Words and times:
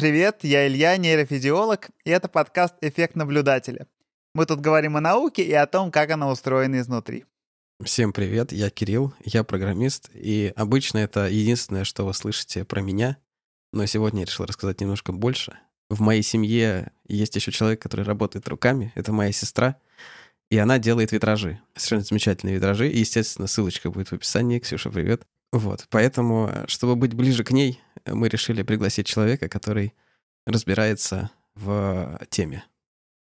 Привет, 0.00 0.44
я 0.44 0.66
Илья, 0.66 0.96
нейрофизиолог, 0.96 1.90
и 2.06 2.10
это 2.10 2.26
подкаст 2.26 2.74
«Эффект 2.80 3.16
наблюдателя». 3.16 3.86
Мы 4.34 4.46
тут 4.46 4.60
говорим 4.60 4.96
о 4.96 5.02
науке 5.02 5.42
и 5.42 5.52
о 5.52 5.66
том, 5.66 5.90
как 5.90 6.10
она 6.10 6.30
устроена 6.30 6.80
изнутри. 6.80 7.26
Всем 7.84 8.14
привет, 8.14 8.50
я 8.50 8.70
Кирилл, 8.70 9.12
я 9.26 9.44
программист, 9.44 10.08
и 10.14 10.54
обычно 10.56 10.96
это 10.96 11.28
единственное, 11.28 11.84
что 11.84 12.06
вы 12.06 12.14
слышите 12.14 12.64
про 12.64 12.80
меня, 12.80 13.18
но 13.74 13.84
сегодня 13.84 14.20
я 14.20 14.24
решил 14.24 14.46
рассказать 14.46 14.80
немножко 14.80 15.12
больше. 15.12 15.58
В 15.90 16.00
моей 16.00 16.22
семье 16.22 16.92
есть 17.06 17.36
еще 17.36 17.52
человек, 17.52 17.82
который 17.82 18.06
работает 18.06 18.48
руками, 18.48 18.92
это 18.94 19.12
моя 19.12 19.32
сестра, 19.32 19.76
и 20.50 20.56
она 20.56 20.78
делает 20.78 21.12
витражи, 21.12 21.60
совершенно 21.74 22.04
замечательные 22.04 22.56
витражи, 22.56 22.88
и, 22.88 23.00
естественно, 23.00 23.46
ссылочка 23.46 23.90
будет 23.90 24.08
в 24.08 24.14
описании. 24.14 24.60
Ксюша, 24.60 24.88
привет. 24.88 25.26
Вот, 25.52 25.86
поэтому, 25.90 26.50
чтобы 26.66 26.96
быть 26.96 27.14
ближе 27.14 27.42
к 27.44 27.50
ней, 27.50 27.80
мы 28.06 28.28
решили 28.28 28.62
пригласить 28.62 29.06
человека, 29.06 29.48
который 29.48 29.94
разбирается 30.46 31.30
в 31.54 32.20
теме. 32.30 32.64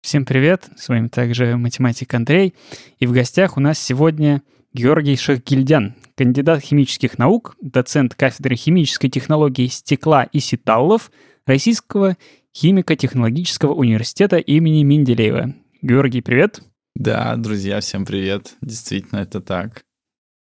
Всем 0.02 0.26
привет, 0.26 0.70
с 0.78 0.90
вами 0.90 1.08
также 1.08 1.58
математик 1.58 2.14
Андрей, 2.14 2.54
и 3.00 3.08
в 3.08 3.12
гостях 3.12 3.58
у 3.58 3.60
нас 3.60 3.80
сегодня 3.80 4.42
Георгий 4.74 5.16
Шахгильдян, 5.16 5.96
кандидат 6.16 6.62
химических 6.62 7.18
наук, 7.18 7.56
доцент 7.62 8.16
кафедры 8.16 8.56
химической 8.56 9.10
технологии 9.10 9.68
стекла 9.68 10.24
и 10.24 10.40
ситаллов 10.40 11.12
Российского 11.46 12.18
химико-технологического 12.56 13.74
университета 13.74 14.38
имени 14.38 14.84
Менделеева. 14.84 15.56
Георгий, 15.82 16.22
привет. 16.22 16.62
Да, 16.96 17.36
друзья, 17.36 17.80
всем 17.80 18.06
привет. 18.06 18.56
Действительно, 18.62 19.20
это 19.20 19.42
так. 19.42 19.84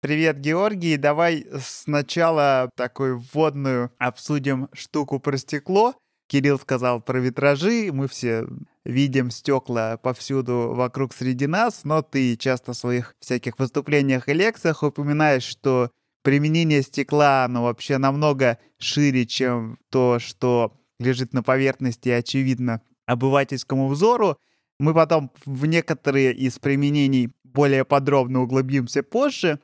Привет, 0.03 0.39
Георгий. 0.41 0.97
Давай 0.97 1.45
сначала 1.61 2.71
такую 2.75 3.19
вводную 3.19 3.93
обсудим 3.99 4.71
штуку 4.73 5.21
про 5.21 5.37
стекло. 5.37 5.95
Кирилл 6.27 6.59
сказал 6.59 7.03
про 7.03 7.19
витражи, 7.19 7.91
мы 7.93 8.09
все 8.09 8.47
видим 8.83 9.31
стекла 9.31 9.99
повсюду 9.99 10.73
вокруг 10.75 11.13
среди 11.13 11.47
нас, 11.47 11.85
но 11.85 12.01
ты 12.01 12.35
часто 12.39 12.73
в 12.73 12.79
своих 12.79 13.15
всяких 13.21 13.59
выступлениях 13.59 14.31
и 14.31 14.33
лекциях 14.33 14.83
упоминаешь, 14.83 15.43
что 15.43 15.91
применение 16.23 16.81
стекла, 16.81 17.45
оно 17.45 17.65
вообще 17.65 17.99
намного 17.99 18.59
шире, 18.79 19.27
чем 19.27 19.77
то, 19.91 20.19
что 20.19 20.73
лежит 20.99 21.35
на 21.35 21.43
поверхности, 21.43 22.09
очевидно, 22.09 22.81
обывательскому 23.05 23.87
взору. 23.87 24.39
Мы 24.79 24.95
потом 24.95 25.31
в 25.45 25.67
некоторые 25.67 26.33
из 26.33 26.59
применений 26.59 27.35
более 27.45 27.85
подробно 27.85 28.41
углубимся 28.41 29.03
позже, 29.03 29.61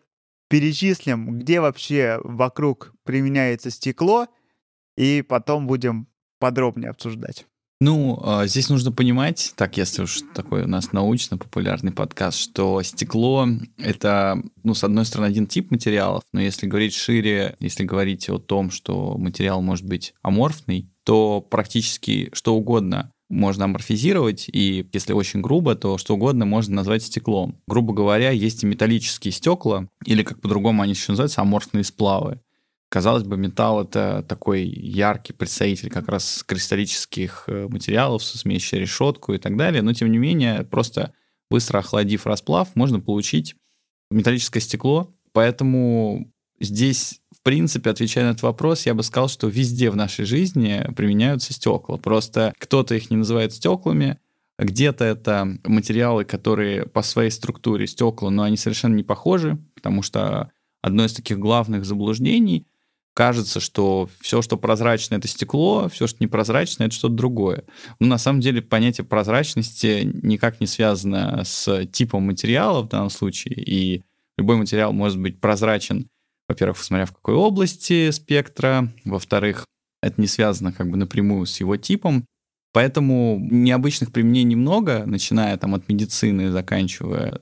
перечислим, 0.49 1.39
где 1.39 1.61
вообще 1.61 2.19
вокруг 2.23 2.93
применяется 3.05 3.71
стекло, 3.71 4.29
и 4.97 5.23
потом 5.23 5.67
будем 5.67 6.09
подробнее 6.39 6.91
обсуждать. 6.91 7.47
Ну, 7.79 8.19
а, 8.23 8.47
здесь 8.47 8.71
нужно 8.71 8.91
понимать, 8.91 9.53
так, 9.55 9.77
если 9.77 10.03
уж 10.03 10.23
такой 10.35 10.63
у 10.63 10.67
нас 10.67 10.93
научно-популярный 10.93 11.93
подкаст, 11.93 12.39
что 12.39 12.83
стекло— 12.83 13.47
это, 13.77 14.43
ну, 14.63 14.73
с 14.73 14.83
одной 14.83 15.05
стороны, 15.05 15.27
один 15.27 15.47
тип 15.47 15.71
материалов, 15.71 16.25
но 16.33 16.41
если 16.41 16.67
говорить 16.67 16.95
шире, 16.95 17.55
если 17.61 17.85
говорить 17.85 18.31
о 18.31 18.39
том, 18.39 18.71
что 18.71 19.19
материал 19.19 19.61
может 19.61 19.85
быть 19.85 20.15
аморфный, 20.23 20.89
то 21.05 21.43
практически 21.43 22.31
что 22.33 22.57
угодно 22.57 23.13
можно 23.29 23.65
аморфизировать, 23.65 24.49
и 24.53 24.89
если 24.93 25.13
очень 25.13 25.41
грубо, 25.41 25.75
то 25.75 25.99
что 25.99 26.15
угодно 26.15 26.45
можно 26.45 26.77
назвать 26.77 27.03
стеклом. 27.03 27.61
Грубо 27.67 27.93
говоря, 27.93 28.31
есть 28.31 28.63
и 28.63 28.67
металлические 28.67 29.33
стекла, 29.33 29.89
или 30.05 30.23
как 30.23 30.41
по-другому 30.41 30.83
они 30.83 30.93
еще 30.93 31.13
называются, 31.13 31.41
аморфные 31.41 31.85
сплавы. 31.85 32.41
Казалось 32.89 33.25
бы, 33.25 33.37
металл— 33.37 33.83
это 33.83 34.25
такой 34.29 34.65
яркий 34.65 35.33
представитель 35.33 35.91
как 35.91 36.09
раз 36.09 36.45
кристаллических 36.47 37.45
э, 37.49 37.67
материалов, 37.69 38.23
смещая 38.23 38.81
решетку 38.81 39.35
и 39.35 39.39
так 39.39 39.57
далее, 39.57 39.83
но 39.83 39.93
тем 39.93 40.11
не 40.13 40.19
менее, 40.19 40.63
просто 40.63 41.13
быстро 41.51 41.81
охладив 41.81 42.27
расплав, 42.27 42.77
можно 42.77 43.01
получить 43.01 43.57
металлическое 44.11 44.61
стекло, 44.61 45.13
поэтому 45.33 46.33
здесь, 46.61 47.21
принципе, 47.47 47.91
отвечая 47.91 48.25
на 48.25 48.31
этот 48.31 48.43
вопрос, 48.43 48.87
я 48.87 48.95
бы 48.95 49.05
сказал, 49.05 49.29
что 49.29 49.47
везде 49.47 49.89
в 49.89 49.95
нашей 49.95 50.25
жизни 50.25 50.85
применяются 50.97 51.53
стекла. 51.53 51.97
Просто 51.97 52.53
кто-то 52.59 52.97
их 52.97 53.09
не 53.09 53.17
называет 53.17 53.53
стеклами, 53.53 54.19
где-то 54.59 55.05
это 55.05 55.57
материалы, 55.63 56.25
которые 56.25 56.87
по 56.87 57.03
своей 57.03 57.31
структуре 57.31 57.87
стекла, 57.87 58.31
но 58.31 58.43
они 58.43 58.57
совершенно 58.57 58.97
не 58.97 59.05
похожи, 59.05 59.59
потому 59.77 60.03
что 60.03 60.51
одно 60.83 61.05
из 61.05 61.13
таких 61.13 61.39
главных 61.39 61.85
заблуждений— 61.85 62.67
кажется, 63.15 63.61
что 63.61 64.11
все, 64.21 64.43
что 64.43 64.59
прозрачно, 64.59 65.15
это 65.15 65.29
стекло, 65.29 65.89
все, 65.89 66.09
что 66.09 66.23
непрозрачно, 66.23 66.83
это 66.83 66.95
что-то 66.95 67.15
другое. 67.15 67.63
Но 68.01 68.09
на 68.09 68.19
самом 68.19 68.41
деле 68.41 68.61
понятие 68.61 69.07
прозрачности 69.07 70.11
никак 70.23 70.61
не 70.61 70.67
связано 70.67 71.43
с 71.45 71.87
типом 71.87 72.25
материала 72.25 72.83
в 72.83 72.89
данном 72.89 73.09
случае, 73.09 73.55
и 73.55 74.03
любой 74.37 74.57
материал 74.57 74.93
может 74.93 75.19
быть 75.19 75.41
прозрачен, 75.41 76.09
во-первых, 76.49 76.79
смотря 76.79 77.07
в 77.07 77.13
какой 77.13 77.35
области 77.35 78.11
спектра, 78.11 78.93
во-вторых, 79.05 79.67
это 80.03 80.21
не 80.21 80.27
связано 80.27 80.73
как 80.73 80.91
бы 80.91 80.97
напрямую 80.97 81.47
с 81.47 81.61
его 81.61 81.77
типом, 81.77 82.27
Поэтому 82.77 83.39
необычных 83.41 84.13
применений 84.13 84.55
много, 84.55 85.05
начиная 85.07 85.57
там 85.57 85.75
от 85.75 85.89
медицины, 85.89 86.51
заканчивая 86.51 87.41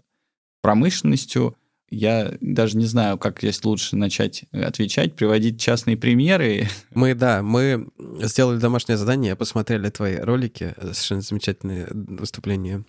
промышленностью 0.62 1.56
я 1.91 2.34
даже 2.41 2.76
не 2.76 2.87
знаю, 2.87 3.19
как 3.19 3.41
здесь 3.41 3.64
лучше 3.64 3.97
начать 3.97 4.44
отвечать, 4.53 5.14
приводить 5.14 5.60
частные 5.60 5.97
примеры. 5.97 6.69
Мы, 6.94 7.14
да, 7.14 7.43
мы 7.43 7.88
сделали 8.20 8.59
домашнее 8.59 8.97
задание, 8.97 9.34
посмотрели 9.34 9.91
твои 9.91 10.16
ролики, 10.16 10.75
совершенно 10.81 11.20
замечательные 11.20 11.88
выступления. 11.91 12.84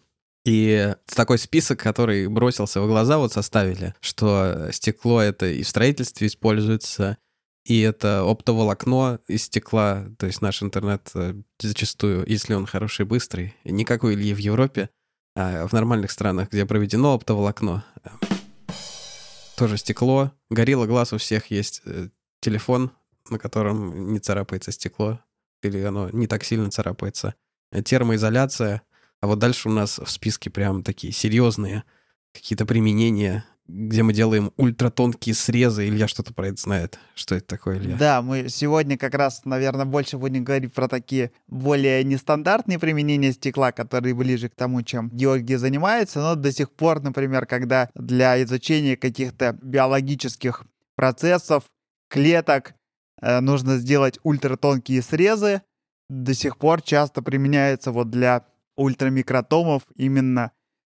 И 0.46 0.94
такой 1.08 1.40
список, 1.40 1.80
который 1.80 2.28
бросился 2.28 2.80
в 2.80 2.88
глаза, 2.88 3.18
вот 3.18 3.34
составили, 3.34 3.96
что 4.00 4.70
стекло 4.72 5.20
это 5.20 5.48
и 5.48 5.64
в 5.64 5.68
строительстве 5.68 6.28
используется, 6.28 7.18
и 7.66 7.82
это 7.82 8.22
оптоволокно 8.22 9.20
из 9.28 9.46
стекла, 9.46 10.06
то 10.20 10.28
есть 10.28 10.42
наш 10.42 10.62
интернет 10.62 11.10
э, 11.16 11.34
зачастую, 11.60 12.24
если 12.28 12.54
он 12.54 12.68
хороший 12.68 13.06
быстрый, 13.06 13.56
никакой 13.64 14.14
Ильи 14.14 14.36
в 14.36 14.38
Европе, 14.38 14.92
а 15.36 15.68
в 15.68 15.74
нормальных 15.74 16.12
странах, 16.12 16.50
где 16.52 16.64
проведено 16.68 17.14
оптоволокно, 17.14 17.84
тоже 19.58 19.78
стекло. 19.78 20.32
Горилла 20.52 20.86
глаз 20.86 21.12
у 21.12 21.18
всех 21.18 21.50
есть 21.50 21.82
э, 21.86 22.10
телефон, 22.40 22.92
на 23.32 23.40
котором 23.40 24.14
не 24.14 24.20
царапается 24.20 24.72
стекло, 24.72 25.20
или 25.64 25.82
оно 25.82 26.10
не 26.12 26.28
так 26.28 26.44
сильно 26.44 26.70
царапается. 26.70 27.34
Термоизоляция. 27.84 28.84
А 29.26 29.28
вот 29.28 29.40
дальше 29.40 29.70
у 29.70 29.72
нас 29.72 29.98
в 29.98 30.08
списке 30.08 30.52
прям 30.52 30.84
такие 30.84 31.12
серьезные 31.12 31.84
какие-то 32.32 32.68
применения 32.68 33.44
где 33.68 34.04
мы 34.04 34.14
делаем 34.14 34.52
ультратонкие 34.58 35.34
срезы. 35.34 35.88
Илья 35.88 36.08
что-то 36.08 36.32
про 36.36 36.50
это 36.50 36.62
знает. 36.62 37.00
Что 37.16 37.34
это 37.34 37.48
такое, 37.48 37.80
Илья? 37.80 37.96
Да, 37.98 38.22
мы 38.22 38.48
сегодня 38.50 38.96
как 38.96 39.16
раз, 39.16 39.44
наверное, 39.44 39.86
больше 39.86 40.20
будем 40.20 40.44
говорить 40.44 40.72
про 40.72 40.88
такие 40.88 41.32
более 41.48 42.04
нестандартные 42.04 42.78
применения 42.78 43.32
стекла, 43.32 43.72
которые 43.72 44.14
ближе 44.14 44.50
к 44.50 44.54
тому, 44.54 44.84
чем 44.84 45.10
Георгий 45.10 45.56
занимается. 45.56 46.20
Но 46.20 46.36
до 46.36 46.52
сих 46.52 46.70
пор, 46.70 47.02
например, 47.02 47.48
когда 47.48 47.90
для 47.96 48.44
изучения 48.44 48.96
каких-то 48.96 49.58
биологических 49.60 50.64
процессов, 50.96 51.64
клеток, 52.08 52.76
э, 53.20 53.40
нужно 53.40 53.78
сделать 53.78 54.20
ультратонкие 54.22 55.02
срезы, 55.02 55.64
до 56.08 56.36
сих 56.36 56.58
пор 56.58 56.84
часто 56.84 57.24
применяется 57.24 57.92
вот 57.92 58.12
для 58.12 58.46
ультрамикротомов 58.76 59.84
именно 59.96 60.52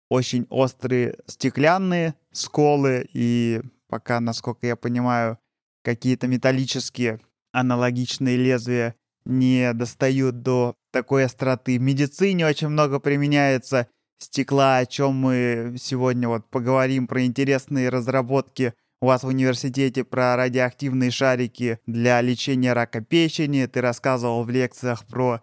очень 0.08 0.46
острые 0.50 1.16
стеклянные 1.26 2.14
сколы 2.32 3.08
и 3.12 3.62
пока, 3.88 4.20
насколько 4.20 4.66
я 4.66 4.76
понимаю, 4.76 5.38
какие-то 5.82 6.26
металлические 6.26 7.20
аналогичные 7.52 8.36
лезвия 8.36 8.94
не 9.24 9.72
достают 9.72 10.42
до 10.42 10.76
такой 10.92 11.24
остроты. 11.24 11.78
В 11.78 11.82
медицине 11.82 12.46
очень 12.46 12.68
много 12.68 13.00
применяется 13.00 13.88
стекла, 14.18 14.78
о 14.78 14.86
чем 14.86 15.14
мы 15.14 15.76
сегодня 15.78 16.28
вот 16.28 16.48
поговорим 16.50 17.06
про 17.06 17.24
интересные 17.24 17.88
разработки 17.88 18.74
у 19.00 19.06
вас 19.06 19.22
в 19.22 19.28
университете 19.28 20.04
про 20.04 20.36
радиоактивные 20.36 21.10
шарики 21.10 21.78
для 21.86 22.20
лечения 22.20 22.74
рака 22.74 23.00
печени. 23.00 23.64
Ты 23.66 23.80
рассказывал 23.80 24.44
в 24.44 24.50
лекциях 24.50 25.06
про 25.06 25.40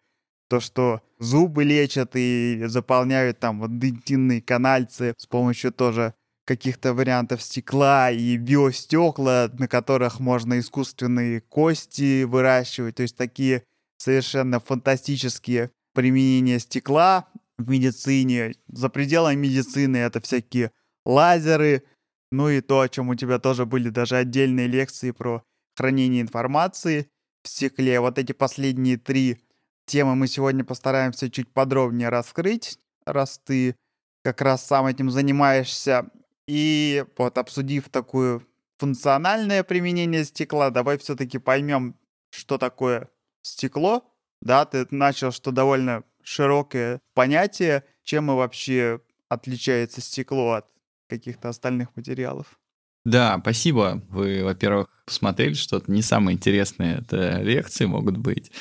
то, 0.49 0.59
что 0.59 1.01
зубы 1.19 1.63
лечат 1.63 2.11
и 2.15 2.63
заполняют 2.65 3.39
там 3.39 3.59
вот 3.59 3.77
дентинные 3.79 4.41
канальцы 4.41 5.13
с 5.17 5.25
помощью 5.25 5.71
тоже 5.71 6.13
каких-то 6.45 6.93
вариантов 6.93 7.41
стекла 7.41 8.09
и 8.09 8.37
биостекла, 8.37 9.49
на 9.59 9.67
которых 9.67 10.19
можно 10.19 10.59
искусственные 10.59 11.41
кости 11.41 12.23
выращивать. 12.23 12.95
То 12.95 13.03
есть 13.03 13.17
такие 13.17 13.63
совершенно 13.97 14.59
фантастические 14.59 15.71
применения 15.93 16.59
стекла 16.59 17.27
в 17.57 17.69
медицине. 17.69 18.53
За 18.69 18.87
пределами 18.87 19.35
медицины 19.35 19.97
это 19.97 20.21
всякие 20.21 20.71
лазеры, 21.05 21.83
ну 22.31 22.49
и 22.49 22.61
то, 22.61 22.81
о 22.81 22.89
чем 22.89 23.09
у 23.09 23.15
тебя 23.15 23.39
тоже 23.39 23.65
были 23.65 23.89
даже 23.89 24.15
отдельные 24.15 24.67
лекции 24.67 25.11
про 25.11 25.43
хранение 25.75 26.21
информации 26.21 27.09
в 27.43 27.49
стекле. 27.49 27.99
Вот 27.99 28.17
эти 28.17 28.31
последние 28.31 28.97
три 28.97 29.37
темы 29.87 30.15
мы 30.15 30.27
сегодня 30.27 30.63
постараемся 30.63 31.31
чуть 31.31 31.49
подробнее 31.51 32.09
раскрыть, 32.09 32.77
раз 33.05 33.39
ты 33.43 33.75
как 34.23 34.41
раз 34.41 34.65
сам 34.65 34.85
этим 34.85 35.09
занимаешься. 35.09 36.09
И 36.47 37.03
вот 37.17 37.37
обсудив 37.37 37.89
такое 37.89 38.41
функциональное 38.77 39.63
применение 39.63 40.23
стекла, 40.23 40.69
давай 40.69 40.97
все-таки 40.97 41.39
поймем, 41.39 41.95
что 42.29 42.57
такое 42.57 43.09
стекло. 43.41 44.03
Да, 44.41 44.65
ты 44.65 44.85
начал, 44.91 45.31
что 45.31 45.51
довольно 45.51 46.03
широкое 46.21 47.01
понятие, 47.13 47.83
чем 48.03 48.29
и 48.29 48.35
вообще 48.35 49.01
отличается 49.29 50.01
стекло 50.01 50.53
от 50.53 50.67
каких-то 51.09 51.49
остальных 51.49 51.95
материалов. 51.95 52.59
Да, 53.07 53.37
спасибо. 53.39 54.03
Вы, 54.09 54.43
во-первых, 54.43 54.89
посмотрели 55.05 55.53
что-то. 55.53 55.89
Не 55.89 56.01
самые 56.01 56.35
интересные 56.35 56.97
это 56.97 57.41
лекции 57.41 57.85
могут 57.85 58.17
быть. 58.17 58.51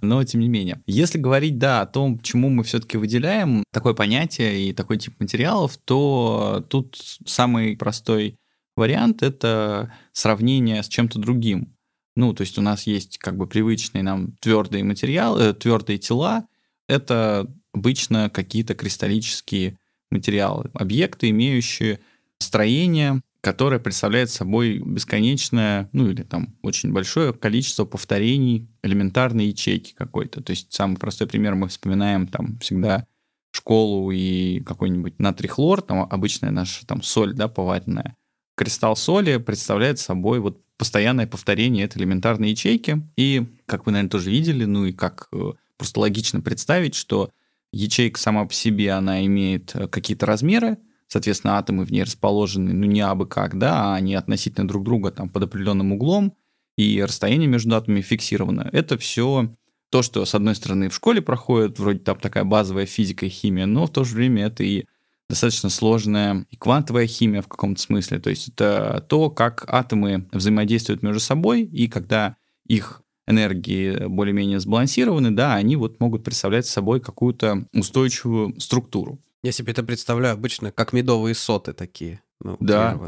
Но, 0.00 0.24
тем 0.24 0.40
не 0.40 0.48
менее. 0.48 0.82
Если 0.86 1.18
говорить, 1.18 1.58
да, 1.58 1.82
о 1.82 1.86
том, 1.86 2.18
чему 2.18 2.48
мы 2.50 2.64
все-таки 2.64 2.96
выделяем 2.96 3.62
такое 3.72 3.94
понятие 3.94 4.64
и 4.68 4.72
такой 4.72 4.98
тип 4.98 5.14
материалов, 5.20 5.76
то 5.76 6.66
тут 6.68 6.96
самый 7.26 7.76
простой 7.76 8.40
вариант— 8.76 9.22
это 9.22 9.92
сравнение 10.12 10.82
с 10.82 10.88
чем-то 10.88 11.20
другим. 11.20 11.72
Ну, 12.16 12.34
то 12.34 12.40
есть 12.40 12.58
у 12.58 12.60
нас 12.60 12.88
есть 12.88 13.18
как 13.18 13.36
бы 13.36 13.46
привычные 13.46 14.02
нам 14.02 14.32
твердые 14.40 14.82
материалы, 14.82 15.42
э, 15.42 15.54
твердые 15.54 15.98
тела. 15.98 16.48
Это 16.88 17.46
обычно 17.72 18.30
какие-то 18.30 18.74
кристаллические 18.74 19.78
материалы, 20.10 20.72
объекты, 20.74 21.30
имеющие 21.30 22.00
строение, 22.40 23.22
которое 23.42 23.80
представляет 23.80 24.30
собой 24.30 24.78
бесконечное, 24.78 25.90
ну 25.92 26.08
или 26.08 26.22
там 26.22 26.54
очень 26.62 26.92
большое 26.92 27.34
количество 27.34 27.84
повторений 27.84 28.68
элементарной 28.84 29.46
ячейки 29.46 29.94
какой-то. 29.94 30.42
То 30.42 30.52
есть 30.52 30.72
самый 30.72 30.96
простой 30.96 31.26
пример 31.26 31.56
мы 31.56 31.66
вспоминаем 31.66 32.28
там 32.28 32.58
всегда 32.60 33.04
школу 33.50 34.12
и 34.12 34.60
какой-нибудь 34.60 35.18
натрий-хлор, 35.18 35.82
там 35.82 36.06
обычная 36.08 36.52
наша 36.52 36.86
там 36.86 37.02
соль, 37.02 37.34
да, 37.34 37.48
поваренная. 37.48 38.16
Кристалл 38.54 38.94
соли 38.94 39.38
представляет 39.38 39.98
собой 39.98 40.38
вот 40.38 40.62
постоянное 40.78 41.26
повторение 41.26 41.84
этой 41.84 41.98
элементарной 41.98 42.50
ячейки. 42.50 43.02
И, 43.16 43.46
как 43.66 43.86
вы, 43.86 43.92
наверное, 43.92 44.10
тоже 44.10 44.30
видели, 44.30 44.64
ну 44.64 44.86
и 44.86 44.92
как 44.92 45.28
э, 45.32 45.52
просто 45.76 46.00
логично 46.00 46.40
представить, 46.40 46.94
что 46.94 47.30
ячейка 47.72 48.20
сама 48.20 48.44
по 48.44 48.54
себе, 48.54 48.92
она 48.92 49.24
имеет 49.26 49.74
э, 49.74 49.88
какие-то 49.88 50.26
размеры, 50.26 50.78
соответственно, 51.12 51.58
атомы 51.58 51.84
в 51.84 51.92
ней 51.92 52.04
расположены, 52.04 52.72
ну, 52.72 52.86
не 52.86 53.02
абы 53.02 53.26
как, 53.26 53.58
да, 53.58 53.92
а 53.92 53.94
они 53.96 54.14
относительно 54.14 54.66
друг 54.66 54.82
друга 54.82 55.10
там 55.10 55.28
под 55.28 55.42
определенным 55.42 55.92
углом, 55.92 56.32
и 56.78 57.02
расстояние 57.02 57.48
между 57.48 57.76
атомами 57.76 58.00
фиксировано. 58.00 58.70
Это 58.72 58.96
все 58.96 59.54
то, 59.90 60.00
что, 60.00 60.24
с 60.24 60.34
одной 60.34 60.54
стороны, 60.54 60.88
в 60.88 60.94
школе 60.94 61.20
проходит, 61.20 61.78
вроде 61.78 61.98
там 61.98 62.18
такая 62.18 62.44
базовая 62.44 62.86
физика 62.86 63.26
и 63.26 63.28
химия, 63.28 63.66
но 63.66 63.84
в 63.84 63.90
то 63.90 64.04
же 64.04 64.16
время 64.16 64.46
это 64.46 64.64
и 64.64 64.86
достаточно 65.28 65.68
сложная 65.68 66.46
и 66.50 66.56
квантовая 66.56 67.06
химия 67.06 67.42
в 67.42 67.48
каком-то 67.48 67.82
смысле. 67.82 68.18
То 68.18 68.30
есть 68.30 68.48
это 68.48 69.04
то, 69.06 69.28
как 69.28 69.66
атомы 69.68 70.28
взаимодействуют 70.32 71.02
между 71.02 71.20
собой, 71.20 71.64
и 71.64 71.88
когда 71.88 72.36
их 72.66 73.02
энергии 73.26 74.06
более-менее 74.06 74.60
сбалансированы, 74.60 75.30
да, 75.30 75.56
они 75.56 75.76
вот 75.76 76.00
могут 76.00 76.24
представлять 76.24 76.64
собой 76.64 77.00
какую-то 77.00 77.66
устойчивую 77.74 78.58
структуру. 78.58 79.20
Я 79.42 79.52
себе 79.52 79.72
это 79.72 79.82
представляю 79.82 80.34
обычно 80.34 80.70
как 80.70 80.92
медовые 80.92 81.34
соты 81.34 81.72
такие. 81.72 82.22
Ну, 82.40 82.56
да. 82.60 82.98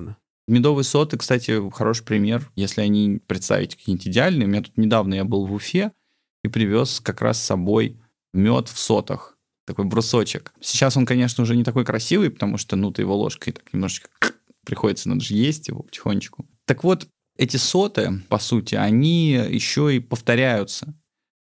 Медовые 0.46 0.84
соты, 0.84 1.16
кстати, 1.16 1.70
хороший 1.70 2.04
пример, 2.04 2.50
если 2.54 2.82
они 2.82 3.20
представить 3.26 3.76
какие-нибудь 3.76 4.08
идеальные. 4.08 4.46
У 4.46 4.50
меня 4.50 4.62
тут 4.62 4.76
недавно 4.76 5.14
я 5.14 5.24
был 5.24 5.46
в 5.46 5.52
Уфе 5.54 5.92
и 6.42 6.48
привез 6.48 7.00
как 7.00 7.22
раз 7.22 7.40
с 7.40 7.46
собой 7.46 7.98
мед 8.34 8.68
в 8.68 8.78
сотах, 8.78 9.38
такой 9.66 9.86
брусочек. 9.86 10.52
Сейчас 10.60 10.96
он, 10.96 11.06
конечно, 11.06 11.42
уже 11.42 11.56
не 11.56 11.64
такой 11.64 11.84
красивый, 11.84 12.30
потому 12.30 12.58
что, 12.58 12.76
ну, 12.76 12.90
ты 12.90 13.02
его 13.02 13.16
ложкой 13.16 13.52
так 13.52 13.72
немножечко 13.72 14.10
приходится, 14.66 15.08
надо 15.08 15.22
же 15.22 15.34
есть 15.34 15.68
его 15.68 15.82
потихонечку. 15.82 16.46
Так 16.66 16.84
вот, 16.84 17.06
эти 17.36 17.56
соты, 17.56 18.22
по 18.28 18.38
сути, 18.38 18.74
они 18.74 19.30
еще 19.30 19.94
и 19.96 20.00
повторяются 20.00 20.94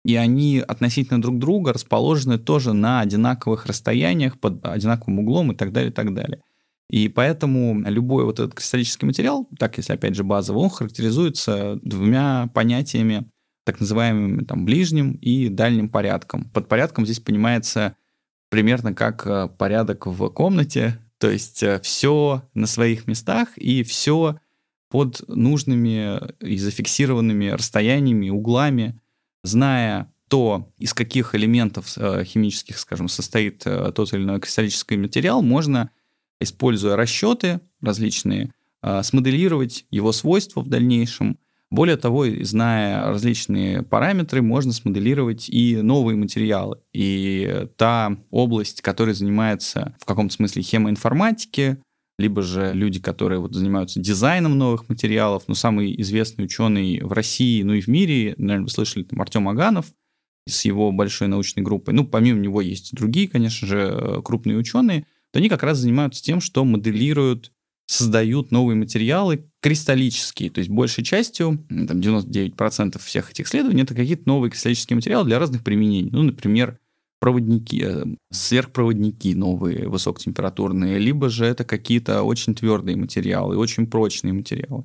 и 0.05 0.17
они 0.17 0.59
относительно 0.59 1.21
друг 1.21 1.39
друга 1.39 1.73
расположены 1.73 2.39
тоже 2.39 2.73
на 2.73 3.01
одинаковых 3.01 3.67
расстояниях, 3.67 4.39
под 4.39 4.65
одинаковым 4.65 5.21
углом 5.21 5.53
и 5.53 5.55
так 5.55 5.73
далее, 5.73 5.91
и 5.91 5.95
так 5.95 6.15
далее. 6.15 6.43
И 6.89 7.09
поэтому 7.09 7.81
любой 7.89 8.25
вот 8.25 8.41
этот 8.41 8.55
кристаллический 8.55 9.07
материал, 9.07 9.49
так 9.59 9.77
если 9.77 9.93
опять 9.93 10.17
же 10.17 10.25
базовый, 10.25 10.63
он 10.63 10.71
характеризуется 10.71 11.79
двумя 11.83 12.49
понятиями, 12.53 13.31
так 13.65 13.79
называемым 13.79 14.45
там, 14.45 14.65
ближним 14.65 15.13
и 15.13 15.49
дальним 15.49 15.89
порядком. 15.89 16.51
Под 16.51 16.67
порядком 16.69 17.05
здесь 17.05 17.21
понимается 17.21 17.95
примерно 18.49 18.95
как 18.95 19.25
э, 19.27 19.49
порядок 19.57 20.07
в 20.07 20.29
комнате, 20.31 20.99
то 21.19 21.31
есть 21.31 21.63
э, 21.63 21.79
все 21.81 22.43
на 22.55 22.67
своих 22.67 23.07
местах 23.07 23.57
и 23.57 23.85
все 23.85 24.41
под 24.91 25.23
нужными 25.29 26.21
и 26.41 26.59
зафиксированными 26.59 27.51
расстояниями, 27.51 28.31
углами, 28.31 28.99
зная 29.43 30.13
то, 30.31 30.71
из 30.79 30.95
каких 30.95 31.35
элементов 31.35 31.95
э, 31.97 32.25
химических, 32.25 32.79
скажем, 32.79 33.09
состоит 33.09 33.67
э, 33.67 33.91
тот 33.93 34.13
или 34.15 34.23
иной 34.23 34.39
кристаллический 34.39 34.97
материал, 34.97 35.43
можно, 35.43 35.91
используя 36.39 36.95
расчеты 36.95 37.61
различные, 37.83 38.53
э, 38.83 39.03
смоделировать 39.03 39.87
его 39.91 40.13
свойства 40.13 40.61
в 40.61 40.69
дальнейшем. 40.69 41.37
Более 41.69 41.97
того, 41.97 42.27
зная 42.43 43.09
различные 43.09 43.83
параметры, 43.83 44.41
можно 44.41 44.73
смоделировать 44.73 45.49
и 45.49 45.77
новые 45.83 46.17
материалы. 46.17 46.79
И 46.93 47.67
та 47.77 48.17
область, 48.31 48.83
которая 48.83 49.17
занимается 49.17 49.97
в 50.01 50.05
каком-то 50.05 50.35
смысле 50.35 50.63
хемоинформатики, 50.63 51.79
либо 52.21 52.43
же 52.43 52.73
люди, 52.75 53.01
которые 53.01 53.41
вот 53.41 53.55
занимаются 53.55 53.99
дизайном 53.99 54.57
новых 54.59 54.89
материалов. 54.89 55.45
Ну, 55.49 55.55
самый 55.55 56.01
известный 56.03 56.45
ученый 56.45 57.01
в 57.01 57.13
России, 57.13 57.63
ну 57.63 57.73
и 57.73 57.81
в 57.81 57.89
мире, 57.89 58.35
наверное, 58.37 58.65
вы 58.65 58.71
слышали, 58.71 59.03
там, 59.03 59.21
Артем 59.21 59.49
Аганов 59.49 59.87
с 60.49 60.65
его 60.65 60.93
большой 60.93 61.29
научной 61.29 61.63
группой. 61.63 61.95
Ну, 61.95 62.05
помимо 62.05 62.41
него 62.41 62.61
есть 62.61 62.95
другие, 62.95 63.29
конечно 63.29 63.67
же, 63.67 64.21
крупные 64.25 64.57
ученые. 64.57 65.07
То 65.33 65.39
они 65.39 65.49
как 65.49 65.63
раз 65.63 65.79
занимаются 65.79 66.23
тем, 66.23 66.41
что 66.41 66.65
моделируют 66.65 67.53
создают 67.87 68.53
новые 68.53 68.77
материалы 68.77 69.47
кристаллические, 69.61 70.51
то 70.51 70.61
есть 70.61 70.71
большей 70.71 71.03
частью, 71.03 71.67
там 71.69 71.99
99% 71.99 73.01
всех 73.05 73.33
этих 73.33 73.47
исследований, 73.47 73.83
это 73.83 73.97
какие-то 73.97 74.23
новые 74.27 74.51
кристаллические 74.51 74.95
материалы 74.95 75.27
для 75.27 75.41
разных 75.41 75.65
применений. 75.65 76.09
Ну, 76.13 76.23
например, 76.23 76.79
проводники, 77.21 77.83
э, 77.85 78.05
сверхпроводники 78.33 79.35
новые, 79.35 79.89
высокотемпературные, 79.89 80.99
либо 80.99 81.29
же 81.29 81.45
это 81.45 81.65
какие-то 81.65 82.23
очень 82.23 82.55
твердые 82.55 82.97
материалы, 82.97 83.57
очень 83.57 83.87
прочные 83.87 84.33
материалы. 84.33 84.85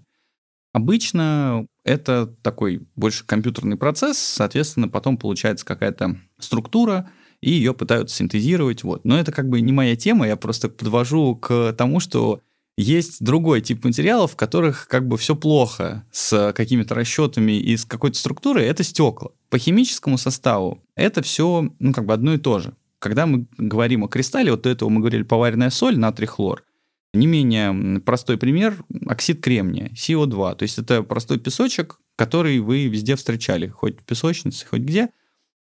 Обычно 0.74 1.66
это 1.86 2.28
такой 2.42 2.86
больше 2.98 3.26
компьютерный 3.26 3.78
процесс, 3.78 4.18
соответственно, 4.18 4.90
потом 4.90 5.18
получается 5.18 5.66
какая-то 5.66 6.20
структура, 6.38 7.10
и 7.40 7.52
ее 7.52 7.74
пытаются 7.74 8.18
синтезировать. 8.18 8.84
Вот. 8.84 9.06
Но 9.06 9.18
это 9.18 9.32
как 9.32 9.48
бы 9.48 9.62
не 9.62 9.72
моя 9.72 9.96
тема, 9.96 10.28
я 10.28 10.36
просто 10.36 10.68
подвожу 10.68 11.36
к 11.38 11.74
тому, 11.78 12.02
что 12.02 12.42
есть 12.78 13.24
другой 13.24 13.62
тип 13.62 13.86
материалов, 13.86 14.34
в 14.34 14.36
которых 14.36 14.88
как 14.90 15.08
бы 15.08 15.18
все 15.18 15.36
плохо 15.36 16.06
с 16.12 16.52
какими-то 16.54 16.94
расчетами 16.94 17.54
и 17.54 17.78
с 17.78 17.86
какой-то 17.86 18.18
структурой, 18.18 18.66
это 18.66 18.84
стекла. 18.84 19.32
По 19.56 19.60
химическому 19.60 20.18
составу 20.18 20.84
это 20.98 21.22
все, 21.22 21.70
ну, 21.80 21.94
как 21.94 22.06
бы 22.06 22.14
одно 22.14 22.34
и 22.34 22.38
то 22.38 22.60
же. 22.60 22.76
Когда 23.00 23.26
мы 23.26 23.48
говорим 23.58 24.04
о 24.04 24.10
кристалле, 24.10 24.52
вот 24.52 24.64
до 24.64 24.70
этого 24.70 24.90
мы 24.90 25.00
говорили 25.00 25.24
поваренная 25.24 25.70
соль, 25.70 25.98
натрий 25.98 26.28
хлор, 26.28 26.66
не 27.14 27.26
менее 27.26 28.02
простой 28.02 28.38
пример– 28.38 28.84
оксид 29.08 29.42
кремния, 29.42 29.92
СО2. 29.94 30.58
То 30.58 30.64
есть 30.64 30.78
это 30.78 31.04
простой 31.04 31.40
песочек, 31.40 32.02
который 32.18 32.60
вы 32.60 32.88
везде 32.88 33.16
встречали, 33.16 33.70
хоть 33.70 34.02
в 34.02 34.04
песочнице, 34.04 34.66
хоть 34.66 34.82
где. 34.82 35.08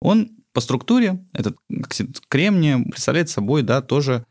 Он 0.01 0.31
по 0.55 0.63
структуре, 0.63 1.23
этот 1.35 1.59
оксид 1.69 2.23
кремния, 2.29 2.79
представляет 2.79 3.29
собой 3.29 3.61
да, 3.61 3.83
тоже 3.83 4.25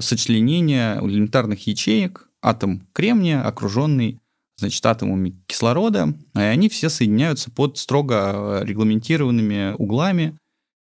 сочленение 0.00 0.98
элементарных 1.02 1.66
ячеек, 1.66 2.30
атом 2.40 2.88
кремния, 2.94 3.42
окруженный 3.42 4.22
значит, 4.56 4.84
атомами 4.86 5.36
кислорода, 5.46 6.14
и 6.34 6.40
они 6.40 6.68
все 6.68 6.88
соединяются 6.88 7.50
под 7.50 7.78
строго 7.78 8.62
регламентированными 8.64 9.74
углами 9.78 10.38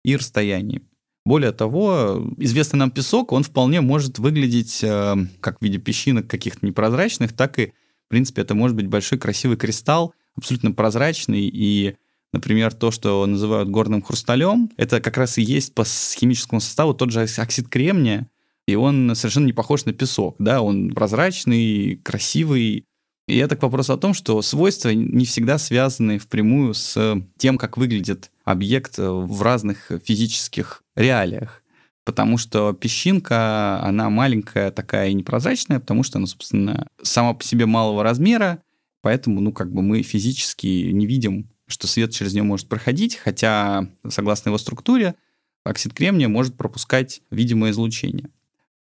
и 0.04 0.16
расстояниями. 0.16 0.86
Более 1.24 1.52
того, 1.52 2.26
известный 2.38 2.78
нам 2.78 2.90
песок, 2.90 3.32
он 3.32 3.42
вполне 3.42 3.80
может 3.80 4.18
выглядеть 4.18 4.82
э, 4.82 5.16
как 5.40 5.58
в 5.58 5.62
виде 5.62 5.78
песчинок 5.78 6.26
каких-то 6.26 6.64
непрозрачных, 6.66 7.34
так 7.34 7.58
и, 7.58 7.66
в 7.66 8.08
принципе, 8.08 8.42
это 8.42 8.54
может 8.54 8.74
быть 8.74 8.86
большой 8.86 9.18
красивый 9.18 9.58
кристалл, 9.58 10.14
абсолютно 10.34 10.72
прозрачный, 10.72 11.42
и, 11.42 11.96
например, 12.32 12.72
то, 12.72 12.90
что 12.90 13.24
называют 13.26 13.68
горным 13.68 14.02
хрусталем, 14.02 14.70
это 14.78 15.00
как 15.00 15.18
раз 15.18 15.36
и 15.36 15.42
есть 15.42 15.74
по 15.74 15.84
химическому 15.84 16.60
составу 16.60 16.94
тот 16.94 17.10
же 17.10 17.20
оксид 17.20 17.68
кремния, 17.68 18.26
и 18.66 18.74
он 18.74 19.14
совершенно 19.14 19.46
не 19.46 19.52
похож 19.52 19.84
на 19.84 19.92
песок, 19.92 20.36
да, 20.38 20.62
он 20.62 20.90
прозрачный, 20.90 21.96
красивый, 21.96 22.86
И 23.30 23.36
это 23.36 23.54
к 23.56 23.62
вопросу 23.62 23.92
о 23.92 23.96
том, 23.96 24.12
что 24.12 24.42
свойства 24.42 24.90
не 24.90 25.24
всегда 25.24 25.56
связаны 25.56 26.18
впрямую 26.18 26.74
с 26.74 27.22
тем, 27.38 27.58
как 27.58 27.76
выглядит 27.76 28.30
объект 28.44 28.98
в 28.98 29.42
разных 29.42 29.92
физических 30.04 30.82
реалиях. 30.96 31.62
Потому 32.04 32.38
что 32.38 32.72
песчинка, 32.72 33.80
она 33.84 34.10
маленькая 34.10 34.72
такая 34.72 35.10
и 35.10 35.14
непрозрачная, 35.14 35.78
потому 35.78 36.02
что 36.02 36.18
она, 36.18 36.26
собственно, 36.26 36.88
сама 37.02 37.34
по 37.34 37.44
себе 37.44 37.66
малого 37.66 38.02
размера, 38.02 38.62
поэтому, 39.00 39.40
ну, 39.40 39.52
как 39.52 39.72
бы 39.72 39.82
мы 39.82 40.02
физически 40.02 40.90
не 40.90 41.06
видим, 41.06 41.48
что 41.68 41.86
свет 41.86 42.10
через 42.10 42.32
нее 42.32 42.42
может 42.42 42.68
проходить, 42.68 43.14
хотя, 43.14 43.86
согласно 44.08 44.48
его 44.48 44.58
структуре, 44.58 45.14
оксид 45.62 45.94
кремния 45.94 46.26
может 46.26 46.56
пропускать 46.56 47.22
видимое 47.30 47.70
излучение. 47.70 48.30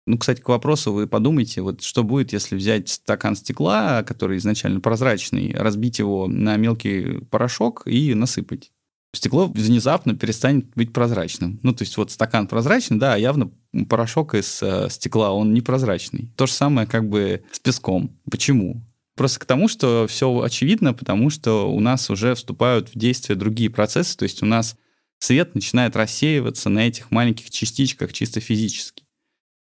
Ну, 0.05 0.19
кстати, 0.19 0.39
к 0.39 0.50
вопросу 0.50 0.93
вы 0.93 1.07
подумайте, 1.07 1.62
вот 1.62 1.81
что 1.81 2.03
будет, 2.03 2.31
если 2.31 2.55
взять 2.55 2.89
стакан 2.89 3.35
стекла, 3.35 4.03
который 4.03 4.38
изначально 4.38 4.79
прозрачный, 4.79 5.53
разбить 5.53 5.97
его 5.97 6.27
на 6.27 6.57
мелкий 6.57 7.21
порошок 7.31 7.83
и 7.85 8.13
насыпать. 8.13 8.71
Стекло 9.13 9.47
внезапно 9.47 10.13
перестанет 10.13 10.67
быть 10.75 10.93
прозрачным. 10.93 11.59
Ну, 11.63 11.74
то 11.74 11.83
есть 11.83 11.97
вот 11.97 12.12
стакан 12.12 12.47
прозрачный, 12.47 13.00
да, 13.00 13.13
а 13.13 13.17
явно 13.17 13.50
порошок 13.89 14.35
из 14.35 14.62
э, 14.62 14.89
стекла, 14.89 15.31
он 15.31 15.53
непрозрачный. 15.53 16.31
То 16.35 16.45
же 16.45 16.53
самое 16.53 16.85
как 16.85 17.09
бы 17.09 17.43
с 17.51 17.59
песком. 17.59 18.19
Почему? 18.29 18.85
Просто 19.15 19.39
к 19.39 19.45
тому, 19.45 19.69
что 19.69 20.05
все 20.07 20.41
очевидно, 20.41 20.93
потому 20.93 21.29
что 21.29 21.71
у 21.71 21.79
нас 21.79 22.09
уже 22.09 22.35
вступают 22.35 22.89
в 22.89 23.00
действие 23.00 23.38
другие 23.38 23.69
процессы, 23.69 24.17
то 24.17 24.24
есть 24.24 24.43
у 24.43 24.45
нас 24.45 24.75
свет 25.19 25.55
начинает 25.55 25.95
рассеиваться 25.95 26.69
на 26.69 26.85
этих 26.85 27.09
маленьких 27.12 27.50
частичках 27.50 28.12
чисто 28.12 28.41
физически. 28.41 29.04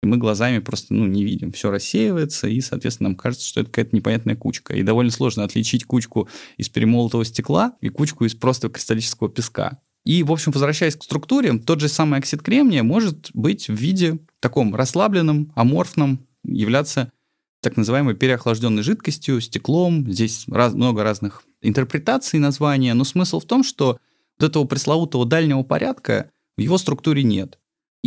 И 0.02 0.06
мы 0.06 0.16
глазами 0.16 0.60
просто 0.60 0.94
ну, 0.94 1.06
не 1.06 1.24
видим. 1.24 1.50
Все 1.52 1.70
рассеивается, 1.70 2.46
и, 2.48 2.60
соответственно, 2.60 3.10
нам 3.10 3.16
кажется, 3.16 3.46
что 3.46 3.60
это 3.60 3.70
какая-то 3.70 3.96
непонятная 3.96 4.36
кучка. 4.36 4.74
И 4.74 4.82
довольно 4.82 5.10
сложно 5.10 5.44
отличить 5.44 5.84
кучку 5.84 6.28
из 6.56 6.68
перемолотого 6.68 7.24
стекла 7.24 7.76
и 7.80 7.88
кучку 7.88 8.24
из 8.24 8.34
просто 8.34 8.68
кристаллического 8.68 9.28
песка. 9.28 9.80
И, 10.04 10.22
в 10.22 10.32
общем, 10.32 10.52
возвращаясь 10.52 10.96
к 10.96 11.02
структуре, 11.02 11.58
тот 11.58 11.80
же 11.80 11.88
самый 11.88 12.20
оксид 12.20 12.42
кремния 12.42 12.82
может 12.82 13.30
быть 13.34 13.68
в 13.68 13.74
виде 13.74 14.18
таком 14.40 14.74
расслабленном, 14.74 15.52
аморфном, 15.56 16.26
являться 16.44 17.12
так 17.60 17.76
называемой 17.76 18.14
переохлажденной 18.14 18.82
жидкостью, 18.82 19.40
стеклом. 19.40 20.10
Здесь 20.10 20.44
раз, 20.48 20.74
много 20.74 21.02
разных 21.02 21.42
интерпретаций 21.60 22.38
названия, 22.38 22.94
но 22.94 23.04
смысл 23.04 23.40
в 23.40 23.44
том, 23.44 23.64
что 23.64 23.98
вот 24.38 24.48
этого 24.48 24.64
пресловутого 24.64 25.26
дальнего 25.26 25.62
порядка 25.62 26.30
в 26.56 26.60
его 26.60 26.78
структуре 26.78 27.22
нет. 27.24 27.58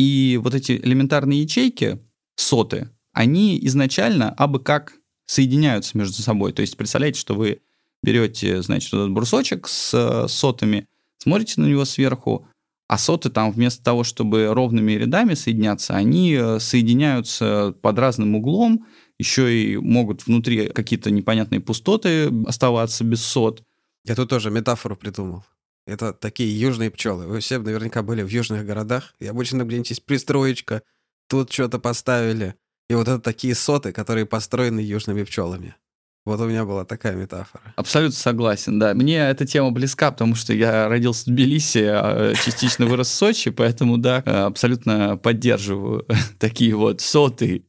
И 0.01 0.39
вот 0.41 0.55
эти 0.55 0.72
элементарные 0.72 1.43
ячейки, 1.43 2.00
соты, 2.36 2.89
они 3.13 3.60
изначально 3.67 4.31
абы 4.31 4.60
как 4.60 4.93
соединяются 5.27 5.96
между 5.96 6.24
собой. 6.24 6.53
То 6.53 6.62
есть 6.62 6.75
представляете, 6.75 7.20
что 7.20 7.36
вы 7.36 7.62
берете, 8.01 8.63
значит, 8.63 8.88
этот 8.88 9.12
брусочек 9.12 9.67
с 9.67 9.93
э, 9.93 10.27
сотами, 10.27 10.88
смотрите 11.20 11.62
на 11.62 11.67
него 11.67 11.86
сверху, 11.86 12.48
а 12.88 12.98
соты 12.98 13.29
там 13.29 13.51
вместо 13.51 13.84
того, 13.84 14.03
чтобы 14.03 14.51
ровными 14.51 14.93
рядами 14.93 15.36
соединяться, 15.36 15.96
они 15.96 16.34
э, 16.34 16.60
соединяются 16.60 17.75
под 17.79 18.00
разным 18.00 18.34
углом, 18.34 18.88
еще 19.20 19.55
и 19.55 19.77
могут 19.77 20.25
внутри 20.25 20.70
какие-то 20.70 21.12
непонятные 21.12 21.62
пустоты 21.62 22.31
оставаться 22.48 23.03
без 23.03 23.24
сот. 23.24 23.62
Я 24.03 24.15
тут 24.15 24.29
тоже 24.29 24.50
метафору 24.50 24.96
придумал. 24.96 25.43
Это 25.88 26.13
такие 26.13 26.57
южные 26.59 26.91
пчелы. 26.91 27.27
Вы 27.27 27.39
все 27.39 27.57
наверняка 27.57 28.03
были 28.03 28.21
в 28.23 28.29
южных 28.29 28.65
городах, 28.65 29.15
и 29.19 29.27
обычно 29.27 29.63
где-нибудь 29.63 30.05
пристроечка, 30.05 30.83
тут 31.27 31.51
что-то 31.51 31.79
поставили. 31.79 32.55
И 32.89 32.93
вот 32.93 33.07
это 33.07 33.19
такие 33.19 33.55
соты, 33.55 33.91
которые 33.91 34.25
построены 34.25 34.79
южными 34.79 35.23
пчелами. 35.23 35.75
Вот 36.23 36.39
у 36.39 36.45
меня 36.45 36.65
была 36.65 36.85
такая 36.85 37.15
метафора. 37.15 37.73
Абсолютно 37.75 38.15
согласен, 38.15 38.77
да. 38.77 38.93
Мне 38.93 39.17
эта 39.17 39.47
тема 39.47 39.71
близка, 39.71 40.11
потому 40.11 40.35
что 40.35 40.53
я 40.53 40.88
родился 40.88 41.23
в 41.23 41.33
Тбилиси, 41.33 41.83
а 41.83 42.33
частично 42.35 42.85
вырос 42.85 43.07
в 43.07 43.13
Сочи, 43.13 43.50
поэтому, 43.50 43.97
да, 43.97 44.17
абсолютно 44.17 45.17
поддерживаю 45.17 46.05
такие 46.39 46.75
вот 46.75 47.01
соты. 47.01 47.65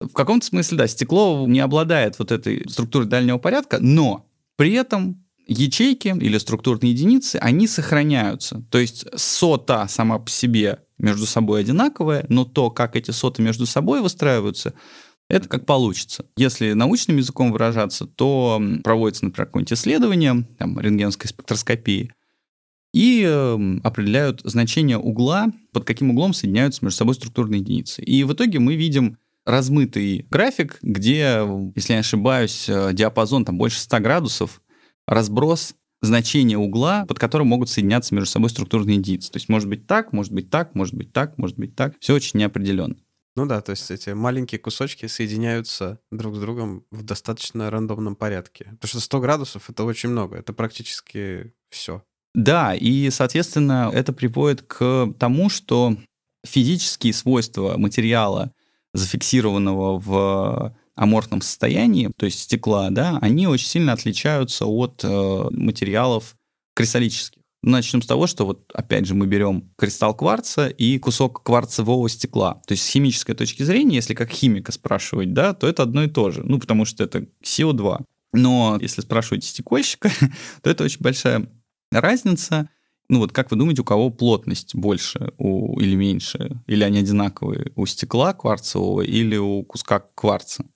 В 0.00 0.12
каком-то 0.12 0.44
смысле, 0.44 0.78
да, 0.78 0.86
стекло 0.86 1.46
не 1.46 1.60
обладает 1.60 2.18
вот 2.18 2.30
этой 2.30 2.68
структурой 2.68 3.08
дальнего 3.08 3.38
порядка, 3.38 3.78
но 3.80 4.26
при 4.56 4.74
этом 4.74 5.23
ячейки 5.46 6.08
или 6.08 6.38
структурные 6.38 6.92
единицы, 6.92 7.36
они 7.36 7.66
сохраняются. 7.66 8.64
То 8.70 8.78
есть 8.78 9.06
сота 9.16 9.86
сама 9.88 10.18
по 10.18 10.30
себе 10.30 10.80
между 10.98 11.26
собой 11.26 11.60
одинаковая, 11.60 12.26
но 12.28 12.44
то, 12.44 12.70
как 12.70 12.96
эти 12.96 13.10
соты 13.10 13.42
между 13.42 13.66
собой 13.66 14.00
выстраиваются, 14.00 14.74
это 15.28 15.48
как 15.48 15.66
получится. 15.66 16.26
Если 16.36 16.72
научным 16.72 17.16
языком 17.16 17.50
выражаться, 17.50 18.06
то 18.06 18.62
проводится, 18.82 19.24
например, 19.24 19.46
какое-нибудь 19.46 19.72
исследование 19.72 20.46
там, 20.58 20.78
рентгенской 20.78 21.28
спектроскопии, 21.28 22.12
и 22.92 23.24
определяют 23.82 24.40
значение 24.44 24.98
угла, 24.98 25.48
под 25.72 25.84
каким 25.84 26.10
углом 26.10 26.32
соединяются 26.32 26.84
между 26.84 26.98
собой 26.98 27.16
структурные 27.16 27.60
единицы. 27.60 28.02
И 28.02 28.22
в 28.22 28.32
итоге 28.32 28.60
мы 28.60 28.76
видим 28.76 29.18
размытый 29.44 30.26
график, 30.30 30.78
где, 30.80 31.40
если 31.74 31.92
я 31.92 31.96
не 31.96 32.00
ошибаюсь, 32.00 32.66
э, 32.68 32.90
диапазон 32.92 33.44
там 33.44 33.58
больше 33.58 33.80
100 33.80 33.98
градусов, 33.98 34.62
разброс 35.06 35.74
значения 36.02 36.58
угла, 36.58 37.06
под 37.06 37.18
которым 37.18 37.48
могут 37.48 37.70
соединяться 37.70 38.14
между 38.14 38.30
собой 38.30 38.50
структурные 38.50 38.96
единицы. 38.96 39.30
То 39.30 39.38
есть 39.38 39.48
может 39.48 39.68
быть 39.68 39.86
так, 39.86 40.12
может 40.12 40.32
быть 40.32 40.50
так, 40.50 40.74
может 40.74 40.94
быть 40.94 41.12
так, 41.12 41.38
может 41.38 41.56
быть 41.58 41.74
так. 41.74 41.94
Все 42.00 42.14
очень 42.14 42.38
неопределенно. 42.40 42.96
Ну 43.36 43.46
да, 43.46 43.60
то 43.60 43.70
есть 43.70 43.90
эти 43.90 44.10
маленькие 44.10 44.60
кусочки 44.60 45.06
соединяются 45.06 45.98
друг 46.12 46.36
с 46.36 46.38
другом 46.38 46.84
в 46.92 47.02
достаточно 47.02 47.68
рандомном 47.68 48.14
порядке. 48.14 48.66
Потому 48.80 48.88
что 48.88 49.00
100 49.00 49.20
градусов— 49.20 49.64
это 49.70 49.82
очень 49.84 50.10
много, 50.10 50.36
это 50.36 50.52
практически 50.52 51.52
все. 51.68 52.02
Да, 52.34 52.74
и, 52.74 53.10
соответственно, 53.10 53.90
это 53.92 54.12
приводит 54.12 54.62
к 54.62 55.12
тому, 55.18 55.48
что 55.48 55.96
физические 56.46 57.12
свойства 57.12 57.76
материала, 57.76 58.52
зафиксированного 58.92 59.98
в 59.98 60.76
аморфном 60.94 61.42
состоянии, 61.42 62.10
то 62.16 62.26
есть 62.26 62.40
стекла, 62.40 62.90
да, 62.90 63.18
они 63.20 63.46
очень 63.46 63.66
сильно 63.66 63.92
отличаются 63.92 64.66
от 64.66 65.00
э, 65.02 65.46
материалов 65.50 66.36
кристаллических. 66.74 67.40
Начнем 67.62 68.02
с 68.02 68.06
того, 68.06 68.26
что 68.26 68.44
вот 68.44 68.70
опять 68.74 69.06
же 69.06 69.14
мы 69.14 69.26
берем 69.26 69.70
кристалл 69.78 70.14
кварца 70.14 70.68
и 70.68 70.98
кусок 70.98 71.42
кварцевого 71.42 72.10
стекла. 72.10 72.60
То 72.66 72.72
есть 72.72 72.84
с 72.84 72.90
химической 72.90 73.32
точки 73.34 73.62
зрения, 73.62 73.96
если 73.96 74.12
как 74.12 74.28
химика 74.28 74.70
спрашивать, 74.70 75.32
да, 75.32 75.54
то 75.54 75.66
это 75.66 75.82
одно 75.82 76.02
и 76.02 76.08
то 76.08 76.30
же. 76.30 76.42
Ну, 76.44 76.58
потому 76.58 76.84
что 76.84 77.02
это 77.02 77.26
СО2. 77.42 78.04
Но 78.34 78.78
если 78.82 79.00
спрашивать 79.00 79.44
стекольщика, 79.44 80.10
то 80.62 80.68
это 80.68 80.84
очень 80.84 81.00
большая 81.00 81.48
разница. 81.90 82.68
Ну 83.08 83.20
вот 83.20 83.32
как 83.32 83.50
вы 83.50 83.56
думаете, 83.56 83.80
у 83.80 83.84
кого 83.84 84.10
плотность 84.10 84.74
больше 84.74 85.32
у, 85.38 85.80
или 85.80 85.94
меньше? 85.94 86.62
Или 86.66 86.84
они 86.84 86.98
одинаковые? 86.98 87.72
У 87.76 87.86
стекла 87.86 88.34
кварцевого 88.34 89.00
или 89.00 89.36
у 89.36 89.62
куска 89.62 90.00
кварца? 90.00 90.66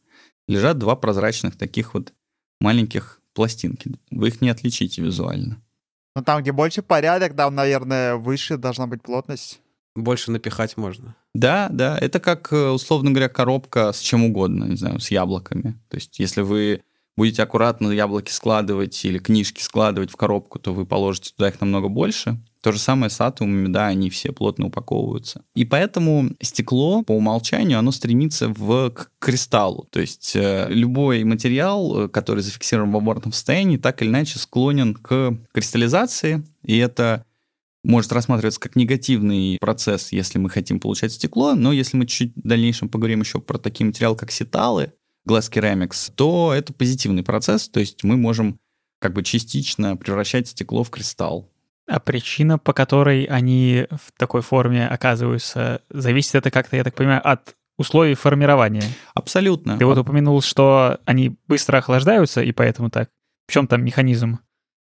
Лежат 0.49 0.79
два 0.79 0.97
прозрачных 0.97 1.57
таких 1.57 1.95
вот 1.95 2.13
маленьких 2.61 3.21
пластинки. 3.35 3.93
Вы 4.11 4.29
их 4.29 4.41
не 4.41 4.51
отличите 4.51 5.03
визуально. 5.03 5.63
Ну 6.17 6.25
там, 6.25 6.43
где 6.43 6.51
больше 6.51 6.83
порядок, 6.83 7.37
там, 7.37 7.55
наверное, 7.55 8.17
выше 8.17 8.57
должна 8.57 8.89
быть 8.89 9.03
плотность. 9.03 9.61
Больше 9.95 10.33
напихать 10.33 10.77
можно. 10.77 11.15
Да, 11.35 11.69
да. 11.71 11.97
Это 11.99 12.19
как, 12.19 12.53
э, 12.53 12.71
условно 12.71 13.11
говоря, 13.11 13.29
коробка 13.29 13.93
с 13.93 14.01
чем 14.01 14.25
угодно, 14.25 14.65
не 14.65 14.77
знаю, 14.77 14.99
с 14.99 15.11
яблоками. 15.11 15.79
То 15.89 15.97
есть, 15.97 16.19
если 16.19 16.41
вы 16.41 16.83
будете 17.19 17.43
аккуратно 17.43 17.91
яблоки 17.91 18.31
складывать 18.31 19.05
или 19.05 19.19
книжки 19.19 19.61
складывать 19.61 20.11
в 20.11 20.17
коробку, 20.17 20.59
то 20.59 20.73
вы 20.73 20.87
положите 20.87 21.33
туда 21.37 21.49
их 21.49 21.61
намного 21.61 21.89
больше. 21.89 22.41
То 22.63 22.73
же 22.73 22.79
самое 22.79 23.11
с 23.11 23.21
атомами, 23.21 23.69
да, 23.69 23.87
они 23.87 24.09
все 24.09 24.33
плотно 24.33 24.67
упаковываются. 24.67 25.43
И 25.55 25.65
поэтому 25.65 26.31
стекло 26.41 27.03
по 27.03 27.13
умолчанию, 27.13 27.79
оно 27.79 27.91
стремится 27.93 28.49
в, 28.49 28.91
к 28.91 29.11
кристаллу. 29.19 29.87
То 29.91 30.01
есть 30.01 30.35
э, 30.35 30.67
любой 30.69 31.25
материал, 31.25 32.05
э, 32.05 32.09
который 32.09 32.43
зафиксирован 32.43 32.93
в 32.93 32.97
оборотном 32.97 33.33
состоянии, 33.33 33.77
так 33.77 34.01
или 34.01 34.09
иначе 34.09 34.39
склонен 34.39 34.95
к 34.95 35.39
кристаллизации, 35.53 36.45
и 36.63 36.79
это 36.79 37.25
может 37.85 38.13
рассматриваться 38.13 38.61
как 38.61 38.77
негативный 38.77 39.57
процесс, 39.61 40.13
если 40.13 40.39
мы 40.39 40.51
хотим 40.51 40.79
получать 40.79 41.13
стекло, 41.13 41.55
но 41.55 41.73
если 41.73 41.97
мы 41.97 42.07
чуть 42.07 42.33
в 42.37 42.47
дальнейшем 42.47 42.89
поговорим 42.89 43.21
еще 43.21 43.41
про 43.41 43.59
такие 43.59 43.87
материалы, 43.87 44.17
как 44.17 44.31
сеталы, 44.31 44.93
Glass 45.29 45.51
Ceramics, 45.53 46.11
то 46.15 46.53
это 46.55 46.73
позитивный 46.73 47.23
процесс, 47.23 47.69
то 47.69 47.81
есть 47.81 48.03
мы 48.05 48.17
можем 48.17 48.59
как 49.01 49.13
бы 49.13 49.23
частично 49.23 49.97
превращать 49.97 50.49
стекло 50.49 50.83
в 50.83 50.91
кристалл. 50.91 51.51
А 51.87 52.01
причина, 52.01 52.59
по 52.59 52.73
которой 52.73 53.25
они 53.25 53.87
в 53.91 54.13
такой 54.19 54.43
форме 54.43 54.87
оказываются, 54.87 55.83
зависит 55.89 56.35
это 56.35 56.51
как-то, 56.51 56.77
я 56.77 56.85
так 56.85 56.95
понимаю, 56.95 57.27
от 57.27 57.55
условий 57.79 58.15
формирования. 58.15 58.85
Абсолютно. 59.15 59.79
Ты 59.79 59.87
вот 59.87 59.97
упомянул, 59.97 60.43
что 60.43 60.99
они 61.07 61.37
быстро 61.47 61.79
охлаждаются, 61.79 62.43
и 62.43 62.53
поэтому 62.53 62.91
так. 62.91 63.09
В 63.47 63.53
чем 63.53 63.67
там 63.67 63.83
механизм? 63.85 64.41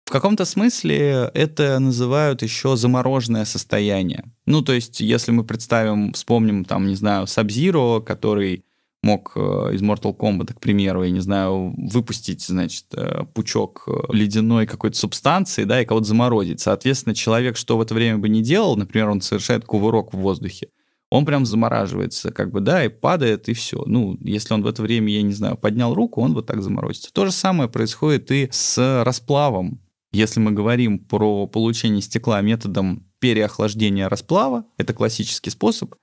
В 0.04 0.10
каком-то 0.10 0.44
смысле 0.44 1.30
это 1.34 1.78
называют 1.78 2.42
еще 2.42 2.76
замороженное 2.76 3.46
состояние. 3.46 4.24
Ну, 4.46 4.62
то 4.62 4.72
есть, 4.72 5.00
если 5.00 5.32
мы 5.32 5.44
представим, 5.44 6.12
вспомним, 6.12 6.64
там, 6.64 6.86
не 6.86 6.94
знаю, 6.94 7.26
Сабзиро, 7.26 8.00
который 8.00 8.64
мог 9.04 9.32
э, 9.36 9.40
из 9.74 9.82
Mortal 9.82 10.16
Kombat, 10.16 10.54
к 10.54 10.60
примеру, 10.60 11.04
я 11.04 11.10
не 11.10 11.20
знаю, 11.20 11.74
выпустить, 11.76 12.42
значит, 12.42 12.86
э, 12.94 13.24
пучок 13.34 13.84
э, 13.86 14.12
ледяной 14.12 14.66
какой-то 14.66 14.96
субстанции, 14.96 15.64
да, 15.64 15.80
и 15.80 15.84
кого-то 15.84 16.06
заморозить. 16.06 16.60
Соответственно, 16.60 17.14
человек, 17.14 17.56
что 17.56 17.76
в 17.76 17.82
это 17.82 17.94
время 17.94 18.18
бы 18.18 18.28
не 18.28 18.42
делал, 18.42 18.76
например, 18.76 19.10
он 19.10 19.20
совершает 19.20 19.64
кувырок 19.64 20.14
в 20.14 20.18
воздухе, 20.18 20.68
он 21.10 21.26
прям 21.26 21.46
замораживается, 21.46 22.32
как 22.32 22.50
бы, 22.50 22.60
да, 22.60 22.84
и 22.84 22.88
падает, 22.88 23.48
и 23.48 23.52
все. 23.52 23.84
Ну, 23.86 24.16
если 24.20 24.54
он 24.54 24.62
в 24.62 24.66
это 24.66 24.82
время, 24.82 25.12
я 25.12 25.22
не 25.22 25.34
знаю, 25.34 25.56
поднял 25.56 25.94
руку, 25.94 26.22
он 26.22 26.34
вот 26.34 26.46
так 26.46 26.62
заморозится. 26.62 27.12
То 27.12 27.26
же 27.26 27.32
самое 27.32 27.68
происходит 27.68 28.32
и 28.32 28.48
с 28.50 29.02
расплавом. 29.04 29.80
Если 30.12 30.40
мы 30.40 30.52
говорим 30.52 30.98
про 30.98 31.46
получение 31.46 32.00
стекла 32.00 32.40
методом 32.40 33.06
переохлаждения 33.18 34.08
расплава, 34.08 34.64
это 34.78 34.92
классический 34.94 35.50
способ. 35.50 35.94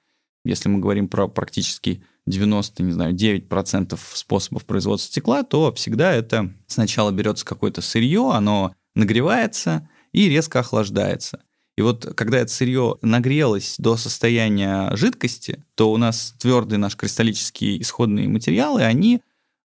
Если 0.45 0.69
мы 0.69 0.79
говорим 0.79 1.07
про 1.07 1.27
практически 1.27 2.03
90, 2.27 2.83
не 2.83 2.91
знаю, 2.91 3.13
9% 3.13 3.97
способов 4.13 4.65
производства 4.65 5.11
стекла, 5.11 5.43
то 5.43 5.73
всегда 5.73 6.13
это 6.13 6.53
сначала 6.67 7.11
берется 7.11 7.45
какое-то 7.45 7.81
сырье, 7.81 8.31
оно 8.33 8.73
нагревается 8.95 9.89
и 10.11 10.29
резко 10.29 10.59
охлаждается. 10.59 11.41
И 11.77 11.81
вот 11.81 12.05
когда 12.15 12.39
это 12.39 12.51
сырье 12.51 12.97
нагрелось 13.01 13.75
до 13.77 13.97
состояния 13.97 14.95
жидкости, 14.95 15.63
то 15.75 15.91
у 15.91 15.97
нас 15.97 16.35
твердые 16.37 16.77
наши 16.77 16.97
кристаллические 16.97 17.81
исходные 17.81 18.27
материалы, 18.27 18.83
они 18.83 19.21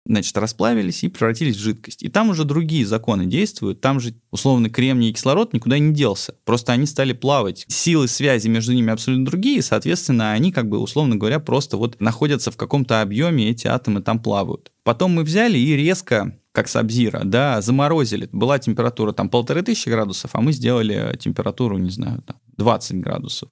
значит, 0.06 0.36
расплавились 0.36 1.02
и 1.04 1.08
превратились 1.08 1.56
в 1.56 1.60
жидкость. 1.60 2.02
И 2.02 2.08
там 2.08 2.30
уже 2.30 2.44
другие 2.44 2.86
законы 2.86 3.26
действуют. 3.26 3.80
Там 3.80 4.00
же 4.00 4.14
условно 4.30 4.68
кремний 4.70 5.10
и 5.10 5.12
кислород 5.12 5.52
никуда 5.52 5.78
не 5.78 5.94
делся. 5.94 6.34
Просто 6.44 6.72
они 6.72 6.86
стали 6.86 7.12
плавать. 7.12 7.64
Силы 7.68 8.08
связи 8.08 8.48
между 8.48 8.72
ними 8.72 8.92
абсолютно 8.92 9.24
другие, 9.24 9.62
соответственно, 9.62 10.32
они, 10.32 10.52
как 10.52 10.68
бы, 10.68 10.78
условно 10.78 11.16
говоря, 11.16 11.40
просто 11.40 11.76
вот 11.76 12.00
находятся 12.00 12.50
в 12.50 12.56
каком-то 12.56 13.00
объеме, 13.00 13.50
эти 13.50 13.66
атомы 13.66 14.02
там 14.02 14.18
плавают. 14.18 14.72
Потом 14.82 15.12
мы 15.12 15.22
взяли 15.22 15.58
и 15.58 15.74
резко 15.76 16.38
как 16.52 16.68
Сабзира, 16.68 17.22
да, 17.24 17.60
заморозили. 17.60 18.28
Была 18.30 18.60
температура 18.60 19.12
там 19.12 19.28
полторы 19.28 19.62
тысячи 19.62 19.88
градусов, 19.88 20.30
а 20.34 20.40
мы 20.40 20.52
сделали 20.52 21.16
температуру, 21.18 21.78
не 21.78 21.90
знаю, 21.90 22.22
там, 22.22 22.36
20 22.58 23.00
градусов. 23.00 23.48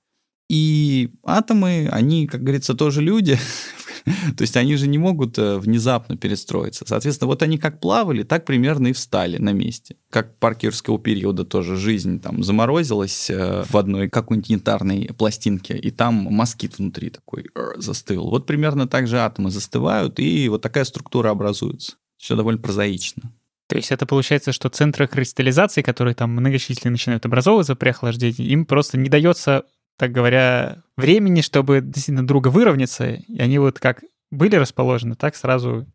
И 0.49 1.11
атомы, 1.25 1.89
они, 1.91 2.29
как 2.29 2.43
говорится, 2.43 2.75
тоже 2.75 3.03
люди, 3.03 3.39
То 4.37 4.43
есть 4.43 4.57
они 4.57 4.77
же 4.77 4.89
не 4.89 4.99
могут 4.99 5.39
э, 5.39 5.59
внезапно 5.59 6.17
перестроиться. 6.17 6.85
Соответственно, 6.87 7.29
вот 7.29 7.43
они 7.43 7.59
как 7.59 7.81
плавали, 7.81 8.23
так 8.23 8.45
примерно 8.45 8.89
и 8.89 8.93
встали 8.93 9.39
на 9.39 9.53
месте. 9.53 9.97
Как 10.11 10.39
паркерского 10.39 10.99
периода 10.99 11.45
тоже 11.45 11.77
жизнь 11.77 12.21
там 12.21 12.43
заморозилась 12.43 13.31
э, 13.31 13.65
в 13.69 13.77
одной 13.77 14.09
какой-нибудь 14.09 14.51
янтарной 14.51 15.11
пластинке, 15.17 15.77
и 15.77 15.91
там 15.91 16.15
москит 16.15 16.79
внутри 16.79 17.11
такой 17.11 17.47
застыл. 17.77 18.29
Вот 18.31 18.47
примерно 18.47 18.89
так 18.89 19.07
же 19.07 19.19
атомы 19.19 19.51
застывают, 19.51 20.19
и 20.19 20.49
вот 20.49 20.63
такая 20.63 20.85
структура 20.85 21.31
образуется. 21.31 21.95
Все 22.17 22.37
довольно 22.37 22.61
прозаично. 22.61 23.33
То 23.69 23.77
есть 23.77 23.91
это 23.91 24.05
получается, 24.05 24.53
что 24.53 24.69
центры 24.69 25.07
кристаллизации, 25.07 25.81
которые 25.81 26.15
там 26.15 26.33
многочисленно 26.33 26.93
начинают 26.93 27.25
образовываться 27.25 27.75
при 27.75 27.89
охлаждении, 27.89 28.47
им 28.49 28.67
просто 28.67 28.99
не 28.99 29.09
дается 29.09 29.65
так 29.99 30.13
говоря, 30.13 30.83
времени, 30.97 31.41
чтобы 31.41 31.81
действительно 31.81 32.27
друга 32.27 32.49
выровняться, 32.49 33.13
и 33.13 33.39
они 33.39 33.59
вот 33.59 33.79
как 33.79 34.03
были 34.31 34.57
расположены, 34.57 35.15
так 35.15 35.37
сразу 35.37 35.87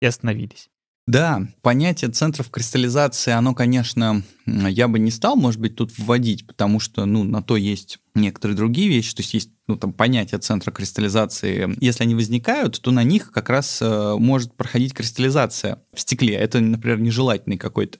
и 0.00 0.06
остановились. 0.06 0.70
Да, 1.06 1.42
понятие 1.62 2.10
центров 2.10 2.50
кристаллизации, 2.50 3.32
оно, 3.32 3.52
конечно, 3.52 4.22
я 4.46 4.86
бы 4.86 5.00
не 5.00 5.10
стал, 5.10 5.34
может 5.34 5.60
быть, 5.60 5.74
тут 5.74 5.90
вводить, 5.98 6.46
потому 6.46 6.78
что, 6.78 7.04
ну, 7.04 7.24
на 7.24 7.42
то 7.42 7.56
есть 7.56 7.98
некоторые 8.14 8.56
другие 8.56 8.88
вещи, 8.88 9.14
то 9.14 9.22
есть 9.22 9.34
есть, 9.34 9.50
ну, 9.66 9.76
там, 9.76 9.92
понятие 9.92 10.38
центра 10.38 10.70
кристаллизации. 10.70 11.74
Если 11.80 12.04
они 12.04 12.14
возникают, 12.14 12.80
то 12.80 12.92
на 12.92 13.02
них 13.02 13.32
как 13.32 13.48
раз 13.48 13.80
э, 13.82 14.14
может 14.18 14.54
проходить 14.54 14.94
кристаллизация 14.94 15.82
в 15.92 16.00
стекле. 16.00 16.34
Это, 16.34 16.60
например, 16.60 17.00
нежелательный 17.00 17.58
какой-то 17.58 17.98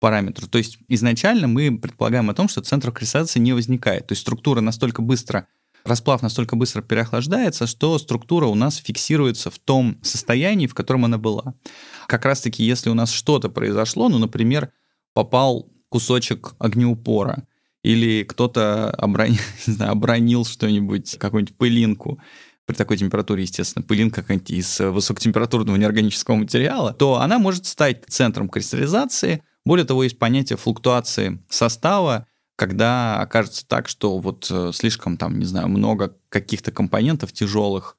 параметру. 0.00 0.46
То 0.46 0.58
есть 0.58 0.78
изначально 0.88 1.48
мы 1.48 1.76
предполагаем 1.78 2.30
о 2.30 2.34
том, 2.34 2.48
что 2.48 2.62
центр 2.62 2.92
кристаллизации 2.92 3.40
не 3.40 3.52
возникает. 3.52 4.06
То 4.06 4.12
есть 4.12 4.22
структура 4.22 4.60
настолько 4.60 5.02
быстро, 5.02 5.46
расплав 5.84 6.22
настолько 6.22 6.56
быстро 6.56 6.82
переохлаждается, 6.82 7.66
что 7.66 7.98
структура 7.98 8.46
у 8.46 8.54
нас 8.54 8.76
фиксируется 8.76 9.50
в 9.50 9.58
том 9.58 9.98
состоянии, 10.02 10.66
в 10.66 10.74
котором 10.74 11.04
она 11.04 11.18
была. 11.18 11.54
Как 12.06 12.24
раз-таки, 12.24 12.64
если 12.64 12.90
у 12.90 12.94
нас 12.94 13.10
что-то 13.10 13.48
произошло, 13.48 14.08
ну, 14.08 14.18
например, 14.18 14.70
попал 15.14 15.68
кусочек 15.88 16.54
огнеупора, 16.58 17.46
или 17.82 18.24
кто-то 18.24 18.90
обронил, 18.90 19.38
обронил 19.80 20.44
что-нибудь, 20.44 21.16
какую-нибудь 21.18 21.56
пылинку, 21.56 22.20
при 22.66 22.74
такой 22.74 22.98
температуре, 22.98 23.44
естественно, 23.44 23.82
пылинка 23.82 24.20
какая-нибудь 24.20 24.50
из 24.50 24.78
высокотемпературного 24.78 25.76
неорганического 25.76 26.34
материала, 26.34 26.92
то 26.92 27.18
она 27.18 27.38
может 27.38 27.64
стать 27.64 28.04
центром 28.08 28.50
кристаллизации, 28.50 29.42
более 29.68 29.84
того, 29.84 30.02
есть 30.02 30.18
понятие 30.18 30.56
флуктуации 30.56 31.38
состава, 31.50 32.26
когда 32.56 33.20
окажется 33.20 33.68
так, 33.68 33.86
что 33.86 34.18
вот 34.18 34.48
э, 34.50 34.72
слишком 34.74 35.18
там, 35.18 35.38
не 35.38 35.44
знаю, 35.44 35.68
много 35.68 36.16
каких-то 36.30 36.72
компонентов 36.72 37.32
тяжелых, 37.32 37.98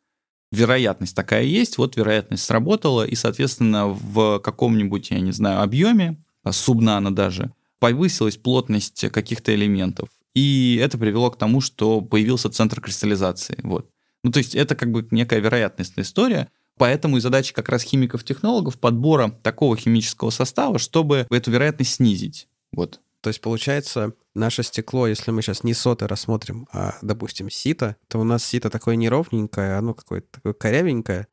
вероятность 0.51 1.15
такая 1.15 1.43
есть, 1.43 1.77
вот 1.77 1.95
вероятность 1.95 2.43
сработала, 2.43 3.03
и, 3.03 3.13
соответственно, 3.13 3.88
в 3.88 4.39
каком-нибудь, 4.39 5.12
я 5.12 5.19
не 5.19 5.32
знаю, 5.32 5.62
объеме, 5.62 6.17
а, 6.43 6.51
субнано 6.51 7.13
даже, 7.13 7.53
повысилась 7.77 8.38
плотность 8.38 9.08
каких-то 9.12 9.53
элементов. 9.53 10.10
И 10.34 10.79
это 10.82 10.97
привело 10.97 11.29
к 11.29 11.38
тому, 11.38 11.62
что 11.62 12.01
появился 12.01 12.49
центр 12.49 12.82
кристаллизации. 12.82 13.60
Вот. 13.62 13.89
Ну, 14.23 14.32
то 14.32 14.39
есть 14.39 14.55
это 14.55 14.75
как 14.75 14.91
бы 14.91 15.08
некая 15.12 15.39
вероятностная 15.39 16.03
история, 16.03 16.49
Поэтому 16.79 17.17
и 17.17 17.19
задача 17.19 17.53
как 17.53 17.67
раз 17.67 17.83
химиков-технологов 17.83 18.79
подбора 18.79 19.37
такого 19.43 19.75
химического 19.75 20.29
состава, 20.29 20.79
чтобы 20.79 21.27
эту 21.29 21.51
вероятность 21.51 21.95
снизить. 21.95 22.47
Вот. 22.71 23.01
То 23.19 23.29
есть, 23.29 23.41
получается, 23.41 24.13
наше 24.33 24.63
стекло, 24.63 25.05
если 25.05 25.31
мы 25.31 25.41
сейчас 25.41 25.65
не 25.65 25.73
соты 25.73 26.07
рассмотрим, 26.07 26.69
а, 26.71 26.95
допустим, 27.01 27.49
сито, 27.49 27.97
то 28.07 28.17
у 28.17 28.23
нас 28.23 28.45
сито 28.45 28.69
такое 28.69 28.95
неровненькое, 28.95 29.75
оно 29.75 29.93
какое-то 29.93 30.27
такое 30.31 30.53
корявенькое, 30.53 31.27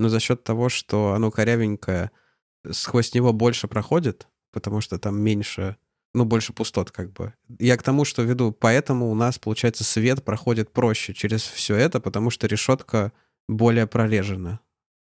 но 0.00 0.08
за 0.08 0.18
счет 0.18 0.42
того, 0.42 0.68
что 0.68 1.12
оно 1.12 1.30
корявенькое, 1.30 2.10
сквозь 2.68 3.14
него 3.14 3.32
больше 3.32 3.68
проходит, 3.68 4.26
потому 4.50 4.80
что 4.80 4.98
там 4.98 5.16
меньше, 5.20 5.76
ну, 6.12 6.24
больше 6.24 6.52
пустот 6.52 6.90
как 6.90 7.12
бы. 7.12 7.34
Я 7.60 7.76
к 7.76 7.84
тому, 7.84 8.04
что 8.04 8.22
веду, 8.22 8.50
поэтому 8.50 9.12
у 9.12 9.14
нас, 9.14 9.38
получается, 9.38 9.84
свет 9.84 10.24
проходит 10.24 10.72
проще 10.72 11.14
через 11.14 11.42
все 11.42 11.76
это, 11.76 12.00
потому 12.00 12.30
что 12.30 12.48
решетка 12.48 13.12
более 13.46 13.86
прорежена 13.86 14.58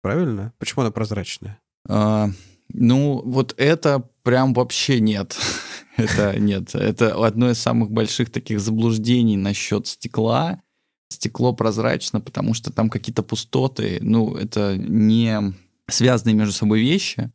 правильно? 0.08 0.54
Почему 0.58 0.84
она 0.84 0.92
прозрачная? 0.92 1.60
А, 1.90 2.30
ну, 2.70 3.22
вот 3.26 3.54
это 3.58 4.10
прям 4.24 4.54
вообще 4.54 5.02
нет. 5.02 5.38
это 5.98 6.40
нет. 6.40 6.74
Это 6.76 7.26
одно 7.26 7.50
из 7.50 7.60
самых 7.60 7.92
больших 7.92 8.30
таких 8.30 8.62
заблуждений 8.62 9.36
насчет 9.36 9.86
стекла. 9.86 10.62
Стекло 11.10 11.52
прозрачно, 11.52 12.22
потому 12.22 12.54
что 12.54 12.72
там 12.72 12.90
какие-то 12.90 13.22
пустоты. 13.22 13.98
Ну, 14.00 14.34
это 14.36 14.78
не 14.78 15.54
связанные 15.90 16.36
между 16.36 16.54
собой 16.54 16.80
вещи. 16.80 17.30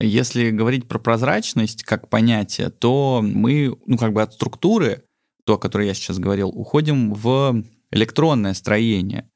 Если 0.00 0.50
говорить 0.50 0.88
про 0.88 0.98
прозрачность 0.98 1.84
как 1.84 2.08
понятие, 2.08 2.70
то 2.70 3.20
мы, 3.22 3.76
ну, 3.84 3.98
как 3.98 4.14
бы 4.14 4.22
от 4.22 4.32
структуры, 4.32 5.04
то, 5.44 5.54
о 5.54 5.58
которой 5.58 5.88
я 5.88 5.94
сейчас 5.94 6.18
говорил, 6.18 6.48
уходим 6.48 7.12
в 7.12 7.62
электронное 7.90 8.54
строение 8.54 9.28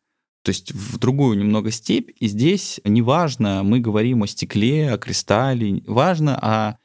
то 0.42 0.50
есть 0.50 0.72
в 0.72 0.98
другую 0.98 1.38
немного 1.38 1.70
степь. 1.70 2.10
И 2.20 2.28
здесь 2.28 2.80
неважно, 2.84 3.62
мы 3.62 3.80
говорим 3.80 4.22
о 4.22 4.26
стекле, 4.26 4.90
о 4.90 4.98
кристалле, 4.98 5.82
важно 5.86 6.38
о 6.40 6.78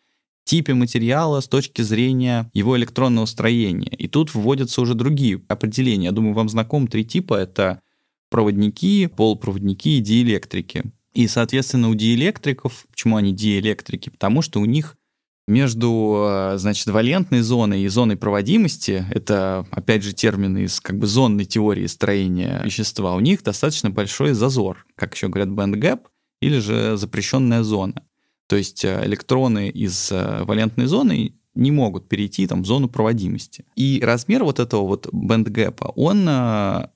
типе 0.46 0.74
материала 0.74 1.40
с 1.40 1.48
точки 1.48 1.82
зрения 1.82 2.50
его 2.54 2.78
электронного 2.78 3.26
строения. 3.26 3.96
И 3.98 4.08
тут 4.08 4.34
вводятся 4.34 4.82
уже 4.82 4.94
другие 4.94 5.42
определения. 5.48 6.06
Я 6.06 6.12
думаю, 6.12 6.34
вам 6.34 6.50
знаком 6.50 6.88
три 6.88 7.06
типа. 7.06 7.36
Это 7.36 7.82
проводники, 8.30 9.08
полупроводники 9.08 9.98
и 9.98 10.02
диэлектрики. 10.02 10.84
И, 11.14 11.28
соответственно, 11.28 11.90
у 11.90 11.96
диэлектриков, 11.96 12.86
почему 12.90 13.18
они 13.18 13.32
диэлектрики? 13.32 14.10
Потому 14.10 14.42
что 14.42 14.60
у 14.60 14.66
них 14.66 14.98
между, 15.48 16.26
э, 16.28 16.58
значит, 16.58 16.88
валентной 16.88 17.42
зоной 17.42 17.82
и 17.82 17.88
зоной 17.88 18.16
проводимости, 18.16 19.06
это, 19.12 19.66
опять 19.72 20.04
же, 20.04 20.14
термины 20.14 20.64
из 20.64 20.80
как 20.80 20.98
бы 20.98 21.08
зонной 21.08 21.46
теории 21.46 21.86
строения 21.88 22.62
вещества, 22.64 23.16
у 23.16 23.20
них 23.20 23.44
достаточно 23.44 23.90
большой 23.90 24.34
зазор, 24.34 24.86
как 24.96 25.16
еще 25.16 25.28
говорят 25.28 25.50
band 25.50 25.76
gap, 25.76 26.02
или 26.42 26.60
же 26.60 26.98
запрещенная 26.98 27.64
зона. 27.64 28.06
То 28.48 28.56
есть 28.56 28.86
э, 28.86 29.06
электроны 29.06 29.70
из 29.70 30.12
э, 30.12 30.44
валентной 30.44 30.86
зоны 30.86 31.36
не 31.56 31.72
могут 31.72 32.08
перейти 32.08 32.48
там, 32.48 32.64
в 32.64 32.66
зону 32.66 32.90
проводимости. 32.90 33.66
И 33.76 34.02
размер 34.04 34.44
вот 34.44 34.60
этого 34.60 34.88
вот 34.88 35.08
бэндгэпа, 35.12 35.94
он, 35.96 36.28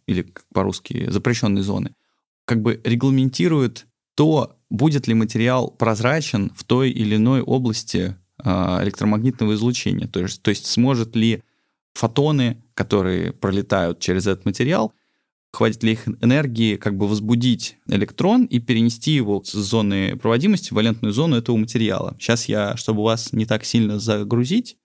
или 0.08 0.34
по-русски 0.52 1.12
запрещенной 1.12 1.62
зоны, 1.62 1.94
как 2.46 2.64
бы 2.64 2.82
регламентирует 2.84 3.86
то, 4.16 4.58
будет 4.72 5.08
ли 5.08 5.14
материал 5.14 5.70
прозрачен 5.70 6.52
в 6.56 6.64
той 6.64 6.90
или 6.90 7.18
иной 7.18 7.42
области 7.42 8.16
электромагнитного 8.82 9.54
излучения. 9.54 10.08
То 10.08 10.22
есть, 10.22 10.42
то 10.42 10.50
есть 10.50 10.66
сможет 10.66 11.16
ли 11.16 11.44
фотоны, 11.94 12.64
которые 12.74 13.34
пролетают 13.34 14.00
через 14.00 14.28
этот 14.28 14.46
материал, 14.46 14.94
хватит 15.52 15.84
ли 15.84 15.94
их 15.94 16.08
энергии 16.22 16.76
как 16.76 16.96
бы 16.96 17.08
возбудить 17.08 17.78
электрон 17.88 18.46
и 18.46 18.60
перенести 18.60 19.12
его 19.12 19.44
с 19.44 19.52
зоны 19.52 20.16
проводимости 20.16 20.70
в 20.70 20.74
валентную 20.74 21.14
зону 21.14 21.36
этого 21.36 21.58
материала. 21.58 22.16
Сейчас 22.20 22.46
я, 22.46 22.78
чтобы 22.78 23.04
вас 23.04 23.34
не 23.34 23.46
так 23.46 23.66
сильно 23.66 24.00
загрузить, 24.00 24.78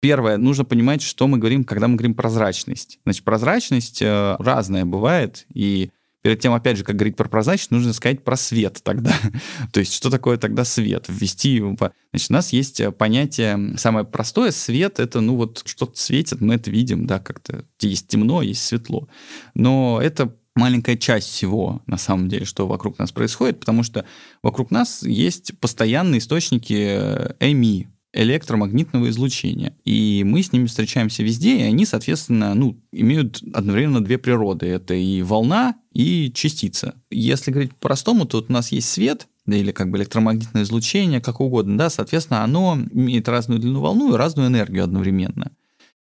Первое, 0.00 0.38
нужно 0.38 0.64
понимать, 0.64 1.02
что 1.02 1.28
мы 1.28 1.36
говорим, 1.36 1.62
когда 1.62 1.86
мы 1.86 1.96
говорим 1.96 2.14
прозрачность. 2.14 2.98
Значит, 3.04 3.22
прозрачность 3.22 4.00
э, 4.00 4.36
разная 4.38 4.86
бывает, 4.86 5.46
и 5.52 5.90
перед 6.22 6.40
тем, 6.40 6.52
опять 6.52 6.76
же, 6.76 6.84
как 6.84 6.96
говорить 6.96 7.16
про 7.16 7.28
прозрачность, 7.28 7.70
нужно 7.70 7.92
сказать 7.92 8.24
про 8.24 8.36
свет 8.36 8.80
тогда. 8.82 9.14
То 9.72 9.80
есть, 9.80 9.94
что 9.94 10.10
такое 10.10 10.36
тогда 10.36 10.64
свет? 10.64 11.06
Ввести 11.08 11.50
его. 11.50 11.76
Значит, 12.12 12.30
у 12.30 12.34
нас 12.34 12.52
есть 12.52 12.80
э, 12.80 12.90
понятие, 12.90 13.76
самое 13.76 14.04
простое, 14.04 14.50
свет— 14.50 14.98
это, 15.00 15.20
ну, 15.20 15.36
вот 15.36 15.62
что-то 15.64 15.98
светит, 15.98 16.40
мы 16.40 16.54
это 16.54 16.70
видим, 16.70 17.06
да, 17.06 17.18
как-то 17.18 17.64
есть 17.80 18.08
темно, 18.08 18.42
есть 18.42 18.64
светло. 18.64 19.08
Но 19.54 20.00
это 20.02 20.34
маленькая 20.54 20.96
часть 20.96 21.28
всего, 21.28 21.82
на 21.86 21.96
самом 21.96 22.28
деле, 22.28 22.44
что 22.44 22.66
вокруг 22.66 22.98
нас 22.98 23.12
происходит, 23.12 23.60
потому 23.60 23.82
что 23.82 24.04
вокруг 24.42 24.70
нас 24.70 25.02
есть 25.02 25.58
постоянные 25.58 26.18
источники 26.18 27.34
ЭМИ, 27.40 27.88
электромагнитного 28.12 29.08
излучения. 29.10 29.76
И 29.84 30.22
мы 30.26 30.42
с 30.42 30.52
ними 30.52 30.66
встречаемся 30.66 31.22
везде, 31.22 31.58
и 31.58 31.62
они, 31.62 31.86
соответственно, 31.86 32.54
ну, 32.54 32.80
имеют 32.92 33.42
одновременно 33.52 34.02
две 34.02 34.18
природы. 34.18 34.66
Это 34.66 34.94
и 34.94 35.22
волна, 35.22 35.76
и 35.92 36.32
частица. 36.32 36.94
Если 37.10 37.50
говорить 37.50 37.74
по-простому, 37.74 38.24
то 38.24 38.38
вот 38.38 38.50
у 38.50 38.52
нас 38.52 38.72
есть 38.72 38.88
свет, 38.88 39.28
да, 39.46 39.56
или 39.56 39.72
как 39.72 39.90
бы 39.90 39.98
электромагнитное 39.98 40.62
излучение, 40.62 41.20
как 41.20 41.40
угодно, 41.40 41.78
да, 41.78 41.90
соответственно, 41.90 42.42
оно 42.42 42.78
имеет 42.92 43.28
разную 43.28 43.60
длину 43.60 43.80
волну 43.80 44.12
и 44.12 44.16
разную 44.16 44.48
энергию 44.48 44.84
одновременно. 44.84 45.52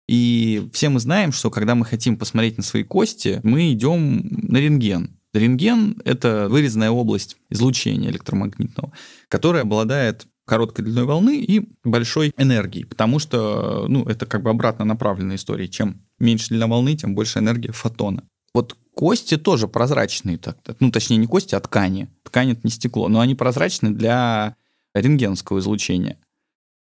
И 0.06 0.68
все 0.72 0.90
мы 0.90 1.00
знаем, 1.00 1.32
что 1.32 1.50
когда 1.50 1.74
мы 1.74 1.84
хотим 1.86 2.18
посмотреть 2.18 2.58
на 2.58 2.62
свои 2.62 2.82
кости, 2.82 3.40
мы 3.42 3.72
идем 3.72 4.20
на 4.48 4.58
рентген. 4.58 5.16
Рентген— 5.32 6.00
это 6.04 6.46
вырезанная 6.48 6.90
область 6.90 7.36
излучения 7.50 8.10
электромагнитного, 8.10 8.92
которая 9.28 9.62
обладает 9.62 10.26
короткой 10.44 10.84
длиной 10.84 11.04
волны 11.04 11.38
и 11.38 11.68
большой 11.84 12.32
энергией, 12.36 12.84
потому 12.84 13.18
что, 13.18 13.86
ну, 13.88 14.04
это 14.04 14.26
как 14.26 14.42
бы 14.42 14.50
обратно 14.50 14.84
направленная 14.84 15.36
история. 15.36 15.68
Чем 15.68 16.02
меньше 16.18 16.48
длина 16.48 16.66
волны, 16.66 16.96
тем 16.96 17.14
больше 17.14 17.38
энергия 17.38 17.72
фотона. 17.72 18.24
Вот 18.52 18.76
кости 18.94 19.36
тоже 19.36 19.68
прозрачные, 19.68 20.38
так, 20.38 20.58
ну, 20.80 20.90
точнее, 20.90 21.16
не 21.16 21.26
кости, 21.26 21.54
а 21.54 21.60
ткани. 21.60 22.08
Ткань— 22.22 22.50
это 22.52 22.60
не 22.64 22.70
стекло, 22.70 23.08
но 23.08 23.20
они 23.20 23.34
прозрачны 23.34 23.90
для 23.90 24.56
рентгеновского 24.94 25.58
излучения. 25.58 26.18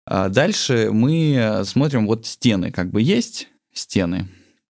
А 0.06 0.30
дальше 0.30 0.90
мы 0.92 1.62
смотрим, 1.66 2.08
вот 2.08 2.26
стены 2.26 2.72
как 2.72 2.92
бы 2.92 3.02
есть, 3.02 3.48
стены, 3.72 4.28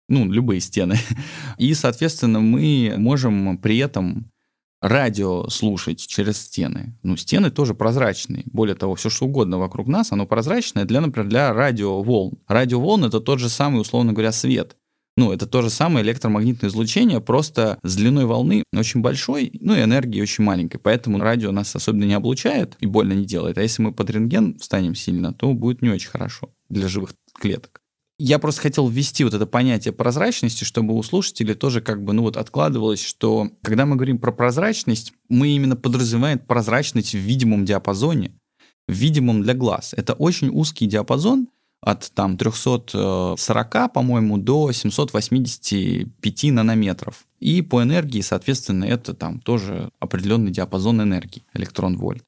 ну, 0.08 0.30
любые 0.30 0.60
стены. 0.60 0.96
И, 1.58 1.74
соответственно, 1.74 2.40
мы 2.40 2.94
можем 2.96 3.58
при 3.58 3.78
этом 3.78 4.30
радио 4.80 5.48
слушать 5.48 6.06
через 6.06 6.38
стены. 6.38 6.96
Ну, 7.02 7.16
стены 7.16 7.50
тоже 7.50 7.74
прозрачные. 7.74 8.44
Более 8.46 8.76
того, 8.76 8.94
все 8.94 9.10
что 9.10 9.26
угодно 9.26 9.58
вокруг 9.58 9.88
нас, 9.88 10.12
оно 10.12 10.26
прозрачное 10.26 10.84
для, 10.84 11.00
например, 11.00 11.28
для 11.28 11.52
радиоволн. 11.52 12.38
Радиоволн— 12.46 13.04
это 13.06 13.20
тот 13.20 13.38
же 13.38 13.48
самый, 13.48 13.80
условно 13.80 14.12
говоря, 14.12 14.32
свет. 14.32 14.76
Ну, 15.18 15.32
это 15.32 15.46
то 15.46 15.62
же 15.62 15.70
самое 15.70 16.04
электромагнитное 16.04 16.68
излучение, 16.68 17.22
просто 17.22 17.78
с 17.82 17.96
длиной 17.96 18.26
волны 18.26 18.64
очень 18.74 19.00
большой, 19.00 19.50
ну 19.60 19.74
и 19.74 19.82
энергии 19.82 20.20
очень 20.20 20.44
маленькой. 20.44 20.78
Поэтому 20.78 21.18
радио 21.18 21.52
нас 21.52 21.74
особенно 21.74 22.04
не 22.04 22.12
облучает 22.12 22.76
и 22.80 22.86
больно 22.86 23.14
не 23.14 23.24
делает. 23.24 23.56
А 23.56 23.62
если 23.62 23.82
мы 23.82 23.92
под 23.92 24.10
рентген 24.10 24.58
встанем 24.58 24.94
сильно, 24.94 25.32
то 25.32 25.54
будет 25.54 25.80
не 25.80 25.88
очень 25.88 26.10
хорошо 26.10 26.50
для 26.68 26.86
живых 26.86 27.14
клеток. 27.32 27.80
Я 28.18 28.38
просто 28.38 28.62
хотел 28.62 28.88
ввести 28.88 29.24
вот 29.24 29.35
это 29.35 29.46
понятие 29.46 29.92
прозрачности, 29.92 30.64
чтобы 30.64 30.94
у 30.94 31.02
слушателей 31.02 31.55
тоже 31.55 31.83
как 31.83 32.02
бы, 32.02 32.14
ну 32.14 32.22
вот 32.22 32.38
откладывалось, 32.38 33.05
что 33.05 33.50
когда 33.62 33.85
мы 33.85 33.96
говорим 33.96 34.18
про 34.18 34.33
прозрачность, 34.33 35.12
мы 35.29 35.48
именно 35.48 35.76
подразумеваем 35.76 36.38
прозрачность 36.38 37.12
в 37.12 37.18
видимом 37.18 37.66
диапазоне, 37.66 38.33
в 38.88 38.92
видимом 38.92 39.42
для 39.42 39.52
глаз. 39.52 39.92
Это 39.94 40.14
очень 40.14 40.48
узкий 40.48 40.87
диапазон 40.87 41.48
от 41.83 42.11
там 42.14 42.38
340, 42.38 43.92
по-моему, 43.92 44.38
до 44.38 44.72
785 44.72 46.44
нанометров. 46.44 47.26
И 47.38 47.61
по 47.61 47.83
энергии, 47.83 48.22
соответственно, 48.22 48.85
это 48.85 49.12
там 49.12 49.40
тоже 49.40 49.90
определенный 50.00 50.52
диапазон 50.52 51.02
энергии, 51.02 51.44
электрон-вольт 51.52 52.24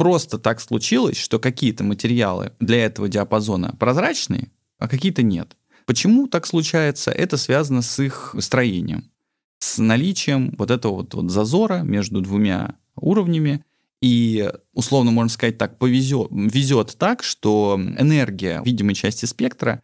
просто 0.00 0.38
так 0.38 0.62
случилось, 0.62 1.18
что 1.18 1.38
какие-то 1.38 1.84
материалы 1.84 2.52
для 2.58 2.86
этого 2.86 3.06
диапазона 3.06 3.76
прозрачные, 3.78 4.48
а 4.80 4.88
какие-то 4.88 5.22
нет. 5.22 5.56
Почему 5.86 6.26
так 6.26 6.46
случается? 6.46 7.10
Это 7.10 7.36
связано 7.36 7.82
с 7.82 8.00
их 8.00 8.34
строением, 8.40 9.10
с 9.58 9.78
наличием 9.78 10.54
вот 10.58 10.70
этого 10.70 10.96
вот, 10.96 11.14
вот 11.14 11.30
зазора 11.30 11.82
между 11.82 12.20
двумя 12.20 12.74
уровнями. 12.96 13.64
И, 14.02 14.50
условно 14.72 15.10
можно 15.10 15.28
сказать 15.28 15.58
так, 15.58 15.78
повезет, 15.78 16.28
везет 16.30 16.96
так, 16.98 17.22
что 17.22 17.78
энергия 17.78 18.62
видимой 18.64 18.94
части 18.94 19.26
спектра 19.26 19.82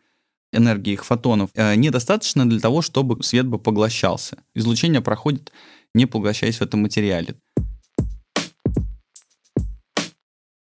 энергии 0.52 0.94
их 0.94 1.04
фотонов 1.04 1.50
э, 1.54 1.74
недостаточно 1.74 2.48
для 2.48 2.60
того, 2.60 2.80
чтобы 2.80 3.22
свет 3.22 3.46
бы 3.46 3.58
поглощался. 3.58 4.38
Излучение 4.54 5.02
проходит, 5.02 5.52
не 5.94 6.06
поглощаясь 6.06 6.56
в 6.56 6.62
этом 6.62 6.80
материале. 6.80 7.34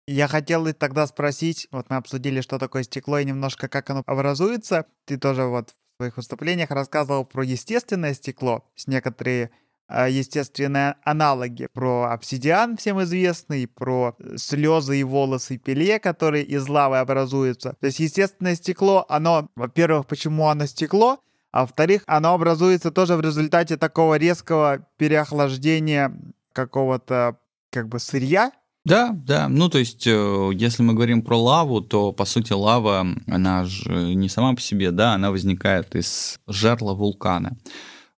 Я 0.06 0.28
хотел 0.28 0.70
тогда 0.74 1.06
спросить, 1.06 1.66
вот 1.70 1.88
мы 1.88 1.96
обсудили, 1.96 2.42
что 2.42 2.58
такое 2.58 2.82
стекло 2.82 3.18
и 3.18 3.24
немножко 3.24 3.68
как 3.68 3.88
оно 3.88 4.02
образуется. 4.04 4.86
Ты 5.06 5.16
тоже 5.16 5.44
вот 5.44 5.70
в 5.70 5.96
своих 5.96 6.16
выступлениях 6.18 6.70
рассказывал 6.70 7.24
про 7.24 7.42
естественное 7.42 8.12
стекло, 8.12 8.64
с 8.74 8.86
некоторые 8.86 9.50
э, 9.88 10.10
естественные 10.10 10.96
аналоги 11.04 11.68
про 11.72 12.10
обсидиан 12.12 12.76
всем 12.76 13.02
известный, 13.02 13.66
про 13.66 14.14
э, 14.18 14.36
слезы 14.36 15.00
и 15.00 15.04
волосы 15.04 15.56
пеле, 15.56 15.98
которые 15.98 16.44
из 16.44 16.68
лавы 16.68 16.98
образуются. 16.98 17.74
То 17.80 17.86
есть 17.86 17.98
естественное 18.00 18.56
стекло, 18.56 19.06
оно, 19.08 19.48
во-первых, 19.56 20.06
почему 20.06 20.48
оно 20.48 20.66
стекло, 20.66 21.20
а 21.50 21.62
во-вторых, 21.62 22.02
оно 22.06 22.34
образуется 22.34 22.90
тоже 22.90 23.16
в 23.16 23.22
результате 23.22 23.78
такого 23.78 24.16
резкого 24.18 24.86
переохлаждения 24.98 26.14
какого-то 26.52 27.38
как 27.70 27.88
бы 27.88 27.98
сырья, 28.00 28.52
да, 28.84 29.12
да. 29.14 29.48
Ну, 29.48 29.68
то 29.68 29.78
есть, 29.78 30.06
э, 30.06 30.50
если 30.54 30.82
мы 30.82 30.94
говорим 30.94 31.22
про 31.22 31.38
лаву, 31.38 31.80
то, 31.80 32.12
по 32.12 32.24
сути, 32.24 32.52
лава, 32.52 33.06
она 33.26 33.64
же 33.64 34.14
не 34.14 34.28
сама 34.28 34.54
по 34.54 34.60
себе, 34.60 34.90
да, 34.90 35.14
она 35.14 35.30
возникает 35.30 35.94
из 35.94 36.38
жерла 36.46 36.94
вулкана. 36.94 37.56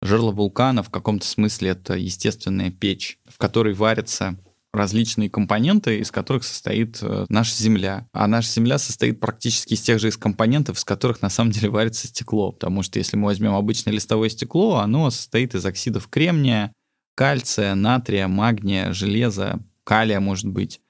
Жерло 0.01 0.33
вулкана 0.33 0.83
в 0.83 0.91
каком-то 0.91 1.27
смысле 1.27 1.71
это 1.71 1.95
естественная 1.95 2.71
печь, 2.71 3.19
в 3.27 3.39
которой 3.39 3.75
варятся 3.75 4.39
различные 4.75 5.31
компоненты, 5.31 5.99
из 5.99 6.11
которых 6.11 6.45
состоит 6.45 6.99
э, 7.01 7.27
наша 7.29 7.55
Земля. 7.55 8.09
А 8.13 8.27
наша 8.27 8.51
Земля 8.51 8.79
состоит 8.79 9.21
практически 9.21 9.75
из 9.75 9.81
тех 9.81 10.01
же 10.01 10.09
из 10.09 10.17
компонентов, 10.17 10.77
из 10.77 10.85
которых 10.85 11.23
на 11.23 11.31
самом 11.31 11.53
деле 11.53 11.71
варится 11.71 12.07
стекло. 12.07 12.53
Потому 12.53 12.83
что 12.83 12.99
если 12.99 13.17
мы 13.17 13.27
возьмем 13.27 13.55
обычное 13.55 13.93
листовое 13.93 14.29
стекло, 14.29 14.77
оно 14.77 15.11
состоит 15.11 15.55
из 15.55 15.65
оксидов 15.65 16.09
кремния, 16.09 16.73
кальция, 17.15 17.75
натрия, 17.75 18.29
магния, 18.29 18.93
железа, 18.93 19.61
калия, 19.85 20.21
может 20.21 20.47
быть. 20.47 20.81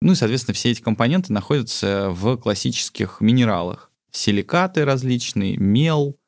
Ну 0.00 0.12
и, 0.12 0.14
соответственно, 0.14 0.54
все 0.54 0.70
эти 0.70 0.80
компоненты 0.80 1.32
находятся 1.32 2.10
в 2.10 2.36
классических 2.36 3.20
минералах. 3.20 3.90
Силикаты 4.12 4.84
различные, 4.84 5.56
мел, 5.56 6.18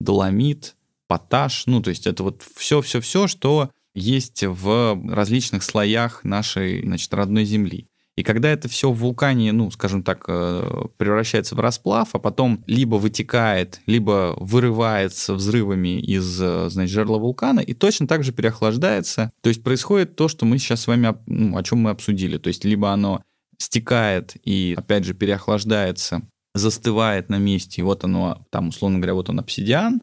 доломит, 0.00 0.76
поташ. 1.06 1.66
Ну, 1.66 1.82
то 1.82 1.90
есть 1.90 2.06
это 2.06 2.22
вот 2.22 2.42
все-все-все, 2.56 3.26
что 3.26 3.70
есть 3.94 4.44
в 4.44 5.00
различных 5.08 5.62
слоях 5.62 6.24
нашей, 6.24 6.82
значит, 6.82 7.12
родной 7.12 7.44
Земли. 7.44 7.88
И 8.18 8.24
когда 8.24 8.48
это 8.48 8.68
все 8.68 8.90
в 8.90 8.98
вулкане, 8.98 9.52
ну, 9.52 9.70
скажем 9.70 10.02
так, 10.02 10.24
э, 10.26 10.86
превращается 10.96 11.54
в 11.54 11.60
расплав, 11.60 12.08
а 12.16 12.18
потом 12.18 12.64
либо 12.66 12.96
вытекает, 12.96 13.80
либо 13.86 14.34
вырывается 14.40 15.34
взрывами 15.34 16.00
из, 16.00 16.42
э, 16.42 16.68
значит, 16.68 16.92
жерла 16.92 17.18
вулкана 17.18 17.60
и 17.60 17.74
точно 17.74 18.08
так 18.08 18.24
же 18.24 18.32
переохлаждается. 18.32 19.30
То 19.40 19.50
есть 19.50 19.62
происходит 19.62 20.16
то, 20.16 20.26
что 20.26 20.46
мы 20.46 20.58
сейчас 20.58 20.80
с 20.80 20.86
вами, 20.88 21.14
ну, 21.26 21.56
о 21.56 21.62
чем 21.62 21.78
мы 21.78 21.90
обсудили. 21.90 22.38
То 22.38 22.48
есть 22.48 22.64
либо 22.64 22.90
оно 22.90 23.22
стекает 23.56 24.34
и, 24.42 24.74
опять 24.76 25.04
же, 25.04 25.14
переохлаждается, 25.14 26.22
застывает 26.56 27.28
на 27.28 27.38
месте, 27.38 27.82
и 27.82 27.84
вот 27.84 28.02
оно, 28.02 28.44
там, 28.50 28.70
условно 28.70 28.98
говоря, 28.98 29.14
вот 29.14 29.30
он 29.30 29.38
обсидиан, 29.38 30.02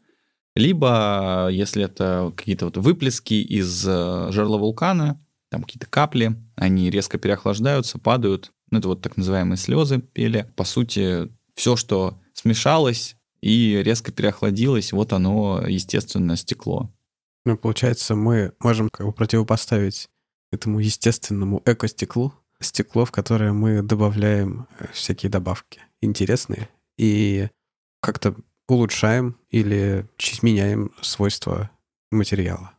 либо, 0.54 1.50
если 1.52 1.84
это 1.84 2.32
какие-то 2.34 2.64
вот 2.64 2.78
выплески 2.78 3.34
из 3.34 3.86
э, 3.86 4.28
жерла 4.32 4.56
вулкана, 4.56 5.20
там 5.56 5.64
какие-то 5.64 5.86
капли, 5.86 6.36
они 6.54 6.90
резко 6.90 7.18
переохлаждаются, 7.18 7.98
падают. 7.98 8.52
Ну, 8.70 8.78
это 8.78 8.88
вот 8.88 9.00
так 9.00 9.16
называемые 9.16 9.56
слезы 9.56 10.00
пели. 10.00 10.52
По 10.54 10.64
сути, 10.64 11.32
все, 11.54 11.76
что 11.76 12.20
смешалось 12.34 13.16
и 13.40 13.80
резко 13.82 14.12
переохладилось, 14.12 14.92
вот 14.92 15.14
оно, 15.14 15.64
естественно, 15.66 16.36
стекло. 16.36 16.92
Ну, 17.46 17.56
получается, 17.56 18.14
мы 18.14 18.52
можем 18.60 18.90
как 18.90 19.06
бы 19.06 19.12
противопоставить 19.12 20.08
этому 20.52 20.80
естественному 20.80 21.62
экостеклу 21.64 22.34
стекло, 22.60 23.04
в 23.04 23.12
которое 23.12 23.52
мы 23.52 23.82
добавляем 23.82 24.66
э, 24.78 24.86
всякие 24.92 25.30
добавки 25.30 25.80
интересные 26.00 26.68
и 26.98 27.48
как-то 28.00 28.34
улучшаем 28.68 29.38
или 29.50 30.06
меняем 30.42 30.92
свойства 31.00 31.70
материала. 32.10 32.75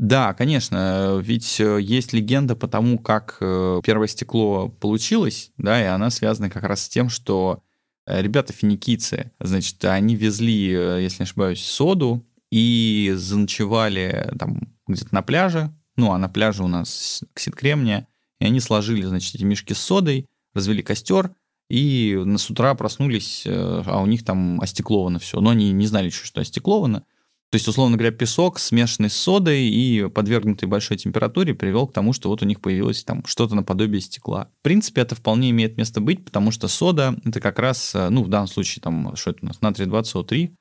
Да, 0.00 0.34
конечно, 0.34 1.20
ведь 1.22 1.60
э, 1.60 1.80
есть 1.80 2.12
легенда 2.12 2.56
по 2.56 2.66
тому, 2.66 2.98
как 2.98 3.36
э, 3.40 3.80
первое 3.84 4.08
стекло 4.08 4.68
получилось, 4.68 5.52
да, 5.56 5.80
и 5.80 5.86
она 5.86 6.10
связана 6.10 6.50
как 6.50 6.64
раз 6.64 6.82
с 6.82 6.88
тем, 6.88 7.08
что 7.08 7.62
э, 8.06 8.20
ребята 8.20 8.52
финикийцы, 8.52 9.30
значит, 9.38 9.84
они 9.84 10.16
везли, 10.16 10.66
если 10.66 11.22
не 11.22 11.24
ошибаюсь, 11.24 11.64
соду 11.64 12.26
и 12.50 13.12
заночевали 13.14 14.32
там 14.36 14.74
где-то 14.88 15.14
на 15.14 15.22
пляже, 15.22 15.72
ну, 15.96 16.10
а 16.10 16.18
на 16.18 16.28
пляже 16.28 16.64
у 16.64 16.68
нас 16.68 17.22
оксид 17.32 17.54
кремния, 17.54 18.08
и 18.40 18.46
они 18.46 18.58
сложили, 18.58 19.02
значит, 19.02 19.36
эти 19.36 19.44
мешки 19.44 19.74
с 19.74 19.78
содой, 19.78 20.28
развели 20.54 20.82
костер, 20.82 21.30
и 21.70 22.20
с 22.36 22.50
утра 22.50 22.74
проснулись, 22.74 23.44
а 23.46 24.00
у 24.02 24.06
них 24.06 24.24
там 24.24 24.60
остекловано 24.60 25.18
все. 25.18 25.40
Но 25.40 25.50
они 25.50 25.72
не 25.72 25.86
знали 25.86 26.06
еще, 26.06 26.24
что 26.24 26.42
остекловано. 26.42 27.04
То 27.50 27.56
есть, 27.56 27.68
условно 27.68 27.96
говоря, 27.96 28.10
песок, 28.10 28.58
смешанный 28.58 29.10
с 29.10 29.14
содой 29.14 29.62
и 29.68 30.08
подвергнутый 30.08 30.68
большой 30.68 30.96
температуре, 30.96 31.54
привел 31.54 31.86
к 31.86 31.92
тому, 31.92 32.12
что 32.12 32.28
вот 32.28 32.42
у 32.42 32.46
них 32.46 32.60
появилось 32.60 33.04
там 33.04 33.24
что-то 33.26 33.54
наподобие 33.54 34.00
стекла. 34.00 34.50
В 34.60 34.62
принципе, 34.62 35.02
это 35.02 35.14
вполне 35.14 35.50
имеет 35.50 35.76
место 35.76 36.00
быть, 36.00 36.24
потому 36.24 36.50
что 36.50 36.66
сода— 36.66 37.16
это 37.24 37.40
как 37.40 37.60
раз, 37.60 37.94
э, 37.94 38.08
ну, 38.08 38.24
в 38.24 38.28
данном 38.28 38.48
случае, 38.48 38.82
там, 38.82 39.14
что 39.14 39.30
это 39.30 39.40
у 39.42 39.46
нас, 39.46 39.60
натрий 39.60 39.86
20О3, 39.86 40.52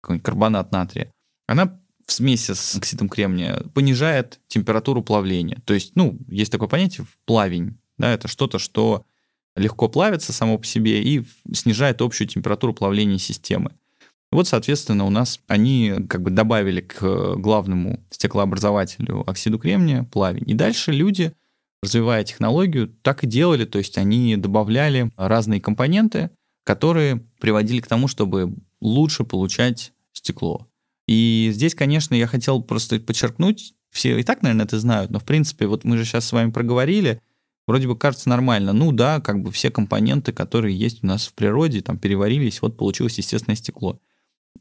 какой-нибудь 0.00 0.24
карбонат 0.24 0.70
натрия, 0.70 1.10
она 1.48 1.80
в 2.06 2.12
смеси 2.12 2.52
с 2.52 2.76
оксидом 2.76 3.08
кремния 3.08 3.64
понижает 3.74 4.40
температуру 4.46 5.02
плавления. 5.02 5.60
То 5.64 5.74
есть, 5.74 5.96
ну, 5.96 6.18
есть 6.28 6.52
такое 6.52 6.68
понятие 6.68 7.06
плавень, 7.24 7.78
да, 7.98 8.12
это 8.12 8.28
что-то, 8.28 8.58
что 8.58 9.04
легко 9.56 9.88
плавится 9.88 10.32
само 10.32 10.58
по 10.58 10.66
себе 10.66 11.02
и 11.02 11.24
снижает 11.52 12.02
общую 12.02 12.28
температуру 12.28 12.74
плавления 12.74 13.18
системы. 13.18 13.72
Вот, 14.36 14.46
соответственно, 14.46 15.06
у 15.06 15.10
нас 15.10 15.40
они 15.46 15.94
как 16.10 16.20
бы 16.20 16.30
добавили 16.30 16.82
к 16.82 17.36
главному 17.36 18.04
стеклообразователю 18.10 19.24
оксиду 19.26 19.58
кремния 19.58 20.02
плавень. 20.02 20.44
И 20.46 20.52
дальше 20.52 20.92
люди, 20.92 21.32
развивая 21.82 22.22
технологию, 22.22 22.88
так 23.00 23.24
и 23.24 23.26
делали. 23.26 23.64
То 23.64 23.78
есть 23.78 23.96
они 23.96 24.36
добавляли 24.36 25.10
разные 25.16 25.62
компоненты, 25.62 26.28
которые 26.64 27.24
приводили 27.40 27.80
к 27.80 27.86
тому, 27.86 28.08
чтобы 28.08 28.54
лучше 28.82 29.24
получать 29.24 29.94
стекло. 30.12 30.68
И 31.08 31.48
здесь, 31.54 31.74
конечно, 31.74 32.14
я 32.14 32.26
хотел 32.26 32.62
просто 32.62 33.00
подчеркнуть, 33.00 33.72
все 33.90 34.18
и 34.18 34.22
так, 34.22 34.42
наверное, 34.42 34.66
это 34.66 34.78
знают, 34.78 35.10
но, 35.10 35.18
в 35.18 35.24
принципе, 35.24 35.66
вот 35.66 35.84
мы 35.84 35.96
же 35.96 36.04
сейчас 36.04 36.26
с 36.26 36.32
вами 36.32 36.50
проговорили, 36.50 37.22
вроде 37.66 37.88
бы 37.88 37.96
кажется 37.96 38.28
нормально. 38.28 38.74
Ну 38.74 38.92
да, 38.92 39.22
как 39.22 39.40
бы 39.40 39.50
все 39.50 39.70
компоненты, 39.70 40.34
которые 40.34 40.76
есть 40.76 41.02
у 41.02 41.06
нас 41.06 41.26
в 41.26 41.32
природе, 41.32 41.80
там 41.80 41.96
переварились, 41.96 42.60
вот 42.60 42.76
получилось 42.76 43.16
естественное 43.16 43.56
стекло. 43.56 43.98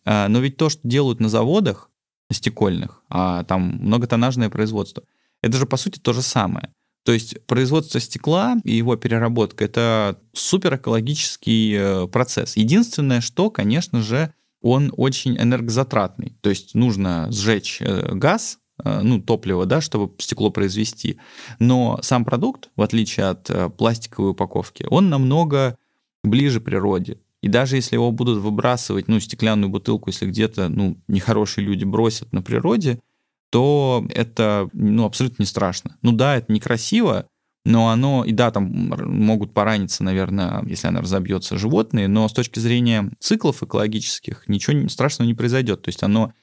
А, 0.03 0.27
но 0.27 0.39
ведь 0.39 0.57
то, 0.57 0.69
что 0.69 0.81
делают 0.87 1.19
на 1.19 1.29
заводах 1.29 1.89
стекольных, 2.31 3.03
а 3.09 3.43
там 3.43 3.77
многотоннажное 3.81 4.49
производство, 4.49 5.03
это 5.41 5.57
же 5.57 5.65
по 5.65 5.77
сути 5.77 5.99
то 5.99 6.13
же 6.13 6.21
самое. 6.21 6.71
То 7.05 7.11
есть 7.11 7.45
производство 7.45 7.99
стекла 7.99 8.57
и 8.63 8.75
его 8.75 8.95
переработка— 8.95 9.63
это 9.65 10.19
супер 10.33 10.75
экологический 10.75 11.75
э, 11.77 12.07
процесс. 12.07 12.57
Единственное, 12.57 13.21
что, 13.21 13.51
конечно 13.51 14.01
же, 14.01 14.33
он 14.61 14.91
очень 14.97 15.37
энергозатратный. 15.37 16.35
То 16.41 16.49
есть 16.49 16.73
нужно 16.73 17.27
сжечь 17.31 17.77
э, 17.79 18.15
газ, 18.15 18.57
э, 18.83 19.01
ну, 19.03 19.21
топливо, 19.21 19.67
да, 19.67 19.81
чтобы 19.81 20.15
стекло 20.17 20.49
произвести. 20.49 21.19
Но 21.59 21.99
сам 22.01 22.25
продукт, 22.25 22.69
в 22.75 22.81
отличие 22.81 23.27
от 23.27 23.77
пластиковой 23.77 24.31
упаковки, 24.31 24.87
он 24.89 25.09
намного 25.09 25.77
ближе 26.23 26.59
природе. 26.59 27.19
И 27.45 27.47
даже 27.47 27.75
если 27.75 27.95
его 27.95 28.11
будут 28.11 28.39
выбрасывать, 28.39 29.07
ну, 29.07 29.19
стеклянную 29.19 29.69
бутылку, 29.69 30.09
если 30.09 30.25
где-то, 30.25 30.67
ну, 30.67 30.97
нехорошие 31.07 31.63
люди 31.63 31.83
бросят 31.83 32.33
на 32.33 32.41
природе, 32.41 32.99
то 33.51 34.03
это, 34.09 34.67
ну, 34.73 35.05
абсолютно 35.05 35.43
не 35.43 35.45
страшно. 35.45 35.95
Ну 36.01 36.11
да, 36.11 36.37
это 36.37 36.51
некрасиво, 36.51 37.27
но 37.63 37.89
оно, 37.89 38.25
и 38.25 38.31
да, 38.31 38.49
там 38.49 38.65
могут 38.65 39.53
пораниться, 39.53 40.03
наверное, 40.03 40.63
если 40.65 40.87
она 40.87 41.01
разобьется, 41.01 41.55
животные, 41.55 42.07
но 42.07 42.27
с 42.27 42.33
точки 42.33 42.57
зрения 42.57 43.11
циклов 43.19 43.61
экологических 43.61 44.47
ничего 44.47 44.89
страшного 44.89 45.27
не 45.27 45.35
произойдет. 45.35 45.83
То 45.83 45.89
есть 45.89 46.01
оно 46.01 46.33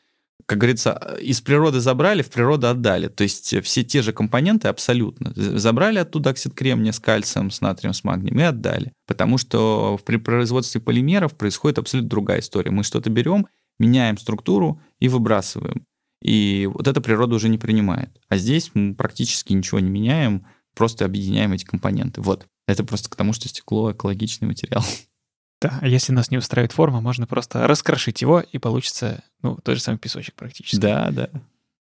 как 0.46 0.58
говорится, 0.58 1.16
из 1.20 1.40
природы 1.40 1.80
забрали, 1.80 2.22
в 2.22 2.30
природу 2.30 2.68
отдали. 2.68 3.08
То 3.08 3.22
есть 3.22 3.62
все 3.62 3.84
те 3.84 4.02
же 4.02 4.12
компоненты 4.12 4.68
абсолютно. 4.68 5.32
Забрали 5.34 5.98
оттуда 5.98 6.30
оксид 6.30 6.54
кремния 6.54 6.92
с 6.92 7.00
кальцием, 7.00 7.50
с 7.50 7.60
натрием, 7.60 7.94
с 7.94 8.04
магнием 8.04 8.38
и 8.38 8.42
отдали. 8.42 8.92
Потому 9.06 9.38
что 9.38 9.98
при 10.04 10.16
производстве 10.16 10.80
полимеров 10.80 11.36
происходит 11.36 11.78
абсолютно 11.78 12.10
другая 12.10 12.40
история. 12.40 12.70
Мы 12.70 12.84
что-то 12.84 13.10
берем, 13.10 13.46
меняем 13.78 14.18
структуру 14.18 14.80
и 15.00 15.08
выбрасываем. 15.08 15.86
И 16.22 16.68
вот 16.72 16.86
это 16.86 17.00
природа 17.00 17.34
уже 17.34 17.48
не 17.48 17.58
принимает. 17.58 18.10
А 18.28 18.36
здесь 18.36 18.70
мы 18.74 18.94
практически 18.94 19.52
ничего 19.52 19.80
не 19.80 19.90
меняем, 19.90 20.46
просто 20.74 21.04
объединяем 21.04 21.52
эти 21.52 21.64
компоненты. 21.64 22.20
Вот. 22.20 22.46
Это 22.68 22.84
просто 22.84 23.10
к 23.10 23.16
тому, 23.16 23.32
что 23.32 23.48
стекло 23.48 23.92
экологичный 23.92 24.48
материал. 24.48 24.84
Да, 25.62 25.78
а 25.80 25.86
если 25.86 26.12
нас 26.12 26.30
не 26.32 26.38
устраивает 26.38 26.72
форма, 26.72 27.00
можно 27.00 27.26
просто 27.26 27.68
раскрошить 27.68 28.20
его, 28.20 28.40
и 28.40 28.58
получится, 28.58 29.22
ну, 29.42 29.56
тот 29.62 29.76
же 29.76 29.80
самый 29.80 29.98
песочек 29.98 30.34
практически. 30.34 30.80
Да, 30.80 31.10
да. 31.12 31.30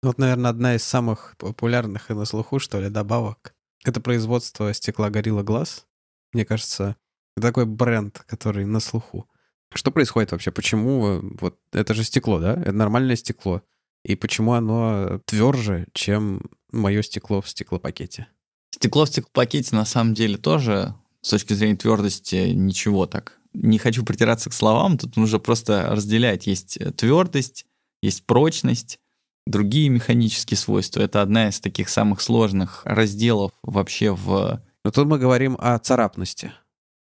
Вот, 0.04 0.20
наверное, 0.20 0.52
одна 0.52 0.76
из 0.76 0.84
самых 0.84 1.36
популярных 1.40 2.12
и 2.12 2.14
на 2.14 2.26
слуху, 2.26 2.60
что 2.60 2.80
ли, 2.80 2.90
добавок— 2.90 3.56
это 3.84 4.00
производство 4.00 4.72
стекла 4.74 5.10
Gorilla 5.10 5.44
Glass. 5.44 5.86
Мне 6.34 6.46
кажется, 6.46 6.98
это 7.36 7.48
такой 7.48 7.66
бренд, 7.66 8.24
который 8.28 8.66
на 8.66 8.80
слуху. 8.80 9.28
Что 9.74 9.90
происходит 9.90 10.32
вообще? 10.32 10.52
Почему 10.52 11.22
вот 11.40 11.58
это 11.72 11.96
же 11.96 12.04
стекло, 12.04 12.40
да? 12.40 12.54
Это 12.62 12.74
нормальное 12.74 13.16
стекло. 13.16 13.64
И 14.04 14.16
почему 14.16 14.54
оно 14.54 15.20
тверже, 15.26 15.88
чем 15.94 16.42
мое 16.72 17.02
стекло 17.02 17.42
в 17.42 17.50
стеклопакете? 17.50 18.28
Стекло 18.70 19.06
в 19.06 19.10
стеклопакете 19.10 19.76
на 19.76 19.86
самом 19.86 20.14
деле 20.14 20.38
тоже 20.38 20.94
с 21.22 21.30
точки 21.30 21.54
зрения 21.54 21.78
твердости 21.78 22.52
ничего 22.52 23.08
так 23.08 23.40
не 23.54 23.78
хочу 23.78 24.04
притираться 24.04 24.50
к 24.50 24.54
словам, 24.54 24.98
тут 24.98 25.16
нужно 25.16 25.40
просто 25.40 25.88
разделять. 25.90 26.48
Есть 26.48 26.78
э, 26.78 26.92
твердость, 26.92 27.66
есть 28.02 28.26
прочность, 28.26 29.00
другие 29.46 29.90
механические 29.90 30.58
свойства. 30.58 31.02
Это 31.02 31.22
одна 31.22 31.50
из 31.50 31.60
таких 31.60 31.90
самых 31.90 32.22
сложных 32.22 32.82
разделов 32.86 33.52
вообще 33.62 34.12
в... 34.12 34.62
Но 34.84 34.92
тут 34.92 35.08
мы 35.08 35.18
говорим 35.18 35.58
о 35.60 35.78
царапности, 35.80 36.52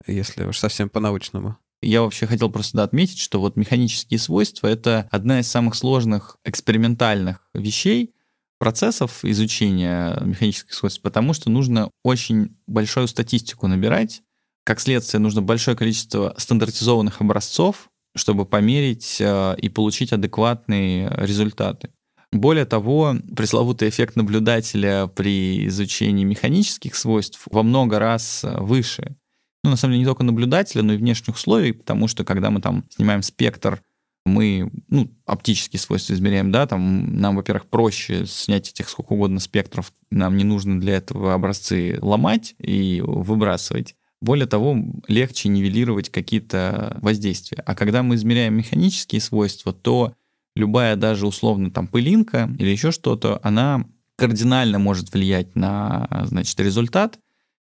если 0.07 0.45
уж 0.45 0.59
совсем 0.59 0.89
по-научному. 0.89 1.57
Я 1.83 2.03
вообще 2.03 2.27
хотел 2.27 2.49
просто 2.49 2.77
да, 2.77 2.85
отметить, 2.85 3.19
что 3.19 3.41
вот 3.41 3.57
механические 3.57 4.21
свойства— 4.21 4.67
это 4.69 5.09
одна 5.11 5.41
из 5.41 5.49
самых 5.49 5.75
сложных 5.75 6.37
экспериментальных 6.45 7.49
вещей, 7.55 8.15
процессов 8.59 9.25
изучения 9.25 10.17
механических 10.21 10.73
свойств, 10.75 11.03
потому 11.03 11.33
что 11.33 11.51
нужно 11.51 11.91
очень 12.05 12.57
большую 12.69 13.09
статистику 13.09 13.67
набирать, 13.67 14.23
как 14.65 14.81
следствие, 14.81 15.21
нужно 15.21 15.43
большое 15.43 15.77
количество 15.77 16.35
стандартизованных 16.37 17.21
образцов, 17.21 17.91
чтобы 18.15 18.45
померить 18.45 19.19
э, 19.21 19.57
и 19.59 19.69
получить 19.69 20.13
адекватные 20.13 21.13
результаты. 21.17 21.91
Более 22.31 22.65
того, 22.65 23.17
пресловутый 23.37 23.89
эффект 23.89 24.17
наблюдателя 24.17 25.07
при 25.07 25.67
изучении 25.67 26.25
механических 26.25 26.95
свойств 26.95 27.47
во 27.51 27.63
много 27.63 27.99
раз 27.99 28.45
э, 28.45 28.59
выше. 28.59 29.17
Ну, 29.65 29.71
на 29.71 29.77
самом 29.77 29.93
деле, 29.93 30.01
не 30.01 30.07
только 30.07 30.25
наблюдателя, 30.25 30.83
но 30.83 30.95
и 30.95 30.97
внешних 30.97 31.37
условий, 31.37 31.73
потому 31.73 32.09
что, 32.09 32.25
когда 32.25 32.51
мы 32.51 32.61
там 32.61 32.85
снимаем 32.91 33.23
спектр, 33.23 33.83
мы, 34.25 34.71
ну, 34.89 35.11
оптические 35.27 35.81
свойства 35.81 36.15
измеряем, 36.15 36.53
да, 36.53 36.67
там 36.67 37.21
нам, 37.21 37.37
во-первых, 37.37 37.67
проще 37.67 38.25
снять 38.27 38.71
этих 38.71 38.89
сколько 38.89 39.13
угодно 39.13 39.41
спектров, 39.41 39.93
нам 40.11 40.37
не 40.37 40.45
нужно 40.45 40.81
для 40.81 40.97
этого 40.97 41.35
образцы 41.35 41.99
ломать 42.01 42.55
и 42.59 43.03
выбрасывать. 43.05 43.97
Более 44.23 44.47
того, 44.47 44.79
легче 45.09 45.49
нивелировать 45.49 46.09
какие-то 46.09 46.97
воздействия. 47.03 47.61
А 47.67 47.75
когда 47.75 48.05
мы 48.05 48.15
измеряем 48.15 48.55
механические 48.55 49.21
свойства, 49.21 49.73
то 49.73 50.15
любая 50.55 50.95
даже 50.95 51.27
условно 51.27 51.73
там 51.73 51.89
пылинка 51.89 52.49
или 52.57 52.71
еще 52.71 52.93
что-то, 52.93 53.41
она 53.43 53.85
кардинально 54.15 54.79
может 54.79 55.13
влиять 55.13 55.57
на, 55.57 56.25
значит, 56.27 56.59
результат, 56.61 57.19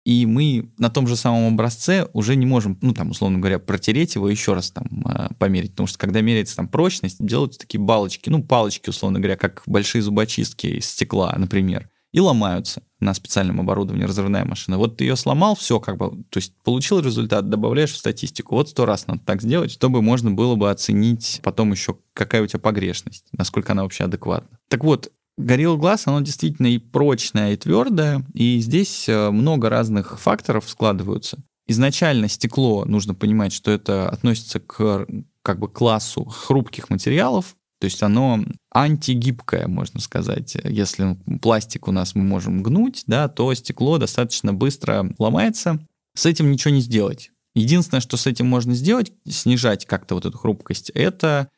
и 0.05 0.25
мы 0.25 0.71
на 0.79 0.89
том 0.89 1.09
же 1.09 1.17
самом 1.17 1.55
образце 1.55 2.07
уже 2.13 2.37
не 2.37 2.47
можем, 2.47 2.79
ну, 2.81 2.95
там, 2.95 3.11
условно 3.11 3.41
говоря, 3.41 3.59
протереть 3.59 4.15
его 4.15 4.29
еще 4.29 4.55
раз 4.55 4.71
там 4.71 4.87
а, 5.05 5.35
померить, 5.41 5.73
потому 5.73 5.89
что 5.89 5.99
когда 5.99 6.21
меряется 6.21 6.55
там 6.55 6.69
прочность, 6.69 7.17
делаются 7.19 7.59
такие 7.59 7.81
балочки, 7.81 8.31
ну, 8.31 8.45
палочки, 8.45 8.89
условно 8.91 9.19
говоря, 9.19 9.37
как 9.37 9.65
большие 9.67 10.01
зубочистки 10.01 10.69
из 10.69 10.87
стекла, 10.87 11.35
например 11.37 11.91
и 12.17 12.21
ломаются 12.21 12.83
на 12.99 13.13
специальном 13.13 13.61
оборудовании 13.61 14.05
разрывная 14.05 14.47
машина. 14.47 14.79
Вот 14.79 14.97
ты 14.97 15.05
ее 15.05 15.17
сломал, 15.17 15.55
все 15.55 15.79
как 15.81 15.99
бы, 15.99 16.25
то 16.31 16.39
есть 16.39 16.55
получил 16.65 17.01
результат, 17.01 17.51
добавляешь 17.51 17.93
в 17.93 17.99
статистику. 17.99 18.55
Вот 18.55 18.71
сто 18.71 18.87
раз 18.87 19.07
надо 19.07 19.21
так 19.21 19.43
сделать, 19.43 19.71
чтобы 19.71 20.01
можно 20.01 20.31
было 20.31 20.55
бы 20.55 20.71
оценить 20.71 21.41
потом 21.43 21.73
еще, 21.73 21.99
какая 22.15 22.43
у 22.43 22.47
тебя 22.47 22.59
погрешность, 22.59 23.27
насколько 23.33 23.73
она 23.73 23.83
вообще 23.83 24.05
адекватна. 24.05 24.59
Так 24.69 24.83
вот, 24.83 25.13
Gorilla 25.39 25.77
Glass, 25.77 26.05
оно 26.07 26.23
действительно 26.23 26.69
и 26.69 26.79
прочное, 26.79 27.53
и 27.53 27.57
твердое, 27.59 28.25
и 28.33 28.61
здесь 28.61 29.11
э, 29.11 29.31
много 29.31 29.69
разных 29.69 30.19
факторов 30.19 30.71
складываются. 30.71 31.37
Изначально 31.67 32.29
стекло, 32.29 32.87
нужно 32.87 33.15
понимать, 33.15 33.53
что 33.53 33.71
это 33.71 34.09
относится 34.09 34.59
к 34.59 35.07
как 35.43 35.59
бы 35.59 35.69
классу 35.69 36.25
хрупких 36.25 36.89
материалов, 36.89 37.57
То 37.79 37.85
есть 37.85 38.03
оно 38.03 38.43
антигибкое, 38.73 39.69
можно 39.69 40.01
сказать. 40.01 40.57
Если 40.65 41.17
пластик 41.41 41.89
у 41.89 41.93
нас 41.93 42.15
мы 42.15 42.23
можем 42.23 42.63
гнуть, 42.63 43.05
да, 43.07 43.29
то 43.29 43.53
стекло 43.55 43.99
достаточно 43.99 44.55
быстро 44.55 45.15
ломается. 45.19 45.87
С 46.15 46.25
этим 46.25 46.51
ничего 46.51 46.73
не 46.73 46.81
сделать. 46.81 47.31
Единственное, 47.55 48.01
что 48.01 48.17
с 48.17 48.27
этим 48.27 48.47
можно 48.47 48.75
сделать, 48.75 49.13
снижать 49.29 49.87
как-то 49.87 50.15
вот 50.15 50.25
эту 50.25 50.37
хрупкость, 50.39 50.91
это 50.91 51.49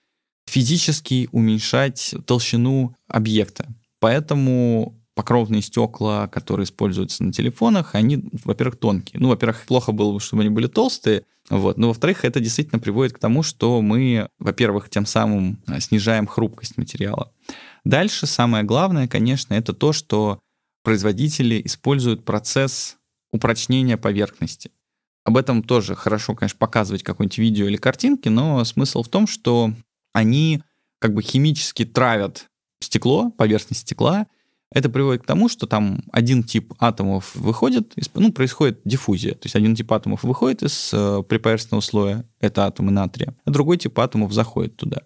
физически 0.48 1.28
уменьшать 1.33 2.14
толщину 2.26 2.96
объекта. 3.07 3.66
Поэтому 4.00 4.97
покровные 5.18 5.62
стекла, 5.62 6.28
которые 6.28 6.62
используются 6.62 7.24
на 7.24 7.33
телефонах, 7.33 7.96
они, 7.96 8.31
во-первых, 8.44 8.78
тонкие. 8.78 9.20
Ну, 9.20 9.31
во-первых, 9.31 9.64
плохо 9.66 9.90
было 9.90 10.12
бы, 10.12 10.20
чтобы 10.20 10.42
они 10.42 10.50
были 10.50 10.68
толстые, 10.68 11.24
вот. 11.50 11.76
Но, 11.76 11.88
во-вторых, 11.88 12.24
это 12.24 12.38
действительно 12.38 12.78
приводит 12.78 13.14
к 13.14 13.18
тому, 13.18 13.42
что 13.42 13.83
мы, 13.83 14.28
во-первых, 14.38 14.88
тем 14.88 15.07
самым 15.07 15.61
а, 15.66 15.81
снижаем 15.81 16.28
хрупкость 16.28 16.76
материала. 16.76 17.33
Дальше 17.85 18.26
самое 18.28 18.62
главное, 18.62 19.09
конечно, 19.09 19.54
это 19.54 19.72
то, 19.72 19.92
что 19.92 20.38
производители 20.85 21.61
используют 21.64 22.24
процесс 22.24 22.96
упрочнения 23.33 23.96
поверхности. 23.96 24.70
Об 25.24 25.37
этом 25.37 25.64
тоже 25.64 25.96
хорошо, 25.96 26.37
конечно, 26.37 26.59
показывать 26.61 27.02
какое-нибудь 27.02 27.38
видео 27.38 27.66
или 27.66 27.76
картинки, 27.76 28.28
но 28.28 28.64
смысл 28.64 29.02
в 29.02 29.09
том, 29.09 29.26
что 29.26 29.72
они 30.12 30.62
как 31.00 31.12
бы 31.12 31.22
химически 31.22 31.85
травят 31.85 32.46
стекло, 32.81 33.33
поверхность 33.33 33.81
стекла, 33.81 34.28
это 34.72 34.90
приводит 34.90 35.22
к 35.22 35.26
тому, 35.26 35.48
что 35.48 35.66
там 35.66 36.02
один 36.12 36.42
тип 36.42 36.74
атомов 36.78 37.35
выходит, 37.35 37.94
из, 37.96 38.11
ну, 38.14 38.33
происходит 38.33 38.81
диффузия. 38.85 39.33
То 39.33 39.46
есть 39.46 39.57
один 39.57 39.74
тип 39.74 39.92
атомов 39.92 40.22
выходит 40.22 40.62
из 40.62 40.90
э, 40.92 41.22
приповерхностного 41.26 41.81
слоя, 41.81 42.28
это 42.40 42.66
атомы 42.66 42.90
натрия, 42.90 43.35
а 43.44 43.50
другой 43.50 43.78
тип 43.78 43.98
атомов 43.98 44.33
заходит 44.33 44.76
туда. 44.76 45.02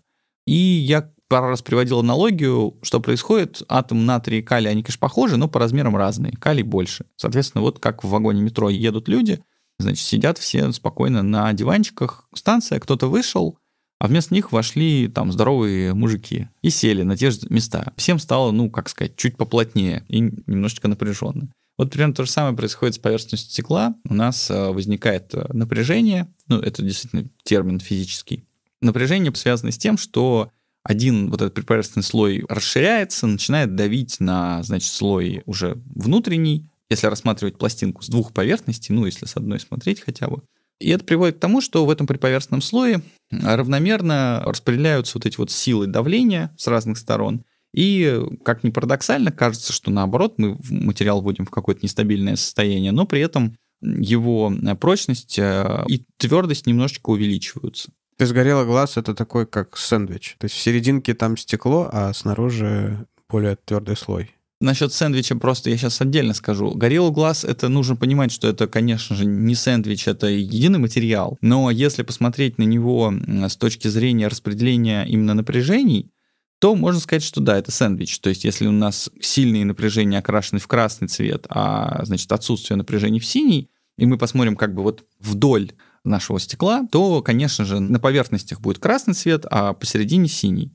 И 0.46 0.54
я 0.54 1.12
пару 1.28 1.48
раз 1.48 1.62
приводил 1.62 2.00
аналогию, 2.00 2.76
что 2.82 3.00
происходит. 3.00 3.62
Атом 3.68 4.04
натрия 4.04 4.40
и 4.40 4.42
калия, 4.42 4.70
они, 4.70 4.82
конечно, 4.82 5.00
похожи, 5.00 5.36
но 5.36 5.48
по 5.48 5.60
размерам 5.60 5.96
разные. 5.96 6.32
Калий 6.32 6.62
больше. 6.62 7.06
Соответственно, 7.16 7.62
вот 7.62 7.78
как 7.78 8.04
в 8.04 8.08
вагоне 8.08 8.42
метро 8.42 8.68
едут 8.68 9.08
люди, 9.08 9.42
значит, 9.78 10.04
сидят 10.04 10.36
все 10.38 10.70
спокойно 10.72 11.22
на 11.22 11.52
диванчиках. 11.54 12.28
Станция, 12.34 12.80
кто-то 12.80 13.08
вышел, 13.08 13.58
а 14.02 14.08
вместо 14.08 14.34
них 14.34 14.50
вошли 14.50 15.06
там 15.06 15.30
здоровые 15.30 15.94
мужики 15.94 16.48
и 16.60 16.70
сели 16.70 17.04
на 17.04 17.16
те 17.16 17.30
же 17.30 17.38
места. 17.50 17.92
Всем 17.96 18.18
стало, 18.18 18.50
ну, 18.50 18.68
как 18.68 18.88
сказать, 18.88 19.14
чуть 19.14 19.36
поплотнее 19.36 20.04
и 20.08 20.18
немножечко 20.18 20.88
напряженно. 20.88 21.52
Вот 21.78 21.92
примерно 21.92 22.12
то 22.12 22.24
же 22.24 22.30
самое 22.32 22.56
происходит 22.56 22.96
с 22.96 22.98
поверхностью 22.98 23.38
стекла. 23.38 23.94
У 24.08 24.14
нас 24.14 24.50
э, 24.50 24.70
возникает 24.70 25.32
э, 25.34 25.46
напряжение, 25.52 26.26
ну, 26.48 26.58
это 26.58 26.82
действительно 26.82 27.28
термин 27.44 27.78
физический. 27.78 28.42
Напряжение 28.80 29.32
связано 29.36 29.70
с 29.70 29.78
тем, 29.78 29.96
что 29.96 30.50
один 30.82 31.30
вот 31.30 31.40
этот 31.40 31.54
предpoверхностный 31.54 32.02
слой 32.02 32.44
расширяется, 32.48 33.28
начинает 33.28 33.76
давить 33.76 34.18
на, 34.18 34.64
значит, 34.64 34.90
слой 34.90 35.44
уже 35.46 35.80
внутренний, 35.94 36.68
если 36.90 37.06
рассматривать 37.06 37.56
пластинку 37.56 38.02
с 38.02 38.08
двух 38.08 38.32
поверхностей, 38.32 38.92
ну, 38.92 39.06
если 39.06 39.26
с 39.26 39.36
одной 39.36 39.60
смотреть 39.60 40.00
хотя 40.00 40.26
бы, 40.26 40.42
и 40.82 40.90
это 40.90 41.04
приводит 41.04 41.36
к 41.36 41.40
тому, 41.40 41.60
что 41.60 41.86
в 41.86 41.90
этом 41.90 42.06
приповерхностном 42.06 42.60
слое 42.60 43.02
равномерно 43.30 44.42
распределяются 44.44 45.16
вот 45.16 45.26
эти 45.26 45.36
вот 45.38 45.50
силы 45.50 45.86
давления 45.86 46.54
с 46.58 46.66
разных 46.66 46.98
сторон. 46.98 47.44
И, 47.74 48.20
как 48.44 48.64
ни 48.64 48.70
парадоксально, 48.70 49.32
кажется, 49.32 49.72
что 49.72 49.90
наоборот, 49.90 50.34
мы 50.36 50.58
материал 50.68 51.22
вводим 51.22 51.46
в 51.46 51.50
какое-то 51.50 51.80
нестабильное 51.82 52.36
состояние, 52.36 52.92
но 52.92 53.06
при 53.06 53.22
этом 53.22 53.56
его 53.80 54.52
прочность 54.78 55.38
э, 55.38 55.84
и 55.88 56.04
твердость 56.18 56.66
немножечко 56.66 57.10
увеличиваются. 57.10 57.90
То 58.18 58.24
есть 58.24 58.34
горелый 58.34 58.66
глаз— 58.66 58.96
это 58.98 59.14
такой, 59.14 59.46
как 59.46 59.76
сэндвич. 59.76 60.36
То 60.38 60.44
есть 60.44 60.54
в 60.54 60.60
серединке 60.60 61.14
там 61.14 61.36
стекло, 61.36 61.88
а 61.90 62.12
снаружи 62.12 63.06
более 63.28 63.56
твердый 63.56 63.96
слой. 63.96 64.30
Насчет 64.62 64.92
сэндвича 64.92 65.34
просто 65.34 65.70
я 65.70 65.76
сейчас 65.76 66.00
отдельно 66.00 66.34
скажу. 66.34 66.70
Горелый 66.70 67.10
глаз, 67.10 67.42
это 67.42 67.68
нужно 67.68 67.96
понимать, 67.96 68.30
что 68.30 68.46
это, 68.46 68.68
конечно 68.68 69.16
же, 69.16 69.24
не 69.24 69.56
сэндвич, 69.56 70.06
это 70.06 70.28
единый 70.28 70.78
материал. 70.78 71.36
Но 71.40 71.68
если 71.68 72.04
посмотреть 72.04 72.58
на 72.58 72.62
него 72.62 73.12
с 73.48 73.56
точки 73.56 73.88
зрения 73.88 74.28
распределения 74.28 75.04
именно 75.04 75.34
напряжений, 75.34 76.12
то 76.60 76.76
можно 76.76 77.00
сказать, 77.00 77.24
что 77.24 77.40
да, 77.40 77.58
это 77.58 77.72
сэндвич. 77.72 78.20
То 78.20 78.28
есть 78.28 78.44
если 78.44 78.68
у 78.68 78.70
нас 78.70 79.10
сильные 79.20 79.64
напряжения 79.64 80.18
окрашены 80.18 80.60
в 80.60 80.68
красный 80.68 81.08
цвет, 81.08 81.44
а 81.48 82.04
значит 82.04 82.30
отсутствие 82.30 82.76
напряжений 82.76 83.18
в 83.18 83.26
синий, 83.26 83.68
и 83.98 84.06
мы 84.06 84.16
посмотрим 84.16 84.54
как 84.54 84.76
бы 84.76 84.84
вот 84.84 85.04
вдоль 85.18 85.72
нашего 86.04 86.38
стекла, 86.38 86.86
то, 86.86 87.20
конечно 87.20 87.64
же, 87.64 87.80
на 87.80 87.98
поверхностях 87.98 88.60
будет 88.60 88.78
красный 88.78 89.14
цвет, 89.14 89.44
а 89.50 89.72
посередине 89.72 90.28
синий 90.28 90.72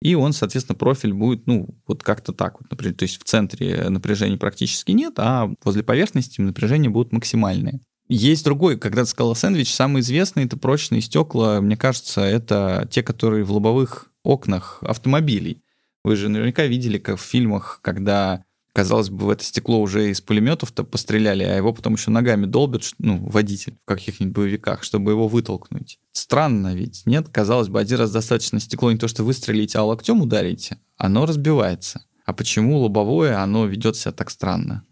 и 0.00 0.14
он, 0.14 0.32
соответственно, 0.32 0.76
профиль 0.76 1.12
будет, 1.12 1.46
ну, 1.46 1.68
вот 1.86 2.02
как-то 2.02 2.32
так 2.32 2.60
вот, 2.60 2.70
например, 2.70 2.94
то 2.96 3.02
есть 3.04 3.20
в 3.20 3.24
центре 3.24 3.88
напряжения 3.88 4.36
практически 4.36 4.92
нет, 4.92 5.14
а 5.18 5.50
возле 5.62 5.82
поверхности 5.82 6.40
напряжения 6.40 6.88
будут 6.88 7.12
максимальные. 7.12 7.80
Есть 8.08 8.44
другой, 8.44 8.76
когда 8.76 9.04
ты 9.04 9.10
сказал 9.10 9.34
сэндвич, 9.36 9.72
самый 9.72 10.00
известный 10.00 10.44
это 10.44 10.56
прочные 10.56 11.00
стекла, 11.00 11.60
мне 11.60 11.76
кажется, 11.76 12.22
это 12.22 12.88
те, 12.90 13.02
которые 13.02 13.44
в 13.44 13.52
лобовых 13.52 14.10
окнах 14.24 14.82
автомобилей. 14.82 15.62
Вы 16.02 16.16
же 16.16 16.28
наверняка 16.28 16.66
видели, 16.66 16.98
как 16.98 17.18
в 17.18 17.22
фильмах, 17.22 17.80
когда 17.82 18.44
казалось 18.72 19.10
бы, 19.10 19.26
в 19.26 19.30
это 19.30 19.44
стекло 19.44 19.80
уже 19.80 20.10
из 20.10 20.20
пулеметов-то 20.20 20.84
постреляли, 20.84 21.44
а 21.44 21.56
его 21.56 21.72
потом 21.72 21.94
еще 21.94 22.10
ногами 22.10 22.46
долбят, 22.46 22.92
ну, 22.98 23.18
водитель 23.18 23.74
в 23.84 23.88
каких-нибудь 23.88 24.34
боевиках, 24.34 24.82
чтобы 24.82 25.12
его 25.12 25.28
вытолкнуть. 25.28 25.98
Странно 26.12 26.74
ведь, 26.74 27.02
нет? 27.06 27.28
Казалось 27.28 27.68
бы, 27.68 27.80
один 27.80 27.98
раз 27.98 28.10
достаточно 28.10 28.60
стекло 28.60 28.92
не 28.92 28.98
то, 28.98 29.08
что 29.08 29.24
выстрелить, 29.24 29.76
а 29.76 29.84
локтем 29.84 30.20
ударите, 30.20 30.78
оно 30.96 31.26
разбивается. 31.26 32.04
А 32.24 32.32
почему 32.32 32.78
лобовое, 32.78 33.42
оно 33.42 33.66
ведет 33.66 33.96
себя 33.96 34.12
так 34.12 34.30
странно? 34.30 34.84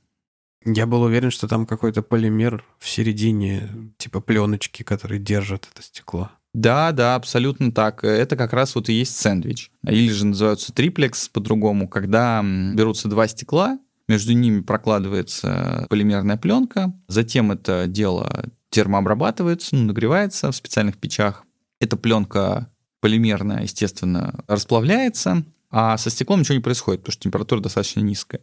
Я 0.64 0.86
был 0.86 1.02
уверен, 1.02 1.30
что 1.30 1.46
там 1.46 1.66
какой-то 1.66 2.02
полимер 2.02 2.64
в 2.78 2.88
середине, 2.88 3.92
типа 3.96 4.20
пленочки, 4.20 4.82
который 4.82 5.18
держит 5.18 5.68
это 5.72 5.82
стекло. 5.82 6.30
Да, 6.58 6.90
да, 6.90 7.14
абсолютно 7.14 7.70
так. 7.70 8.02
Это 8.02 8.36
как 8.36 8.52
раз 8.52 8.74
вот 8.74 8.88
и 8.88 8.92
есть 8.92 9.16
сэндвич. 9.16 9.70
Или 9.86 10.10
же 10.10 10.26
называются 10.26 10.72
триплекс 10.72 11.28
по-другому, 11.28 11.88
когда 11.88 12.42
берутся 12.42 13.06
два 13.06 13.28
стекла, 13.28 13.78
между 14.08 14.32
ними 14.32 14.62
прокладывается 14.62 15.86
полимерная 15.88 16.36
пленка, 16.36 16.92
затем 17.06 17.52
это 17.52 17.86
дело 17.86 18.46
термообрабатывается, 18.70 19.76
ну, 19.76 19.84
нагревается 19.84 20.50
в 20.50 20.56
специальных 20.56 20.98
печах. 20.98 21.44
Эта 21.80 21.96
пленка 21.96 22.68
полимерная, 23.00 23.62
естественно, 23.62 24.42
расплавляется, 24.48 25.44
а 25.70 25.96
со 25.96 26.10
стеклом 26.10 26.40
ничего 26.40 26.56
не 26.56 26.60
происходит, 26.60 27.02
потому 27.02 27.12
что 27.12 27.22
температура 27.22 27.60
достаточно 27.60 28.00
низкая. 28.00 28.40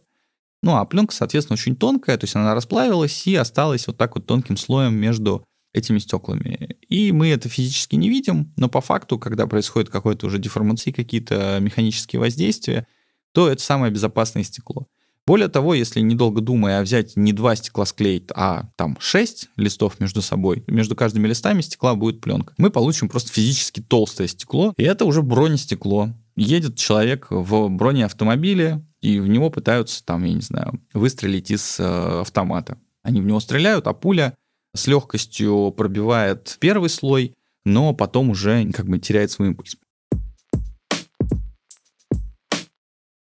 Ну, 0.62 0.74
а 0.74 0.86
пленка, 0.86 1.14
соответственно, 1.14 1.56
очень 1.56 1.76
тонкая, 1.76 2.16
то 2.16 2.24
есть 2.24 2.34
она 2.34 2.54
расплавилась 2.54 3.26
и 3.26 3.34
осталась 3.34 3.86
вот 3.86 3.98
так 3.98 4.14
вот 4.14 4.24
тонким 4.24 4.56
слоем 4.56 4.94
между 4.94 5.44
этими 5.76 5.98
стеклами. 5.98 6.76
И 6.88 7.12
мы 7.12 7.28
это 7.28 7.48
физически 7.48 7.96
не 7.96 8.08
видим, 8.08 8.52
но 8.56 8.68
по 8.68 8.80
факту, 8.80 9.18
когда 9.18 9.46
происходит 9.46 9.90
какое-то 9.90 10.26
уже 10.26 10.38
деформации, 10.38 10.90
какие-то 10.90 11.58
механические 11.60 12.20
воздействия, 12.20 12.86
то 13.32 13.48
это 13.48 13.62
самое 13.62 13.92
безопасное 13.92 14.42
стекло. 14.42 14.86
Более 15.26 15.48
того, 15.48 15.74
если 15.74 16.00
недолго 16.00 16.40
думая, 16.40 16.80
взять 16.82 17.16
не 17.16 17.32
два 17.32 17.56
стекла 17.56 17.84
склеить, 17.84 18.28
а 18.34 18.70
там 18.76 18.96
шесть 19.00 19.48
листов 19.56 19.98
между 19.98 20.22
собой, 20.22 20.62
между 20.68 20.94
каждыми 20.94 21.26
листами 21.26 21.60
стекла 21.62 21.96
будет 21.96 22.20
пленка. 22.20 22.54
Мы 22.58 22.70
получим 22.70 23.08
просто 23.08 23.32
физически 23.32 23.80
толстое 23.80 24.28
стекло, 24.28 24.72
и 24.76 24.84
это 24.84 25.04
уже 25.04 25.22
бронестекло. 25.22 26.14
Едет 26.36 26.76
человек 26.76 27.26
в 27.30 27.68
бронеавтомобиле, 27.68 28.84
и 29.00 29.18
в 29.18 29.26
него 29.26 29.50
пытаются 29.50 30.04
там, 30.04 30.24
я 30.24 30.32
не 30.32 30.40
знаю, 30.40 30.80
выстрелить 30.94 31.50
из 31.50 31.80
э, 31.80 32.20
автомата. 32.20 32.78
Они 33.02 33.20
в 33.20 33.24
него 33.24 33.40
стреляют, 33.40 33.86
а 33.88 33.92
пуля 33.92 34.34
с 34.76 34.86
легкостью 34.86 35.72
пробивает 35.76 36.56
первый 36.60 36.88
слой, 36.88 37.34
но 37.64 37.94
потом 37.94 38.30
уже 38.30 38.64
как 38.72 38.86
бы 38.86 38.98
теряет 38.98 39.30
свой 39.30 39.48
импульс. 39.48 39.76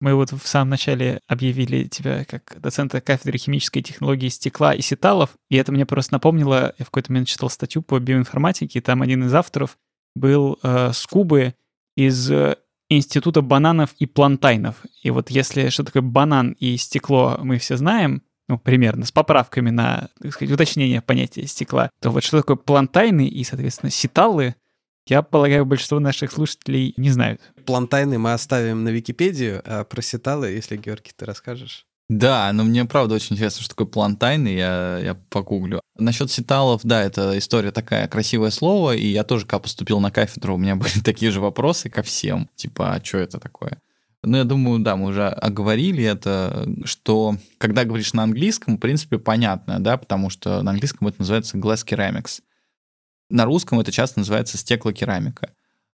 Мы 0.02 0.16
вот 0.16 0.32
в 0.32 0.46
самом 0.46 0.72
начале 0.72 1.22
объявили 1.28 1.86
тебя 1.86 2.26
как 2.26 2.60
доцента 2.60 3.00
кафедры 3.00 3.38
химической 3.38 3.82
технологии 3.82 4.28
стекла 4.28 4.74
и 4.74 4.82
сеталов, 4.82 5.30
и 5.50 5.56
это 5.56 5.72
мне 5.72 5.86
просто 5.86 6.16
напомнило, 6.16 6.76
я 6.78 6.84
в 6.84 6.90
какой-то 6.90 7.14
момент 7.14 7.30
читал 7.30 7.50
статью 7.50 7.82
по 7.82 7.98
биоинформатике, 8.00 8.80
и 8.80 8.82
там 8.82 9.02
один 9.02 9.24
из 9.24 9.34
авторов 9.34 9.78
был 10.14 10.60
э, 10.62 10.92
с 10.92 11.08
Кубы 11.08 11.56
из 11.96 12.30
э, 12.30 12.58
Института 12.90 13.42
бананов 13.42 13.92
и 13.98 14.06
плантайнов. 14.06 14.84
И 15.04 15.10
вот 15.10 15.30
если 15.30 15.70
что 15.70 15.86
такое 15.86 16.02
банан 16.02 16.52
и 16.60 16.76
стекло 16.76 17.40
мы 17.42 17.58
все 17.58 17.78
знаем, 17.78 18.24
ну, 18.48 18.58
примерно, 18.58 19.06
с 19.06 19.12
поправками 19.12 19.70
на, 19.70 20.10
так 20.22 20.34
сказать, 20.34 20.54
уточнение 20.54 21.02
понятия 21.02 21.48
стекла, 21.48 21.90
то 22.02 22.10
вот 22.10 22.24
что 22.24 22.38
такое 22.38 22.58
плантайны 22.58 23.28
и, 23.28 23.44
соответственно, 23.44 23.90
ситалы, 23.90 24.56
я 25.08 25.22
полагаю, 25.22 25.66
большинство 25.66 26.00
наших 26.00 26.32
слушателей 26.32 26.94
не 26.98 27.10
знают. 27.10 27.42
Плантайны 27.66 28.18
мы 28.18 28.34
оставим 28.34 28.84
на 28.84 28.90
Википедию, 28.90 29.62
а 29.66 29.84
про 29.84 30.02
ситалы, 30.02 30.50
если, 30.50 30.78
Георгий, 30.78 31.12
ты 31.16 31.26
расскажешь. 31.26 31.86
Да, 32.10 32.52
но 32.54 32.64
мне 32.64 32.86
правда 32.86 33.16
очень 33.16 33.36
интересно, 33.36 33.62
что 33.62 33.76
такое 33.76 33.88
плантайны, 33.88 34.50
я, 34.50 35.00
я 35.00 35.16
погуглю. 35.30 35.82
Насчет 35.98 36.32
ситалов, 36.32 36.82
да, 36.84 37.02
это 37.02 37.38
история 37.38 37.72
такая, 37.72 38.08
красивое 38.08 38.50
слово, 38.50 38.96
и 38.96 39.08
я 39.08 39.24
тоже, 39.24 39.46
когда 39.46 39.60
поступил 39.60 40.00
на 40.00 40.12
кафедру, 40.12 40.56
у 40.56 40.58
меня 40.58 40.76
были 40.78 41.00
такие 41.04 41.32
же 41.32 41.40
вопросы 41.40 41.90
ко 41.90 42.04
всем, 42.04 42.50
типа, 42.56 42.94
а 42.94 43.04
что 43.04 43.20
это 43.20 43.40
такое? 43.40 43.80
Ну, 44.24 44.38
я 44.38 44.46
думаю, 44.46 44.80
да, 44.80 44.96
мы 44.96 45.10
уже 45.10 45.28
оговорили 45.28 46.04
это, 46.04 46.66
что 46.86 47.38
когда 47.58 47.84
говоришь 47.84 48.14
на 48.14 48.24
английском, 48.24 48.78
в 48.78 48.80
принципе, 48.80 49.20
понятно, 49.20 49.82
да, 49.82 49.98
потому 49.98 50.30
что 50.30 50.62
на 50.62 50.72
английском 50.72 51.10
это 51.10 51.18
называется 51.20 51.58
glass 51.58 51.86
ceramics. 51.86 52.42
На 53.30 53.44
русском 53.46 53.80
это 53.82 53.92
часто 53.92 54.20
называется 54.20 54.58
стеклокерамика. 54.58 55.52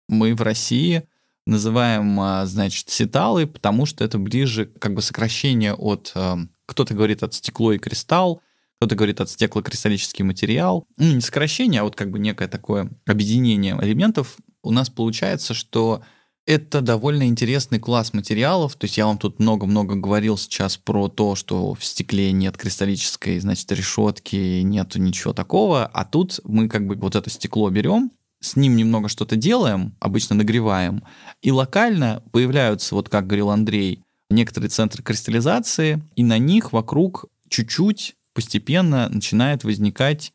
Мы 0.09 0.35
в 0.35 0.43
России 0.43 1.05
называем, 1.47 2.19
а, 2.19 2.47
значит, 2.47 2.89
ситалы, 2.89 3.47
потому 3.47 3.87
что 3.87 4.05
это 4.05 4.19
ближе 4.19 4.67
как 4.67 4.95
бы 4.95 5.03
сокращение 5.03 5.75
от, 5.75 6.11
а, 6.17 6.39
кто-то 6.67 6.95
говорит 6.95 7.23
от 7.23 7.35
стекло 7.35 7.73
и 7.73 7.79
кристалл, 7.79 8.43
кто-то 8.79 8.97
говорит 8.97 9.21
от 9.21 9.31
стеклокристаллический 9.31 10.25
материал. 10.25 10.87
Ну, 10.97 11.15
не 11.15 11.21
сокращение, 11.21 11.81
а 11.81 11.85
вот 11.85 11.95
как 11.95 12.11
бы 12.11 12.19
некое 12.19 12.49
такое 12.49 12.91
объединение 13.07 13.79
элементов. 13.81 14.37
У 14.63 14.73
нас 14.73 14.91
получается, 14.91 15.55
что 15.55 16.03
это 16.47 16.81
довольно 16.81 17.27
интересный 17.27 17.81
класс 17.81 18.13
материалов. 18.13 18.77
То 18.77 18.85
есть 18.85 18.97
я 18.97 19.07
вам 19.07 19.19
тут 19.19 19.39
много-много 19.41 19.97
говорил 19.97 20.39
сейчас 20.39 20.77
про 20.77 21.09
то, 21.09 21.35
что 21.35 21.75
в 21.75 21.85
стекле 21.85 22.33
нет 22.33 22.57
кристаллической, 22.57 23.39
значит, 23.41 23.71
решетки, 23.73 24.61
нету 24.63 25.01
ничего 25.01 25.33
такого. 25.33 25.87
А 25.87 26.05
тут 26.05 26.41
мы 26.45 26.69
как 26.69 26.87
бы 26.87 26.95
вот 26.95 27.17
это 27.17 27.29
стекло 27.31 27.69
берем, 27.69 28.13
с 28.41 28.55
ним 28.55 28.77
немного 28.77 29.09
что-то 29.09 29.35
делаем, 29.35 29.95
обычно 29.99 30.37
нагреваем, 30.37 31.03
и 31.43 31.51
локально 31.51 32.23
появляются, 32.31 32.95
вот 32.95 33.09
как 33.09 33.27
говорил 33.27 33.51
Андрей, 33.51 34.03
некоторые 34.31 34.71
центры 34.71 35.03
кристаллизации, 35.03 36.03
и 36.15 36.23
на 36.23 36.39
них 36.39 36.73
вокруг 36.73 37.27
чуть-чуть 37.49 38.15
постепенно 38.35 39.09
начинает 39.09 39.65
возникать 39.65 40.33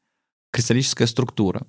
кристаллическая 0.52 1.08
структура. 1.08 1.66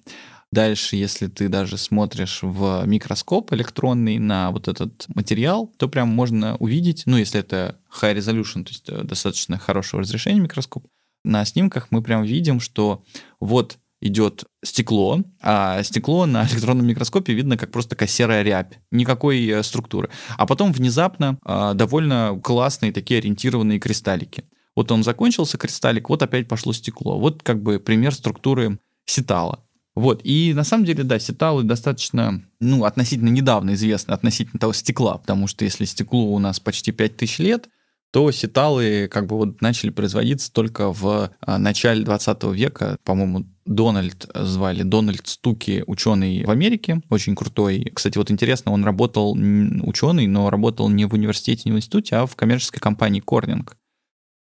Дальше, 0.52 0.96
если 0.96 1.28
ты 1.28 1.48
даже 1.48 1.78
смотришь 1.78 2.40
в 2.42 2.84
микроскоп 2.84 3.54
электронный 3.54 4.18
на 4.18 4.50
вот 4.50 4.68
этот 4.68 5.06
материал, 5.08 5.72
то 5.78 5.88
прям 5.88 6.08
можно 6.08 6.56
увидеть, 6.58 7.04
ну, 7.06 7.16
если 7.16 7.40
это 7.40 7.80
high 8.00 8.14
resolution, 8.14 8.62
то 8.62 8.70
есть 8.70 8.88
э, 8.90 9.02
достаточно 9.02 9.58
хорошего 9.58 10.02
разрешения 10.02 10.40
микроскоп, 10.40 10.86
на 11.24 11.42
снимках 11.46 11.86
мы 11.90 12.02
прям 12.02 12.22
видим, 12.22 12.60
что 12.60 13.02
вот 13.40 13.78
идет 14.02 14.44
стекло, 14.62 15.20
а 15.40 15.82
стекло 15.82 16.26
на 16.26 16.46
электронном 16.52 16.86
микроскопе 16.86 17.32
видно 17.32 17.56
как 17.56 17.70
просто 17.70 17.90
такая 17.90 18.08
серая 18.08 18.42
рябь, 18.42 18.78
никакой 18.90 19.46
э, 19.46 19.62
структуры. 19.62 20.10
А 20.36 20.46
потом 20.46 20.72
внезапно 20.72 21.38
э, 21.46 21.72
довольно 21.74 22.38
классные 22.42 22.92
такие 22.92 23.18
ориентированные 23.18 23.78
кристаллики. 23.78 24.44
Вот 24.76 24.92
он 24.92 25.02
закончился, 25.02 25.56
кристаллик, 25.56 26.10
вот 26.10 26.22
опять 26.22 26.46
пошло 26.46 26.74
стекло. 26.74 27.18
Вот 27.18 27.42
как 27.42 27.62
бы 27.62 27.78
пример 27.78 28.14
структуры 28.14 28.78
сетала. 29.06 29.61
Вот, 29.94 30.22
и 30.24 30.54
на 30.54 30.64
самом 30.64 30.84
деле, 30.86 31.04
да, 31.04 31.18
сеталы 31.18 31.64
достаточно, 31.64 32.42
ну, 32.60 32.84
относительно 32.84 33.28
недавно 33.28 33.74
известны 33.74 34.12
относительно 34.12 34.58
того 34.58 34.72
стекла, 34.72 35.18
потому 35.18 35.46
что 35.46 35.64
если 35.64 35.84
стеклу 35.84 36.34
у 36.34 36.38
нас 36.38 36.60
почти 36.60 36.92
5000 36.92 37.38
лет, 37.40 37.68
то 38.10 38.30
сеталы 38.30 39.08
как 39.10 39.26
бы 39.26 39.36
вот 39.36 39.60
начали 39.62 39.90
производиться 39.90 40.52
только 40.52 40.92
в 40.92 41.30
а, 41.40 41.58
начале 41.58 42.04
20 42.04 42.44
века. 42.44 42.96
По-моему, 43.04 43.46
Дональд 43.64 44.30
звали, 44.34 44.82
Дональд 44.82 45.26
Стуки, 45.26 45.82
ученый 45.86 46.44
в 46.44 46.50
Америке, 46.50 47.00
очень 47.08 47.34
крутой. 47.34 47.90
Кстати, 47.94 48.18
вот 48.18 48.30
интересно, 48.30 48.72
он 48.72 48.84
работал, 48.84 49.32
ученый, 49.32 50.26
но 50.26 50.50
работал 50.50 50.90
не 50.90 51.06
в 51.06 51.14
университете, 51.14 51.62
не 51.66 51.72
в 51.72 51.76
институте, 51.76 52.16
а 52.16 52.26
в 52.26 52.36
коммерческой 52.36 52.80
компании 52.80 53.20
Корнинг 53.20 53.76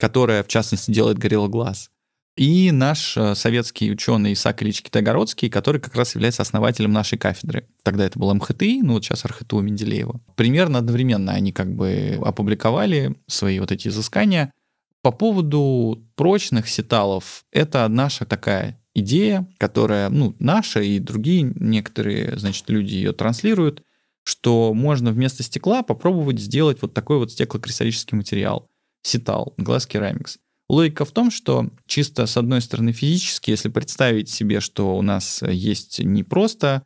которая, 0.02 0.43
в 0.43 0.47
частности, 0.47 0.89
делает 0.89 1.20
Gorilla 1.20 1.47
Glass. 1.47 1.89
И 2.38 2.72
наш 2.72 3.18
э, 3.18 3.36
советский 3.36 3.92
ученый 3.92 4.34
Исаак 4.34 4.64
Ильич 4.64 4.82
Китайгородский, 4.82 5.50
который 5.50 5.82
как 5.82 5.96
раз 5.96 6.16
является 6.16 6.42
основателем 6.42 6.94
нашей 6.94 7.18
кафедры. 7.18 7.68
Тогда 7.84 8.06
это 8.06 8.18
был 8.18 8.34
МХТИ, 8.34 8.82
ну 8.84 8.94
вот 8.94 9.04
сейчас 9.04 9.26
РХТУ 9.26 9.60
Менделеева. 9.60 10.22
Примерно 10.36 10.80
одновременно 10.80 11.34
они 11.34 11.52
как 11.52 11.76
бы 11.76 12.18
опубликовали 12.24 13.18
свои 13.28 13.60
вот 13.60 13.72
эти 13.72 13.90
изыскания. 13.90 14.54
По 15.02 15.12
поводу 15.12 16.08
прочных 16.16 16.70
сеталов, 16.70 17.44
это 17.52 17.88
наша 17.90 18.26
такая 18.26 18.80
идея, 18.94 19.48
которая, 19.58 20.10
ну, 20.10 20.36
наша 20.40 20.82
и 20.82 21.00
другие 21.00 21.52
некоторые, 21.56 22.38
значит, 22.38 22.70
люди 22.70 22.96
ее 22.96 23.12
транслируют, 23.12 23.84
что 24.24 24.74
можно 24.74 25.12
вместо 25.12 25.44
стекла 25.44 25.82
попробовать 25.84 26.40
сделать 26.40 26.82
вот 26.82 26.94
такой 26.94 27.18
вот 27.18 27.32
стеклокристаллический 27.32 28.16
материал. 28.16 28.70
Ситал, 29.04 29.54
Glass 29.58 29.90
Ceramics. 29.90 30.38
Логика 30.72 31.04
в 31.04 31.12
том, 31.12 31.32
что 31.32 31.70
чисто 31.86 32.26
с 32.26 32.38
одной 32.38 32.62
стороны 32.62 32.94
физически, 32.94 33.52
если 33.52 33.68
представить 33.68 34.30
себе, 34.30 34.62
что 34.62 34.96
у 34.96 35.02
нас 35.02 35.44
есть 35.46 36.00
не 36.00 36.24
просто 36.24 36.84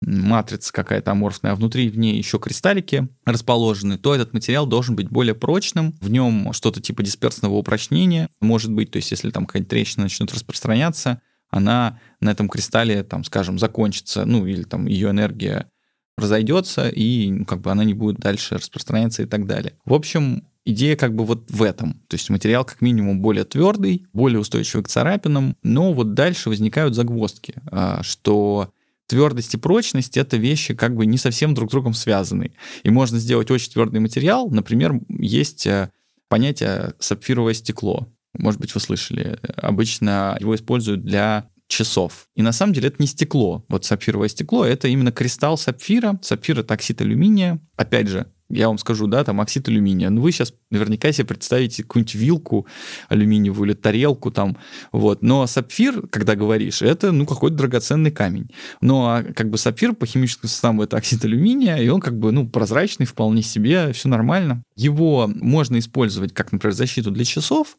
матрица 0.00 0.72
какая-то 0.72 1.12
аморфная, 1.12 1.52
а 1.52 1.54
внутри 1.54 1.90
в 1.90 1.96
ней 1.96 2.16
еще 2.16 2.40
кристаллики 2.40 3.06
расположены, 3.24 3.98
то 3.98 4.16
этот 4.16 4.32
материал 4.32 4.66
должен 4.66 4.96
быть 4.96 5.10
более 5.10 5.36
прочным, 5.36 5.94
в 6.00 6.10
нем 6.10 6.52
что-то 6.52 6.82
типа 6.82 7.04
дисперсного 7.04 7.54
упрочнения 7.54 8.30
может 8.40 8.72
быть, 8.72 8.90
то 8.90 8.96
есть 8.96 9.12
если 9.12 9.30
там 9.30 9.46
какая-то 9.46 9.68
трещина 9.68 10.04
начнет 10.04 10.34
распространяться, 10.34 11.22
она 11.50 12.00
на 12.18 12.32
этом 12.32 12.48
кристалле, 12.48 13.04
там, 13.04 13.22
скажем, 13.22 13.60
закончится, 13.60 14.24
ну 14.24 14.44
или 14.44 14.64
там 14.64 14.86
ее 14.86 15.10
энергия 15.10 15.70
разойдется, 16.16 16.88
и 16.88 17.30
ну, 17.30 17.44
как 17.44 17.60
бы 17.60 17.70
она 17.70 17.84
не 17.84 17.94
будет 17.94 18.18
дальше 18.18 18.56
распространяться 18.56 19.22
и 19.22 19.26
так 19.26 19.46
далее. 19.46 19.74
В 19.84 19.94
общем, 19.94 20.48
идея 20.64 20.96
как 20.96 21.14
бы 21.14 21.24
вот 21.24 21.50
в 21.50 21.62
этом. 21.62 21.94
То 22.08 22.14
есть 22.14 22.30
материал 22.30 22.64
как 22.64 22.80
минимум 22.80 23.20
более 23.20 23.44
твердый, 23.44 24.06
более 24.12 24.40
устойчивый 24.40 24.84
к 24.84 24.88
царапинам, 24.88 25.56
но 25.62 25.92
вот 25.92 26.14
дальше 26.14 26.48
возникают 26.48 26.94
загвоздки, 26.94 27.54
а, 27.66 28.02
что 28.02 28.72
твердость 29.06 29.54
и 29.54 29.56
прочность— 29.56 30.16
это 30.18 30.36
вещи 30.36 30.74
как 30.74 30.94
бы 30.94 31.04
не 31.04 31.18
совсем 31.18 31.52
друг 31.54 31.70
с 31.70 31.72
другом 31.72 31.94
связаны. 31.94 32.52
И 32.84 32.90
можно 32.90 33.18
сделать 33.18 33.50
очень 33.50 33.72
твердый 33.72 34.00
материал. 34.00 34.48
Например, 34.50 35.00
есть 35.08 35.66
э, 35.66 35.90
понятие 36.28 36.94
сапфировое 37.00 37.54
стекло. 37.54 38.06
Может 38.38 38.60
быть, 38.60 38.72
вы 38.72 38.80
слышали. 38.80 39.40
Обычно 39.56 40.36
его 40.38 40.54
используют 40.54 41.02
для 41.02 41.48
часов. 41.66 42.28
И 42.36 42.42
на 42.42 42.52
самом 42.52 42.72
деле 42.72 42.88
это 42.88 42.96
не 43.00 43.08
стекло. 43.08 43.64
Вот 43.68 43.84
сапфировое 43.84 44.28
стекло— 44.28 44.64
это 44.66 44.86
именно 44.86 45.10
кристалл 45.10 45.58
сапфира. 45.58 46.18
Сапфир— 46.22 46.58
это 46.60 46.74
оксид 46.74 47.00
алюминия. 47.00 47.60
Опять 47.76 48.06
же, 48.06 48.26
я 48.50 48.68
вам 48.68 48.78
скажу, 48.78 49.06
да, 49.06 49.24
там 49.24 49.40
оксид 49.40 49.68
алюминия. 49.68 50.10
Ну, 50.10 50.20
вы 50.20 50.32
сейчас 50.32 50.52
наверняка 50.70 51.12
себе 51.12 51.26
представите 51.26 51.82
какую-нибудь 51.82 52.14
вилку 52.14 52.66
алюминиевую 53.08 53.70
или 53.70 53.74
тарелку 53.74 54.30
там, 54.30 54.56
вот. 54.92 55.22
Но 55.22 55.46
сапфир, 55.46 56.06
когда 56.08 56.34
говоришь, 56.36 56.82
это, 56.82 57.12
ну, 57.12 57.26
какой-то 57.26 57.56
драгоценный 57.56 58.10
камень. 58.10 58.50
Но 58.80 59.08
а, 59.08 59.22
как 59.22 59.50
бы 59.50 59.58
сапфир 59.58 59.94
по 59.94 60.06
химическому 60.06 60.48
составу 60.48 60.82
это 60.82 60.96
оксид 60.96 61.24
алюминия, 61.24 61.76
и 61.76 61.88
он 61.88 62.00
как 62.00 62.18
бы, 62.18 62.32
ну, 62.32 62.48
прозрачный 62.48 63.06
вполне 63.06 63.42
себе, 63.42 63.92
все 63.92 64.08
нормально. 64.08 64.62
Его 64.76 65.30
можно 65.34 65.78
использовать 65.78 66.34
как, 66.34 66.52
например, 66.52 66.74
защиту 66.74 67.10
для 67.10 67.24
часов, 67.24 67.78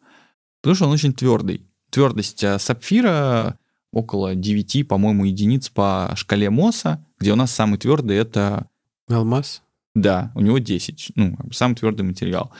потому 0.61 0.75
что 0.75 0.85
он 0.85 0.91
очень 0.91 1.13
твердый. 1.13 1.61
Твердость 1.89 2.43
а, 2.43 2.59
сапфира 2.59 3.57
около 3.91 4.35
9, 4.35 4.87
по-моему, 4.87 5.25
единиц 5.25 5.69
по 5.69 6.13
шкале 6.15 6.49
МОСа, 6.49 7.05
где 7.19 7.33
у 7.33 7.35
нас 7.35 7.51
самый 7.51 7.77
твердый 7.77 8.17
это... 8.17 8.67
Алмаз? 9.09 9.61
Да, 9.93 10.31
у 10.35 10.41
него 10.41 10.57
10, 10.57 11.11
ну, 11.15 11.37
самый 11.51 11.75
твердый 11.75 12.05
материал. 12.05 12.53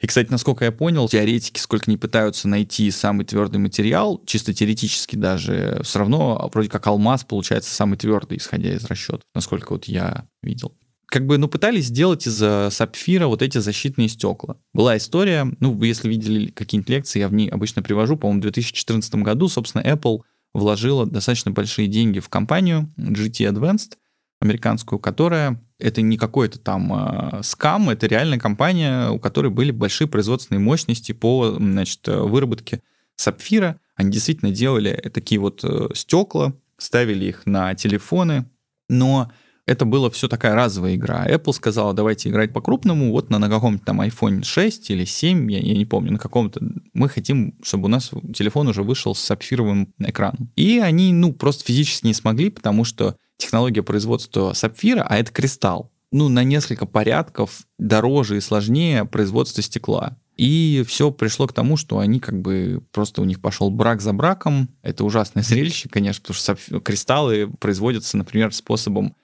И, 0.00 0.06
кстати, 0.06 0.30
насколько 0.30 0.64
я 0.64 0.72
понял, 0.72 1.06
теоретики, 1.06 1.60
сколько 1.60 1.90
не 1.90 1.98
пытаются 1.98 2.48
найти 2.48 2.90
самый 2.90 3.26
твердый 3.26 3.60
материал, 3.60 4.22
чисто 4.24 4.54
теоретически 4.54 5.16
даже, 5.16 5.80
все 5.84 5.98
равно 5.98 6.50
вроде 6.54 6.70
как 6.70 6.86
алмаз 6.86 7.24
получается 7.24 7.74
самый 7.74 7.98
твердый, 7.98 8.38
исходя 8.38 8.72
из 8.74 8.84
расчетов, 8.86 9.24
насколько 9.34 9.74
вот 9.74 9.84
я 9.84 10.26
видел. 10.42 10.72
Как 11.08 11.26
бы, 11.26 11.36
ну, 11.36 11.46
пытались 11.46 11.86
сделать 11.86 12.26
из 12.26 12.38
сапфира 12.74 13.26
вот 13.26 13.42
эти 13.42 13.58
защитные 13.58 14.08
стекла. 14.08 14.56
Была 14.72 14.96
история, 14.96 15.46
ну, 15.60 15.72
вы 15.72 15.88
если 15.88 16.08
видели 16.08 16.50
какие-нибудь 16.50 16.88
лекции, 16.88 17.18
я 17.20 17.28
в 17.28 17.34
ней 17.34 17.48
обычно 17.48 17.82
привожу, 17.82 18.16
по-моему, 18.16 18.40
в 18.40 18.42
2014 18.42 19.14
году, 19.16 19.48
собственно, 19.48 19.82
Apple 19.82 20.20
вложила 20.54 21.04
достаточно 21.04 21.50
большие 21.50 21.86
деньги 21.86 22.18
в 22.18 22.30
компанию 22.30 22.90
GT 22.96 23.52
Advanced, 23.52 23.98
американскую, 24.40 24.98
которая 24.98 25.62
это 25.78 26.02
не 26.02 26.16
какой-то 26.16 26.58
там 26.58 26.92
э, 26.92 27.42
скам, 27.42 27.90
это 27.90 28.06
реальная 28.06 28.38
компания, 28.38 29.10
у 29.10 29.18
которой 29.18 29.48
были 29.48 29.70
большие 29.70 30.08
производственные 30.08 30.60
мощности 30.60 31.12
по 31.12 31.56
значит, 31.58 32.06
выработке 32.06 32.82
сапфира. 33.16 33.80
Они 33.94 34.10
действительно 34.10 34.50
делали 34.50 34.92
такие 35.12 35.40
вот 35.40 35.64
э, 35.64 35.88
стекла, 35.94 36.54
ставили 36.78 37.26
их 37.26 37.46
на 37.46 37.74
телефоны, 37.74 38.46
но 38.88 39.30
это 39.66 39.84
было 39.84 40.10
все 40.10 40.28
такая 40.28 40.54
разовая 40.54 40.94
игра. 40.94 41.26
Apple 41.26 41.52
сказала, 41.52 41.92
давайте 41.92 42.28
играть 42.28 42.52
по-крупному, 42.52 43.10
вот 43.10 43.30
на, 43.30 43.38
на 43.38 43.48
каком-то 43.48 43.84
там 43.84 44.00
iPhone 44.00 44.44
6 44.44 44.90
или 44.90 45.04
7, 45.04 45.50
я, 45.50 45.58
я 45.58 45.74
не 45.74 45.84
помню, 45.84 46.12
на 46.12 46.18
каком-то, 46.18 46.60
мы 46.94 47.08
хотим, 47.08 47.58
чтобы 47.62 47.86
у 47.86 47.88
нас 47.88 48.12
телефон 48.34 48.68
уже 48.68 48.82
вышел 48.82 49.14
с 49.14 49.20
сапфировым 49.20 49.92
экраном. 49.98 50.52
И 50.54 50.78
они, 50.78 51.12
ну, 51.12 51.32
просто 51.32 51.64
физически 51.64 52.06
не 52.06 52.14
смогли, 52.14 52.50
потому 52.50 52.84
что 52.84 53.16
технология 53.36 53.82
производства 53.82 54.52
сапфира, 54.52 55.02
а 55.08 55.16
это 55.16 55.32
кристалл, 55.32 55.90
ну, 56.12 56.28
на 56.28 56.44
несколько 56.44 56.86
порядков 56.86 57.66
дороже 57.78 58.36
и 58.36 58.40
сложнее 58.40 59.04
производства 59.04 59.62
стекла. 59.62 60.16
И 60.36 60.84
все 60.86 61.10
пришло 61.10 61.46
к 61.46 61.54
тому, 61.54 61.76
что 61.76 61.98
они 61.98 62.20
как 62.20 62.40
бы 62.40 62.82
просто 62.92 63.22
у 63.22 63.24
них 63.24 63.40
пошел 63.40 63.70
брак 63.70 64.02
за 64.02 64.12
браком. 64.12 64.68
Это 64.82 65.04
ужасное 65.04 65.42
зрелище, 65.42 65.88
конечно, 65.88 66.22
потому 66.22 66.36
что 66.36 66.80
кристаллы 66.80 67.50
производятся, 67.58 68.18
например, 68.18 68.52
способом 68.54 69.16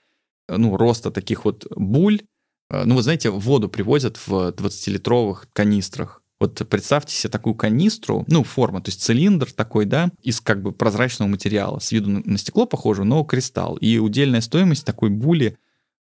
ну, 0.49 0.75
роста 0.75 1.11
таких 1.11 1.45
вот 1.45 1.67
буль. 1.75 2.21
Э, 2.69 2.83
ну, 2.85 2.95
вы 2.95 3.03
знаете, 3.03 3.29
воду 3.29 3.69
привозят 3.69 4.17
в 4.25 4.49
20-литровых 4.49 5.47
канистрах. 5.53 6.22
Вот 6.43 6.61
представьте 6.67 7.15
себе 7.15 7.31
такую 7.31 7.55
канистру, 7.55 8.25
ну, 8.27 8.43
форма, 8.43 8.81
то 8.81 8.89
есть 8.89 9.01
цилиндр 9.01 9.49
такой, 9.53 9.85
да, 9.85 10.09
из 10.23 10.41
как 10.41 10.61
бы 10.61 10.73
прозрачного 10.73 11.29
материала, 11.29 11.79
с 11.79 11.93
виду 11.93 12.21
на 12.25 12.37
стекло 12.37 12.65
похоже, 12.65 13.05
но 13.05 13.23
кристалл. 13.23 13.77
И 13.77 13.97
удельная 13.97 14.41
стоимость 14.41 14.85
такой 14.85 15.09
були, 15.09 15.57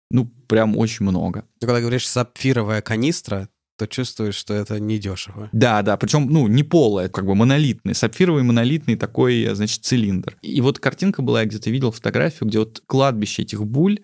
ну, 0.09 0.31
прям 0.47 0.77
очень 0.77 1.05
много. 1.05 1.43
Ты 1.59 1.67
когда 1.67 1.81
говоришь 1.81 2.07
сапфировая 2.07 2.81
канистра, 2.81 3.49
то 3.77 3.85
чувствуешь, 3.85 4.35
что 4.35 4.53
это 4.53 4.79
недешево. 4.79 5.49
Да, 5.51 5.81
да, 5.81 5.97
причем, 5.97 6.27
ну, 6.29 6.47
не 6.47 6.63
полая, 6.63 7.09
как 7.09 7.25
бы 7.25 7.35
монолитный, 7.35 7.93
сапфировый 7.93 8.43
монолитный 8.43 8.95
такой, 8.95 9.45
значит, 9.53 9.83
цилиндр. 9.83 10.37
И 10.41 10.61
вот 10.61 10.79
картинка 10.79 11.21
была, 11.21 11.41
я 11.41 11.47
где-то 11.47 11.69
видел 11.69 11.91
фотографию, 11.91 12.47
где 12.47 12.59
вот 12.59 12.81
кладбище 12.87 13.41
этих 13.41 13.65
буль, 13.65 13.99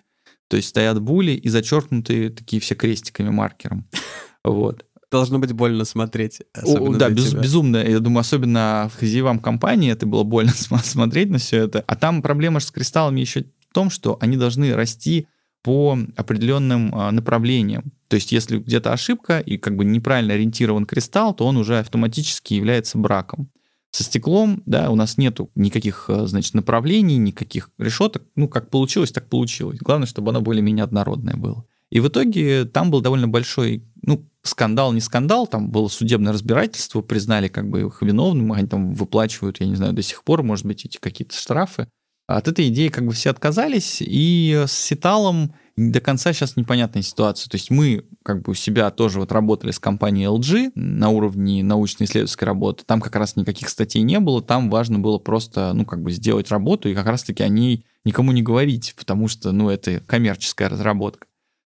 то 0.48 0.58
есть 0.58 0.68
стоят 0.68 1.00
були 1.00 1.32
и 1.32 1.48
зачеркнутые 1.48 2.28
такие 2.28 2.60
все 2.60 2.74
крестиками, 2.74 3.30
маркером. 3.30 3.88
Вот. 4.44 4.84
Должно 5.10 5.38
быть 5.38 5.52
больно 5.52 5.84
смотреть. 5.84 6.42
О, 6.62 6.94
да, 6.94 7.08
без, 7.10 7.32
безумно. 7.32 7.76
Я 7.76 8.00
думаю, 8.00 8.20
особенно 8.20 8.90
в 8.92 8.98
хозяевам 8.98 9.38
компании 9.38 9.92
это 9.92 10.04
было 10.04 10.24
больно 10.24 10.52
смотреть 10.54 11.30
на 11.30 11.38
все 11.38 11.64
это. 11.64 11.84
А 11.86 11.94
там 11.94 12.22
проблема 12.22 12.60
с 12.60 12.70
кристаллами 12.70 13.20
еще 13.20 13.44
в 13.70 13.74
том, 13.74 13.90
что 13.90 14.18
они 14.20 14.36
должны 14.36 14.74
расти 14.74 15.28
по 15.62 15.98
определенным 16.16 16.94
а, 16.94 17.10
направлениям. 17.10 17.92
То 18.08 18.14
есть 18.14 18.30
если 18.30 18.58
где-то 18.58 18.92
ошибка 18.92 19.40
и 19.40 19.58
как 19.58 19.76
бы 19.76 19.84
неправильно 19.84 20.34
ориентирован 20.34 20.86
кристалл, 20.86 21.34
то 21.34 21.44
он 21.44 21.56
уже 21.56 21.78
автоматически 21.78 22.54
является 22.54 22.98
браком. 22.98 23.50
Со 23.90 24.04
стеклом, 24.04 24.62
да, 24.66 24.90
у 24.90 24.94
нас 24.94 25.16
нету 25.16 25.50
никаких, 25.54 26.04
э, 26.08 26.26
значит, 26.26 26.54
направлений, 26.54 27.16
никаких 27.16 27.70
решеток. 27.78 28.24
Ну, 28.36 28.46
как 28.46 28.70
получилось, 28.70 29.10
так 29.10 29.28
получилось. 29.28 29.78
Главное, 29.80 30.06
чтобы 30.06 30.30
оно 30.30 30.40
более-менее 30.40 30.84
однородное 30.84 31.34
было. 31.34 31.64
И 31.90 32.00
в 32.00 32.08
итоге 32.08 32.64
там 32.64 32.90
был 32.90 33.00
довольно 33.00 33.28
большой, 33.28 33.84
ну, 34.02 34.28
скандал, 34.42 34.92
не 34.92 35.00
скандал, 35.00 35.46
там 35.46 35.70
было 35.70 35.88
судебное 35.88 36.32
разбирательство, 36.32 37.02
признали 37.02 37.48
как 37.48 37.68
бы 37.68 37.82
их 37.82 38.02
виновным, 38.02 38.52
они 38.52 38.66
там 38.66 38.92
выплачивают, 38.92 39.60
я 39.60 39.66
не 39.66 39.76
знаю, 39.76 39.92
до 39.92 40.02
сих 40.02 40.24
пор, 40.24 40.42
может 40.42 40.66
быть, 40.66 40.84
эти 40.84 40.98
какие-то 40.98 41.34
штрафы. 41.36 41.88
От 42.26 42.48
этой 42.48 42.68
идеи 42.68 42.88
как 42.88 43.06
бы 43.06 43.12
все 43.12 43.30
отказались, 43.30 43.98
и 44.00 44.64
с 44.66 44.72
Ситалом 44.72 45.54
до 45.76 46.00
конца 46.00 46.32
сейчас 46.32 46.56
непонятная 46.56 47.02
ситуация. 47.02 47.48
То 47.48 47.56
есть 47.56 47.70
мы 47.70 48.04
как 48.24 48.42
бы 48.42 48.52
у 48.52 48.54
себя 48.54 48.90
тоже 48.90 49.20
вот 49.20 49.30
работали 49.30 49.70
с 49.70 49.78
компанией 49.78 50.26
LG 50.26 50.72
на 50.74 51.10
уровне 51.10 51.62
научно-исследовательской 51.62 52.46
работы. 52.46 52.82
Там 52.84 53.00
как 53.00 53.14
раз 53.14 53.36
никаких 53.36 53.68
статей 53.68 54.02
не 54.02 54.18
было, 54.18 54.42
там 54.42 54.70
важно 54.70 54.98
было 54.98 55.18
просто, 55.18 55.72
ну, 55.72 55.84
как 55.84 56.02
бы 56.02 56.10
сделать 56.10 56.50
работу 56.50 56.88
и 56.88 56.94
как 56.94 57.06
раз-таки 57.06 57.44
о 57.44 57.48
ней 57.48 57.84
никому 58.04 58.32
не 58.32 58.42
говорить, 58.42 58.94
потому 58.98 59.28
что, 59.28 59.52
ну, 59.52 59.68
это 59.68 60.00
коммерческая 60.00 60.68
разработка. 60.68 61.26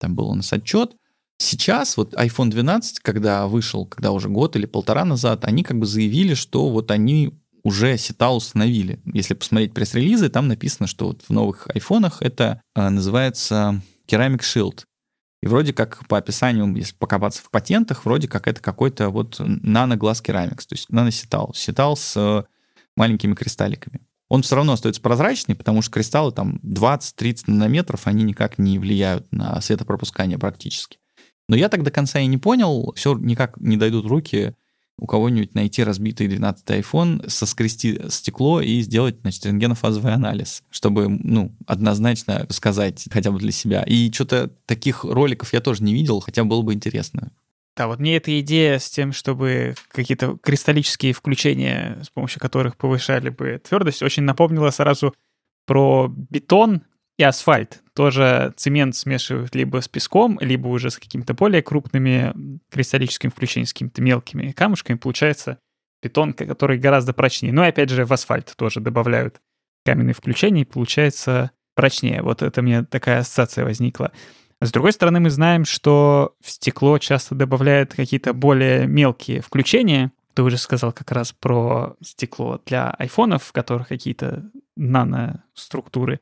Там 0.02 0.16
был 0.16 0.30
у 0.30 0.36
нас 0.36 0.52
отчет. 0.52 0.96
Сейчас 1.38 1.96
вот 1.96 2.14
iPhone 2.14 2.50
12, 2.50 3.00
когда 3.00 3.48
вышел, 3.48 3.86
когда 3.86 4.12
уже 4.12 4.30
год 4.30 4.56
или 4.56 4.66
полтора 4.66 5.06
назад, 5.06 5.46
они 5.46 5.64
как 5.64 5.80
бы 5.80 5.86
заявили, 5.86 6.34
что 6.34 6.70
вот 6.70 6.92
они 6.92 7.34
уже 7.64 7.98
сета 7.98 8.32
установили. 8.32 9.00
Если 9.06 9.34
посмотреть 9.34 9.74
пресс-релизы, 9.74 10.30
там 10.30 10.48
написано, 10.48 10.88
что 10.88 11.08
вот 11.08 11.22
в 11.22 11.30
новых 11.30 11.68
айфонах 11.74 12.22
это 12.22 12.62
а, 12.76 12.90
называется 12.90 13.82
Ceramic 14.08 14.40
Shield. 14.42 14.84
И 15.44 15.48
вроде 15.48 15.74
как 15.74 16.08
по 16.08 16.18
описанию, 16.18 16.76
если 16.76 16.96
покопаться 16.96 17.42
в 17.42 17.50
патентах, 17.50 18.06
вроде 18.06 18.28
как 18.28 18.48
это 18.48 18.62
какой-то 18.62 19.10
вот 19.10 19.38
нано-глаз 19.40 20.22
керамикс, 20.22 20.68
то 20.68 20.76
есть 20.76 20.90
наносетал. 20.90 21.54
Сетал 21.56 21.96
с 21.96 22.46
маленькими 22.96 23.34
кристалликами. 23.34 24.02
Он 24.32 24.44
все 24.44 24.56
равно 24.56 24.72
остается 24.72 25.02
прозрачный, 25.02 25.56
потому 25.56 25.82
что 25.82 25.92
кристаллы 25.92 26.32
там 26.32 26.62
20-30 26.64 27.44
нанометров, 27.48 28.08
они 28.08 28.24
никак 28.24 28.58
не 28.58 28.80
влияют 28.80 29.30
на 29.34 29.60
светопропускание 29.60 30.38
практически. 30.38 31.00
Но 31.50 31.58
я 31.58 31.68
так 31.68 31.84
до 31.84 31.92
конца 31.92 32.22
и 32.22 32.28
не 32.28 32.38
понял, 32.38 32.94
все 32.96 33.14
никак 33.18 33.60
не 33.60 33.76
дойдут 33.76 34.06
руки 34.06 34.56
у 34.98 35.06
кого-нибудь 35.06 35.54
найти 35.54 35.84
разбитый 35.84 36.30
12 36.30 36.66
iPhone, 36.66 37.28
соскрести 37.30 38.00
стекло 38.08 38.62
и 38.62 38.80
сделать, 38.80 39.18
значит, 39.20 39.46
рентгенофазовый 39.48 40.14
анализ, 40.14 40.64
чтобы, 40.70 41.10
ну, 41.10 41.54
однозначно 41.68 42.46
сказать 42.52 43.06
хотя 43.12 43.32
бы 43.32 43.40
для 43.40 43.52
себя. 43.52 43.84
И 43.84 44.10
что-то 44.14 44.50
таких 44.66 45.04
роликов 45.04 45.52
я 45.52 45.60
тоже 45.60 45.84
не 45.84 45.94
видел, 45.94 46.22
хотя 46.22 46.46
было 46.46 46.62
бы 46.62 46.74
интересно. 46.74 47.34
Да, 47.76 47.88
вот 47.88 48.00
мне 48.00 48.18
эта 48.18 48.38
идея 48.42 48.80
с 48.80 48.90
тем, 48.90 49.14
чтобы 49.14 49.76
какие-то 49.90 50.38
кристаллические 50.38 51.14
включения, 51.14 52.00
с 52.04 52.10
помощью 52.10 52.42
которых 52.42 52.76
повышали 52.76 53.30
бы 53.30 53.62
твердость, 53.64 54.04
очень 54.04 54.24
напомнила 54.24 54.72
сразу 54.72 55.16
про 55.66 56.08
бетон 56.10 56.84
и 57.18 57.24
асфальт. 57.24 57.82
Тоже 57.96 58.54
цемент 58.58 58.96
смешивают 58.96 59.56
либо 59.56 59.82
с 59.82 59.88
песком, 59.88 60.38
либо 60.42 60.68
уже 60.68 60.90
с 60.90 60.98
какими-то 60.98 61.34
более 61.34 61.62
крупными 61.62 62.60
кристаллическими 62.70 63.32
включениями, 63.32 63.68
с 63.68 63.74
какими-то 63.74 64.02
мелкими 64.02 64.52
камушками. 64.52 64.98
Получается 64.98 65.60
бетон, 66.04 66.34
который 66.34 66.78
гораздо 66.78 67.14
прочнее. 67.14 67.54
Ну 67.54 67.64
и 67.64 67.68
опять 67.68 67.90
же 67.90 68.06
в 68.06 68.12
асфальт 68.12 68.54
тоже 68.58 68.82
добавляют 68.82 69.40
каменные 69.86 70.14
включения, 70.14 70.64
и 70.64 70.66
получается 70.66 71.52
прочнее. 71.76 72.22
Вот 72.22 72.42
это 72.42 72.62
мне 72.62 72.84
такая 72.84 73.20
ассоциация 73.20 73.64
возникла. 73.64 74.12
С 74.62 74.72
другой 74.72 74.94
стороны, 74.94 75.20
мы 75.20 75.32
знаем, 75.32 75.66
что 75.66 76.36
в 76.40 76.52
стекло 76.52 77.00
часто 77.00 77.34
добавляют 77.34 77.96
какие-то 77.96 78.32
более 78.34 78.86
мелкие 78.86 79.42
включения. 79.42 80.12
Ты 80.36 80.44
уже 80.44 80.58
сказал 80.58 80.94
как 80.94 81.12
раз 81.12 81.34
про 81.34 81.96
стекло 82.04 82.62
для 82.68 82.92
айфонов, 82.92 83.44
в 83.44 83.52
которых 83.54 83.88
какие-то 83.88 84.50
наноструктуры. 84.78 86.20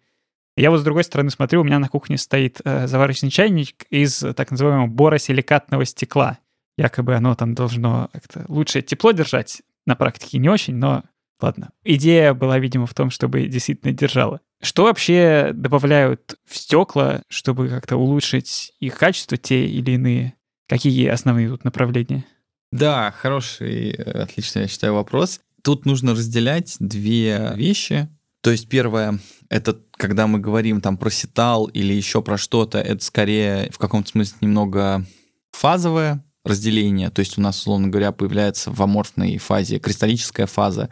Я 0.55 0.71
вот 0.71 0.79
с 0.79 0.83
другой 0.83 1.03
стороны 1.03 1.29
смотрю, 1.31 1.61
у 1.61 1.63
меня 1.65 1.79
на 1.79 1.89
кухне 1.89 2.17
стоит 2.17 2.61
э, 2.63 2.87
заварочный 2.87 3.29
чайник 3.29 3.83
из 3.89 4.19
так 4.35 4.51
называемого 4.51 4.87
боросиликатного 4.87 5.83
стекла. 5.83 6.39
Якобы 6.77 7.15
оно 7.15 7.35
там 7.35 7.53
должно 7.53 8.09
как-то 8.13 8.45
лучше 8.47 8.81
тепло 8.81 9.11
держать. 9.11 9.61
На 9.85 9.95
практике 9.95 10.37
не 10.37 10.47
очень, 10.47 10.75
но 10.75 11.03
ладно. 11.41 11.71
Идея 11.83 12.33
была, 12.33 12.59
видимо, 12.59 12.85
в 12.85 12.93
том, 12.93 13.09
чтобы 13.09 13.47
действительно 13.47 13.93
держало. 13.93 14.41
Что 14.61 14.83
вообще 14.83 15.51
добавляют 15.53 16.35
в 16.45 16.57
стекла, 16.57 17.23
чтобы 17.29 17.69
как-то 17.69 17.97
улучшить 17.97 18.73
их 18.79 18.97
качество, 18.97 19.37
те 19.37 19.65
или 19.65 19.91
иные? 19.91 20.33
Какие 20.67 21.07
основные 21.07 21.49
тут 21.49 21.63
направления? 21.63 22.25
Да, 22.71 23.11
хороший, 23.11 23.91
э, 23.91 24.03
отличный, 24.21 24.63
я 24.63 24.67
считаю, 24.67 24.93
вопрос. 24.93 25.41
Тут 25.63 25.85
нужно 25.85 26.11
разделять 26.11 26.75
две 26.79 27.53
вещи. 27.55 28.09
То 28.41 28.51
есть 28.51 28.69
первое, 28.69 29.19
это 29.49 29.81
когда 29.91 30.27
мы 30.27 30.39
говорим 30.39 30.79
там 30.79 30.97
про 30.97 31.09
сетал 31.09 31.65
или 31.65 31.93
еще 31.93 32.21
про 32.21 32.37
что-то, 32.37 32.79
это 32.79 33.03
скорее 33.03 33.69
в 33.71 33.77
каком-то 33.77 34.09
смысле 34.09 34.37
немного 34.41 35.05
фазовое 35.51 36.23
разделение, 36.45 37.09
то 37.09 37.19
есть 37.19 37.37
у 37.37 37.41
нас, 37.41 37.59
условно 37.59 37.89
говоря, 37.89 38.11
появляется 38.11 38.71
в 38.71 38.81
аморфной 38.81 39.37
фазе 39.37 39.79
кристаллическая 39.79 40.45
фаза, 40.45 40.89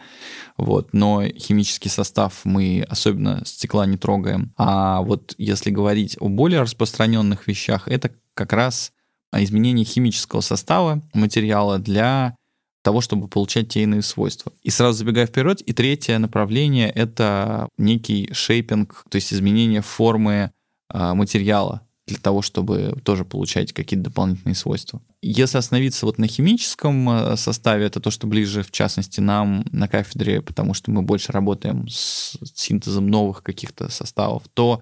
вот, 0.58 0.94
но 0.94 1.26
химический 1.26 1.90
состав 1.90 2.42
мы 2.44 2.86
особенно 2.90 3.44
стекла 3.46 3.86
не 3.86 3.98
трогаем. 3.98 4.54
А 4.58 5.02
вот 5.02 5.36
если 5.38 5.70
говорить 5.70 6.18
о 6.20 6.28
более 6.28 6.62
распространенных 6.62 7.48
вещах, 7.48 7.88
это 7.88 8.12
как 8.34 8.54
раз 8.54 8.92
изменение 9.34 9.86
химического 9.86 10.42
состава 10.42 11.02
материала 11.14 11.80
для 11.80 12.36
того, 12.84 13.02
чтобы 13.02 13.28
получать 13.28 13.70
те 13.70 13.84
иные 13.84 14.02
свойства. 14.02 14.54
И 14.64 14.70
сразу 14.70 15.00
забегая 15.00 15.28
вперед, 15.28 15.62
и 15.62 15.74
третье 15.74 16.18
направление— 16.20 16.90
это 16.96 17.68
некий 17.78 18.30
шейпинг, 18.32 19.04
то 19.10 19.16
есть 19.18 19.34
изменение 19.34 19.82
формы 19.82 20.52
э, 20.94 21.14
материала 21.14 21.87
для 22.08 22.18
того, 22.18 22.42
чтобы 22.42 22.96
тоже 23.04 23.26
получать 23.26 23.74
какие-то 23.74 24.06
дополнительные 24.06 24.56
свойства. 24.56 25.02
Если 25.22 25.58
остановиться 25.58 26.06
вот 26.06 26.18
на 26.18 26.28
химическом 26.28 27.10
а, 27.10 27.38
составе, 27.38 27.86
это 27.86 28.00
то, 28.00 28.12
что 28.12 28.28
ближе, 28.28 28.64
в 28.64 28.72
частности, 28.72 29.20
нам 29.20 29.66
на 29.72 29.88
кафедре, 29.88 30.42
потому 30.42 30.74
что 30.74 30.90
мы 30.90 31.02
больше 31.02 31.34
работаем 31.34 31.88
с 31.90 32.38
синтезом 32.56 33.08
новых 33.08 33.44
каких-то 33.44 33.90
составов, 33.90 34.44
то 34.54 34.82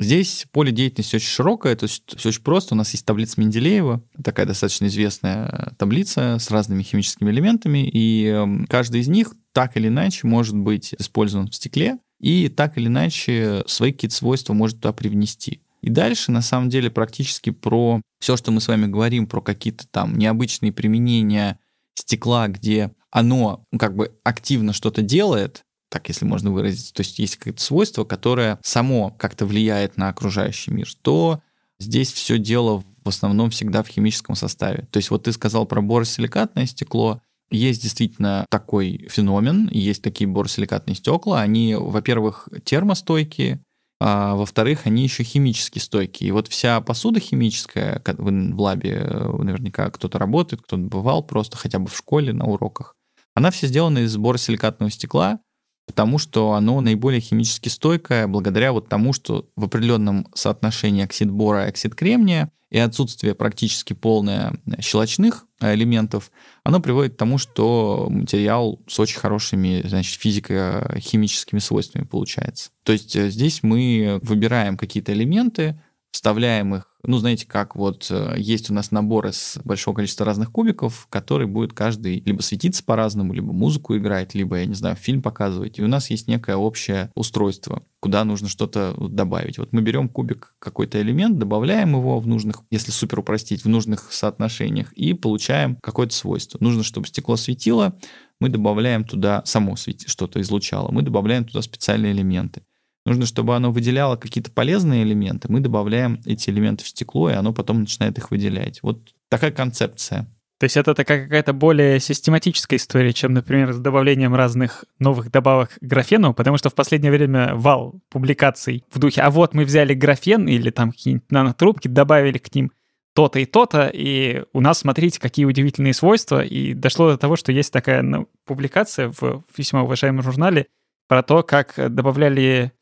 Здесь 0.00 0.46
поле 0.50 0.72
деятельности 0.72 1.14
очень 1.14 1.28
широкое, 1.28 1.76
то 1.76 1.84
есть 1.84 2.02
все 2.16 2.30
очень 2.30 2.42
просто. 2.42 2.74
У 2.74 2.76
нас 2.76 2.90
есть 2.92 3.06
таблица 3.06 3.40
Менделеева, 3.40 4.02
такая 4.24 4.44
достаточно 4.44 4.86
известная 4.86 5.72
таблица 5.78 6.38
с 6.40 6.50
разными 6.50 6.82
химическими 6.82 7.30
элементами, 7.30 7.88
и 7.88 8.26
эм, 8.26 8.66
каждый 8.66 9.02
из 9.02 9.08
них 9.08 9.34
так 9.52 9.76
или 9.76 9.86
иначе 9.86 10.26
может 10.26 10.56
быть 10.56 10.96
использован 10.98 11.48
в 11.48 11.54
стекле, 11.54 11.98
и 12.18 12.48
так 12.48 12.76
или 12.76 12.88
иначе 12.88 13.62
свои 13.68 13.92
какие-то 13.92 14.16
свойства 14.16 14.52
может 14.52 14.78
туда 14.78 14.92
привнести. 14.92 15.62
И 15.84 15.90
дальше, 15.90 16.32
на 16.32 16.42
самом 16.42 16.70
деле, 16.70 16.90
практически 16.90 17.50
про 17.50 18.00
все, 18.20 18.36
что 18.36 18.50
мы 18.50 18.60
с 18.60 18.68
вами 18.68 18.86
говорим, 18.86 19.26
про 19.26 19.40
какие-то 19.40 19.86
там 19.90 20.16
необычные 20.16 20.72
применения 20.72 21.58
стекла, 21.94 22.48
где 22.48 22.92
оно 23.10 23.64
ну, 23.70 23.78
как 23.78 23.94
бы 23.94 24.16
активно 24.24 24.72
что-то 24.72 25.02
делает, 25.02 25.62
так 25.90 26.08
если 26.08 26.24
можно 26.24 26.50
выразить, 26.50 26.92
то 26.94 27.00
есть 27.02 27.18
есть 27.18 27.36
какое-то 27.36 27.62
свойство, 27.62 28.04
которое 28.04 28.58
само 28.64 29.10
как-то 29.10 29.46
влияет 29.46 29.96
на 29.96 30.08
окружающий 30.08 30.72
мир, 30.72 30.88
то 31.02 31.40
Здесь 31.78 32.12
все 32.12 32.38
дело 32.38 32.84
в 33.04 33.08
основном 33.08 33.50
всегда 33.50 33.82
в 33.82 33.88
химическом 33.88 34.34
составе. 34.36 34.86
То 34.90 34.98
есть 34.98 35.10
вот 35.10 35.24
ты 35.24 35.32
сказал 35.32 35.66
про 35.66 35.82
боросиликатное 35.82 36.66
стекло, 36.66 37.20
есть 37.50 37.82
действительно 37.82 38.46
такой 38.48 39.06
феномен, 39.10 39.68
есть 39.70 40.02
такие 40.02 40.26
боросиликатные 40.26 40.94
стекла. 40.94 41.40
Они, 41.40 41.74
во-первых, 41.74 42.48
термостойкие, 42.64 43.60
а 44.06 44.34
во-вторых, 44.34 44.80
они 44.84 45.02
еще 45.02 45.22
химически 45.22 45.78
стойкие. 45.78 46.28
И 46.28 46.30
вот 46.30 46.48
вся 46.48 46.78
посуда 46.82 47.20
химическая, 47.20 48.02
в 48.04 48.60
лабе 48.60 49.00
э, 49.02 49.42
наверняка 49.42 49.88
кто-то 49.88 50.18
работает, 50.18 50.60
кто-то 50.60 50.82
бывал 50.82 51.22
просто 51.22 51.56
хотя 51.56 51.78
бы 51.78 51.86
в 51.86 51.96
школе 51.96 52.34
на 52.34 52.44
уроках, 52.44 52.96
она 53.34 53.50
вся 53.50 53.66
сделана 53.66 54.00
из 54.00 54.14
боросиликатного 54.18 54.90
стекла, 54.90 55.40
потому 55.86 56.18
что 56.18 56.52
оно 56.52 56.80
наиболее 56.80 57.20
химически 57.20 57.68
стойкое 57.68 58.26
благодаря 58.26 58.72
вот 58.72 58.88
тому, 58.88 59.12
что 59.12 59.48
в 59.56 59.64
определенном 59.64 60.26
соотношении 60.34 61.04
оксид 61.04 61.30
бора 61.30 61.66
и 61.66 61.68
оксид 61.68 61.94
кремния 61.94 62.50
и 62.70 62.78
отсутствие 62.78 63.34
практически 63.34 63.92
полное 63.92 64.58
щелочных 64.80 65.46
элементов, 65.60 66.32
оно 66.64 66.80
приводит 66.80 67.14
к 67.14 67.16
тому, 67.16 67.38
что 67.38 68.08
материал 68.10 68.80
с 68.88 68.98
очень 68.98 69.20
хорошими, 69.20 69.82
значит, 69.86 70.20
физико-химическими 70.20 71.60
свойствами 71.60 72.04
получается. 72.04 72.70
То 72.82 72.92
есть 72.92 73.14
э, 73.14 73.30
здесь 73.30 73.62
мы 73.62 74.18
выбираем 74.22 74.76
какие-то 74.76 75.12
элементы, 75.12 75.80
вставляем 76.14 76.76
их 76.76 76.94
ну, 77.06 77.18
знаете, 77.18 77.46
как 77.46 77.76
вот 77.76 78.06
э, 78.10 78.34
есть 78.38 78.70
у 78.70 78.74
нас 78.74 78.90
набор 78.90 79.26
из 79.26 79.58
большого 79.62 79.96
количества 79.96 80.24
разных 80.24 80.50
кубиков, 80.50 81.06
который 81.10 81.46
будет 81.46 81.74
каждый 81.74 82.20
либо 82.20 82.40
светиться 82.40 82.82
по-разному, 82.82 83.34
либо 83.34 83.52
музыку 83.52 83.96
играть, 83.96 84.34
либо, 84.34 84.56
я 84.56 84.64
не 84.64 84.74
знаю, 84.74 84.96
фильм 84.96 85.20
показывать. 85.20 85.78
И 85.78 85.82
у 85.82 85.86
нас 85.86 86.08
есть 86.08 86.28
некое 86.28 86.56
общее 86.56 87.10
устройство, 87.14 87.82
куда 88.00 88.24
нужно 88.24 88.48
что-то 88.48 88.94
добавить. 88.98 89.58
Вот 89.58 89.72
мы 89.72 89.82
берем 89.82 90.08
кубик, 90.08 90.54
какой-то 90.58 91.00
элемент, 91.00 91.38
добавляем 91.38 91.94
его 91.94 92.18
в 92.20 92.26
нужных, 92.26 92.62
если 92.70 92.90
супер 92.90 93.18
упростить, 93.18 93.64
в 93.64 93.68
нужных 93.68 94.10
соотношениях, 94.10 94.92
и 94.94 95.12
получаем 95.12 95.76
какое-то 95.82 96.14
свойство. 96.14 96.56
Нужно, 96.60 96.84
чтобы 96.84 97.06
стекло 97.06 97.36
светило, 97.36 97.98
мы 98.40 98.48
добавляем 98.48 99.04
туда 99.04 99.42
само 99.44 99.76
что-то 99.76 100.40
излучало, 100.40 100.90
мы 100.90 101.02
добавляем 101.02 101.44
туда 101.44 101.60
специальные 101.60 102.12
элементы. 102.12 102.62
Нужно, 103.04 103.26
чтобы 103.26 103.54
оно 103.54 103.70
выделяло 103.70 104.16
какие-то 104.16 104.50
полезные 104.50 105.02
элементы. 105.02 105.48
Мы 105.50 105.60
добавляем 105.60 106.20
эти 106.24 106.48
элементы 106.50 106.84
в 106.84 106.88
стекло, 106.88 107.30
и 107.30 107.34
оно 107.34 107.52
потом 107.52 107.80
начинает 107.80 108.16
их 108.16 108.30
выделять. 108.30 108.82
Вот 108.82 109.14
такая 109.28 109.50
концепция. 109.50 110.26
То 110.58 110.64
есть 110.64 110.76
это 110.76 110.94
такая 110.94 111.24
какая-то 111.24 111.52
более 111.52 112.00
систематическая 112.00 112.78
история, 112.78 113.12
чем, 113.12 113.34
например, 113.34 113.72
с 113.72 113.78
добавлением 113.78 114.34
разных 114.34 114.84
новых 114.98 115.30
добавок 115.30 115.74
к 115.74 115.82
графену, 115.82 116.32
потому 116.32 116.56
что 116.56 116.70
в 116.70 116.74
последнее 116.74 117.12
время 117.12 117.54
вал 117.54 118.00
публикаций 118.08 118.84
в 118.90 118.98
духе 118.98 119.20
«а 119.20 119.30
вот 119.30 119.52
мы 119.52 119.64
взяли 119.64 119.94
графен 119.94 120.48
или 120.48 120.70
там 120.70 120.92
какие-нибудь 120.92 121.30
нанотрубки, 121.30 121.88
добавили 121.88 122.38
к 122.38 122.54
ним 122.54 122.72
то-то 123.14 123.40
и 123.40 123.44
то-то, 123.44 123.90
и 123.92 124.44
у 124.52 124.60
нас, 124.60 124.78
смотрите, 124.78 125.20
какие 125.20 125.44
удивительные 125.44 125.92
свойства». 125.92 126.42
И 126.42 126.72
дошло 126.72 127.10
до 127.10 127.18
того, 127.18 127.36
что 127.36 127.52
есть 127.52 127.72
такая 127.72 128.02
ну, 128.02 128.28
публикация 128.46 129.12
в 129.20 129.44
весьма 129.56 129.82
уважаемом 129.82 130.22
журнале 130.22 130.68
про 131.08 131.22
то, 131.22 131.42
как 131.42 131.74
добавляли 131.76 132.72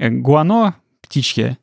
гуано, 0.00 0.76
птички, 1.00 1.58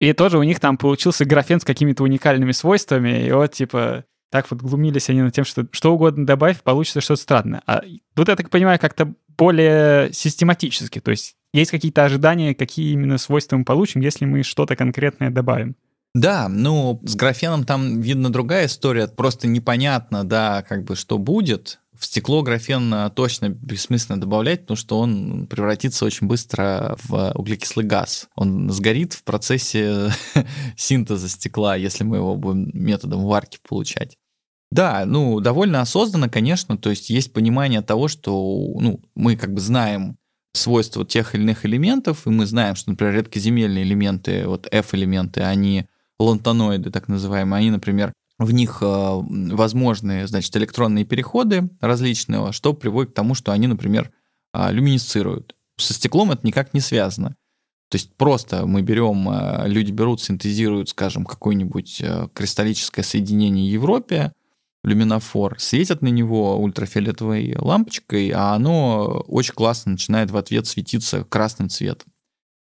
и 0.00 0.12
тоже 0.12 0.38
у 0.38 0.42
них 0.42 0.60
там 0.60 0.78
получился 0.78 1.24
графен 1.24 1.60
с 1.60 1.64
какими-то 1.64 2.02
уникальными 2.02 2.52
свойствами, 2.52 3.26
и 3.26 3.32
вот, 3.32 3.52
типа, 3.52 4.04
так 4.30 4.50
вот 4.50 4.62
глумились 4.62 5.10
они 5.10 5.22
над 5.22 5.34
тем, 5.34 5.44
что 5.44 5.66
что 5.72 5.92
угодно 5.92 6.24
добавь, 6.24 6.62
получится 6.62 7.00
что-то 7.00 7.20
странное. 7.20 7.62
А 7.66 7.82
тут, 8.14 8.28
я 8.28 8.36
так 8.36 8.48
понимаю, 8.48 8.78
как-то 8.78 9.12
более 9.36 10.12
систематически, 10.12 11.00
то 11.00 11.10
есть 11.10 11.36
есть 11.52 11.70
какие-то 11.70 12.04
ожидания, 12.04 12.54
какие 12.54 12.92
именно 12.92 13.18
свойства 13.18 13.56
мы 13.56 13.64
получим, 13.64 14.00
если 14.00 14.24
мы 14.24 14.42
что-то 14.42 14.76
конкретное 14.76 15.30
добавим. 15.30 15.76
Да, 16.14 16.48
ну, 16.48 17.00
с 17.04 17.14
графеном 17.14 17.64
там 17.64 18.00
видно 18.00 18.32
другая 18.32 18.66
история, 18.66 19.06
просто 19.06 19.46
непонятно, 19.46 20.24
да, 20.24 20.62
как 20.62 20.84
бы, 20.84 20.96
что 20.96 21.18
будет, 21.18 21.78
в 21.96 22.06
стекло 22.06 22.42
графен 22.42 23.10
точно 23.14 23.50
бессмысленно 23.50 24.20
добавлять, 24.20 24.62
потому 24.62 24.76
что 24.76 24.98
он 24.98 25.46
превратится 25.46 26.06
очень 26.06 26.26
быстро 26.26 26.96
в 27.04 27.32
углекислый 27.34 27.84
газ. 27.84 28.28
Он 28.34 28.70
сгорит 28.70 29.12
в 29.12 29.22
процессе 29.22 30.10
синтеза 30.76 31.28
стекла, 31.28 31.76
если 31.76 32.02
мы 32.02 32.16
его 32.16 32.36
будем 32.36 32.70
методом 32.72 33.24
варки 33.24 33.58
получать. 33.68 34.16
Да, 34.70 35.04
ну, 35.04 35.40
довольно 35.40 35.80
осознанно, 35.82 36.28
конечно, 36.28 36.78
то 36.78 36.90
есть 36.90 37.10
есть 37.10 37.32
понимание 37.32 37.82
того, 37.82 38.08
что 38.08 38.32
ну, 38.80 39.02
мы 39.14 39.36
как 39.36 39.52
бы 39.52 39.60
знаем 39.60 40.16
свойства 40.54 41.04
тех 41.04 41.34
или 41.34 41.42
иных 41.42 41.66
элементов, 41.66 42.26
и 42.26 42.30
мы 42.30 42.46
знаем, 42.46 42.76
что, 42.76 42.90
например, 42.90 43.14
редкоземельные 43.16 43.84
элементы, 43.84 44.46
вот 44.46 44.66
F-элементы, 44.70 45.42
они 45.42 45.86
лантаноиды, 46.20 46.90
так 46.90 47.08
называемые, 47.08 47.60
они, 47.60 47.70
например, 47.70 48.12
в 48.38 48.52
них 48.52 48.78
э, 48.80 48.86
возможны, 48.86 50.26
значит, 50.26 50.56
электронные 50.56 51.04
переходы 51.04 51.68
различные, 51.80 52.52
что 52.52 52.72
приводит 52.72 53.12
к 53.12 53.14
тому, 53.14 53.34
что 53.34 53.52
они, 53.52 53.66
например, 53.66 54.10
э, 54.54 54.72
люминесцируют. 54.72 55.54
Со 55.76 55.92
стеклом 55.92 56.30
это 56.30 56.46
никак 56.46 56.72
не 56.72 56.80
связано. 56.80 57.36
То 57.90 57.96
есть 57.96 58.14
просто 58.16 58.66
мы 58.66 58.82
берем, 58.82 59.28
э, 59.28 59.68
люди 59.68 59.92
берут, 59.92 60.22
синтезируют, 60.22 60.88
скажем, 60.88 61.26
какое-нибудь 61.26 62.02
кристаллическое 62.32 63.04
соединение 63.04 63.70
Европе, 63.70 64.32
люминофор, 64.84 65.56
светят 65.58 66.00
на 66.00 66.08
него 66.08 66.56
ультрафиолетовой 66.56 67.54
лампочкой, 67.58 68.30
а 68.30 68.54
оно 68.54 69.22
очень 69.28 69.52
классно 69.52 69.92
начинает 69.92 70.30
в 70.30 70.36
ответ 70.38 70.66
светиться 70.66 71.24
красным 71.24 71.68
цветом 71.68 72.09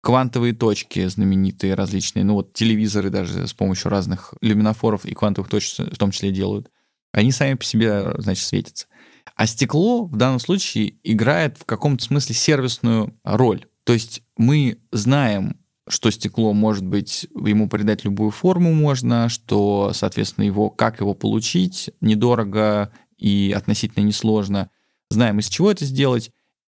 квантовые 0.02 0.54
точки 0.54 1.08
знаменитые 1.08 1.76
различные, 1.76 2.26
ну 2.26 2.34
вот 2.34 2.54
телевизоры 2.54 3.10
даже 3.10 3.48
с 3.48 3.54
помощью 3.54 3.90
разных 3.90 4.34
люминофоров 4.42 5.06
и 5.06 5.14
квантовых 5.14 5.50
точек 5.50 5.94
в 5.94 5.98
том 5.98 6.12
числе 6.12 6.32
делают, 6.32 6.70
они 7.12 7.32
сами 7.32 7.54
по 7.56 7.64
себе, 7.64 8.14
значит, 8.18 8.46
светятся. 8.46 8.88
А 9.36 9.46
стекло 9.48 10.06
в 10.06 10.16
данном 10.16 10.40
случае 10.40 10.96
играет 11.04 11.58
в 11.58 11.66
каком-то 11.66 12.04
смысле 12.04 12.36
сервисную 12.36 13.16
роль. 13.24 13.66
То 13.84 13.94
есть 13.94 14.24
мы 14.38 14.78
знаем, 14.92 15.58
что 15.88 16.10
стекло 16.10 16.54
может 16.54 16.86
быть, 16.86 17.28
ему 17.36 17.68
придать 17.68 18.06
любую 18.06 18.32
форму 18.32 18.74
можно, 18.74 19.30
что, 19.30 19.92
соответственно, 19.94 20.46
его, 20.46 20.70
как 20.70 21.02
его 21.02 21.14
получить, 21.14 21.90
недорого 22.02 22.92
и 23.18 23.54
относительно 23.56 24.04
несложно. 24.04 24.70
Знаем, 25.10 25.40
из 25.40 25.50
чего 25.50 25.72
это 25.72 25.86
сделать. 25.86 26.32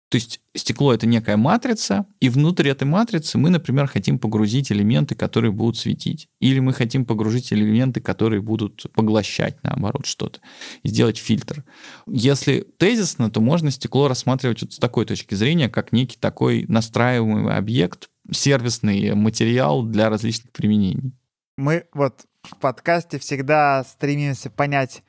То 0.09 0.17
есть 0.17 0.41
стекло— 0.55 0.95
это 0.95 1.07
некая 1.07 1.37
матрица, 1.37 2.07
и 2.21 2.29
внутрь 2.29 2.69
этой 2.69 2.85
матрицы 2.85 3.39
мы, 3.39 3.51
например, 3.51 3.89
хотим 3.89 4.21
погрузить 4.21 4.71
элементы, 4.71 5.17
которые 5.17 5.51
будут 5.51 5.79
светить. 5.79 6.29
Или 6.41 6.61
мы 6.61 6.73
хотим 6.73 7.05
погрузить 7.05 7.53
элементы, 7.53 8.01
которые 8.01 8.41
будут 8.41 8.87
поглощать, 8.95 9.59
наоборот, 9.65 10.07
что-то. 10.07 10.41
И 10.85 10.89
сделать 10.89 11.19
фильтр. 11.19 11.65
Если 12.07 12.65
тезисно, 12.79 13.31
то 13.31 13.41
можно 13.41 13.73
стекло 13.73 14.07
рассматривать 14.07 14.63
вот 14.63 14.73
с 14.75 14.79
такой 14.79 15.07
точки 15.07 15.35
зрения, 15.35 15.69
как 15.69 15.91
некий 15.91 16.19
такой 16.19 16.67
настраиваемый 16.69 17.57
объект, 17.57 18.09
сервисный 18.31 19.15
материал 19.15 19.83
для 19.83 20.09
различных 20.09 20.53
применений. 20.53 21.13
Мы 21.57 21.87
вот 21.93 22.27
в 22.43 22.57
подкасте 22.59 23.19
всегда 23.19 23.83
стремимся 23.85 24.51
понять, 24.51 25.03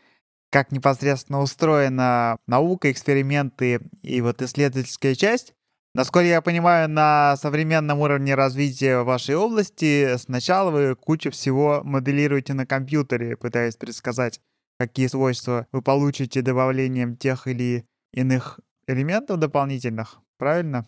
как 0.50 0.72
непосредственно 0.72 1.42
устроена 1.42 2.38
наука, 2.48 2.92
эксперименты 2.92 3.82
и 4.02 4.22
вот 4.22 4.42
исследовательская 4.42 5.16
часть. 5.16 5.54
Насколько 5.94 6.28
я 6.28 6.42
понимаю, 6.42 6.88
на 6.90 7.36
современном 7.38 8.00
уровне 8.00 8.36
развития 8.36 9.02
вашей 9.02 9.36
области 9.36 10.16
сначала 10.18 10.70
вы 10.70 10.96
кучу 10.96 11.32
всего 11.32 11.82
моделируете 11.84 12.54
на 12.54 12.66
компьютере, 12.66 13.36
пытаясь 13.36 13.78
предсказать, 13.78 14.40
какие 14.80 15.08
свойства 15.08 15.66
вы 15.72 15.82
получите 15.82 16.42
добавлением 16.42 17.18
тех 17.18 17.48
или 17.48 17.86
иных 18.14 18.60
элементов 18.88 19.40
дополнительных. 19.40 20.20
Правильно? 20.38 20.86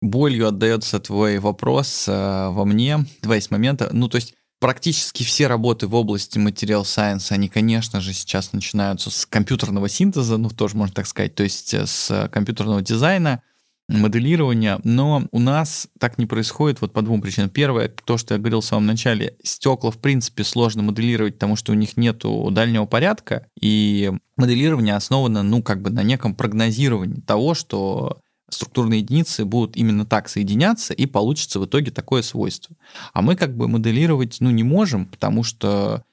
Болью 0.00 0.48
отдается 0.48 1.00
твой 1.00 1.38
вопрос 1.38 2.06
э, 2.08 2.12
во 2.12 2.64
мне. 2.64 2.98
Два 3.22 3.36
есть 3.36 3.50
момента. 3.50 3.88
Ну, 3.92 4.08
то 4.08 4.16
есть 4.16 4.34
практически 4.64 5.24
все 5.24 5.46
работы 5.46 5.86
в 5.86 5.94
области 5.94 6.38
Material 6.38 6.84
Science, 6.84 7.26
они, 7.32 7.50
конечно 7.50 8.00
же, 8.00 8.14
сейчас 8.14 8.54
начинаются 8.54 9.10
с 9.10 9.26
компьютерного 9.26 9.90
синтеза, 9.90 10.38
ну, 10.38 10.48
тоже 10.48 10.74
можно 10.78 10.94
так 10.94 11.06
сказать, 11.06 11.34
то 11.34 11.42
есть 11.42 11.74
э, 11.74 11.84
с 11.84 12.30
компьютерного 12.32 12.80
дизайна, 12.80 13.42
моделирования, 13.88 14.80
но 14.82 15.28
у 15.32 15.38
нас 15.38 15.88
так 16.00 16.16
не 16.16 16.24
происходит 16.24 16.80
вот 16.80 16.94
по 16.94 17.02
двум 17.02 17.20
причинам. 17.20 17.50
Первое, 17.50 17.92
то, 18.06 18.16
что 18.16 18.32
я 18.32 18.40
говорил 18.40 18.62
в 18.62 18.64
самом 18.64 18.86
начале, 18.86 19.36
стекла 19.44 19.90
в 19.90 19.98
принципе 19.98 20.44
сложно 20.44 20.82
моделировать, 20.82 21.34
потому 21.34 21.56
что 21.56 21.72
у 21.72 21.74
них 21.74 21.98
нету 21.98 22.48
дальнего 22.50 22.86
порядка, 22.86 23.46
и 23.60 24.12
моделирование 24.38 24.94
основано, 24.94 25.42
ну, 25.42 25.62
как 25.62 25.82
бы 25.82 25.90
на 25.90 26.02
неком 26.02 26.34
прогнозировании 26.34 27.20
того, 27.20 27.52
что 27.52 28.22
структурные 28.48 29.00
единицы 29.00 29.44
будут 29.44 29.76
именно 29.76 30.06
так 30.06 30.28
соединяться, 30.28 30.94
и 30.94 31.06
получится 31.06 31.60
в 31.60 31.66
итоге 31.66 31.90
такое 31.90 32.22
свойство. 32.22 32.76
А 33.12 33.22
мы 33.22 33.36
как 33.36 33.56
бы 33.56 33.68
моделировать 33.68 34.38
ну, 34.40 34.50
не 34.50 34.62
можем, 34.62 35.06
потому 35.06 35.42
что 35.42 36.04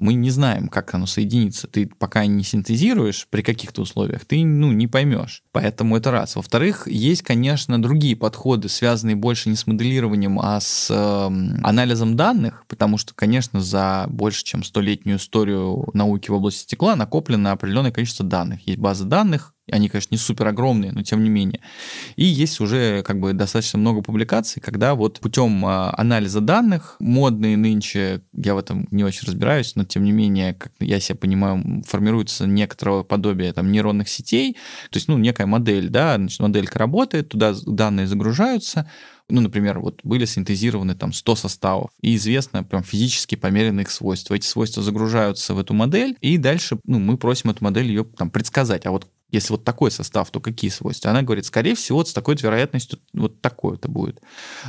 мы 0.00 0.14
не 0.14 0.30
знаем, 0.30 0.68
как 0.68 0.94
оно 0.94 1.06
соединится. 1.06 1.68
Ты 1.68 1.86
пока 1.86 2.24
не 2.26 2.42
синтезируешь 2.42 3.26
при 3.30 3.42
каких-то 3.42 3.82
условиях, 3.82 4.24
ты 4.24 4.44
ну, 4.44 4.72
не 4.72 4.86
поймешь. 4.86 5.42
Поэтому 5.52 5.96
это 5.96 6.10
раз. 6.10 6.36
Во-вторых, 6.36 6.88
есть, 6.88 7.22
конечно, 7.22 7.80
другие 7.80 8.16
подходы, 8.16 8.68
связанные 8.68 9.16
больше 9.16 9.50
не 9.50 9.56
с 9.56 9.66
моделированием, 9.66 10.40
а 10.40 10.58
с 10.60 10.90
э, 10.90 10.94
анализом 11.62 12.16
данных, 12.16 12.64
потому 12.66 12.96
что, 12.96 13.14
конечно, 13.14 13.60
за 13.60 14.06
больше 14.08 14.42
чем 14.44 14.64
столетнюю 14.64 15.18
историю 15.18 15.88
науки 15.92 16.30
в 16.30 16.34
области 16.34 16.62
стекла 16.62 16.96
накоплено 16.96 17.52
определенное 17.52 17.92
количество 17.92 18.24
данных. 18.24 18.66
Есть 18.66 18.78
базы 18.78 19.04
данных, 19.04 19.54
они, 19.70 19.88
конечно, 19.88 20.14
не 20.14 20.18
супер 20.18 20.48
огромные, 20.48 20.92
но 20.92 21.02
тем 21.02 21.22
не 21.22 21.30
менее. 21.30 21.60
И 22.16 22.24
есть 22.24 22.60
уже 22.60 23.02
как 23.02 23.20
бы 23.20 23.32
достаточно 23.32 23.78
много 23.78 24.02
публикаций, 24.02 24.60
когда 24.60 24.94
вот 24.94 25.20
путем 25.20 25.64
а, 25.64 25.94
анализа 25.96 26.40
данных, 26.40 26.96
модные 26.98 27.56
нынче, 27.56 28.22
я 28.32 28.54
в 28.54 28.58
этом 28.58 28.86
не 28.90 29.04
очень 29.04 29.26
разбираюсь, 29.26 29.74
но 29.76 29.84
тем 29.84 30.04
не 30.04 30.12
менее, 30.12 30.54
как 30.54 30.72
я 30.80 31.00
себя 31.00 31.16
понимаю, 31.16 31.82
формируется 31.86 32.46
некоторое 32.46 33.02
подобие 33.02 33.52
там 33.52 33.70
нейронных 33.70 34.08
сетей, 34.08 34.54
то 34.90 34.96
есть, 34.96 35.08
ну, 35.08 35.18
некая 35.18 35.46
модель, 35.46 35.88
да, 35.88 36.16
значит, 36.16 36.40
моделька 36.40 36.78
работает, 36.78 37.28
туда 37.28 37.54
данные 37.66 38.06
загружаются, 38.06 38.88
ну, 39.30 39.40
например, 39.40 39.78
вот 39.78 40.00
были 40.02 40.24
синтезированы 40.24 40.94
там 40.94 41.12
100 41.12 41.36
составов, 41.36 41.90
и 42.00 42.16
известно 42.16 42.64
прям 42.64 42.82
физически 42.82 43.36
померенные 43.36 43.84
их 43.84 43.90
свойства. 43.90 44.34
Эти 44.34 44.46
свойства 44.46 44.82
загружаются 44.82 45.54
в 45.54 45.58
эту 45.58 45.74
модель, 45.74 46.16
и 46.20 46.36
дальше 46.36 46.78
ну, 46.84 46.98
мы 46.98 47.16
просим 47.16 47.50
эту 47.50 47.64
модель 47.64 47.86
ее 47.86 48.04
там 48.04 48.30
предсказать. 48.30 48.86
А 48.86 48.90
вот 48.90 49.06
если 49.32 49.52
вот 49.52 49.64
такой 49.64 49.90
состав, 49.90 50.30
то 50.30 50.40
какие 50.40 50.70
свойства? 50.70 51.10
Она 51.10 51.22
говорит, 51.22 51.46
скорее 51.46 51.74
всего, 51.74 52.04
с 52.04 52.12
такой 52.12 52.36
вероятностью 52.36 52.98
вот 53.12 53.40
такое 53.40 53.76
это 53.76 53.88
будет. 53.88 54.20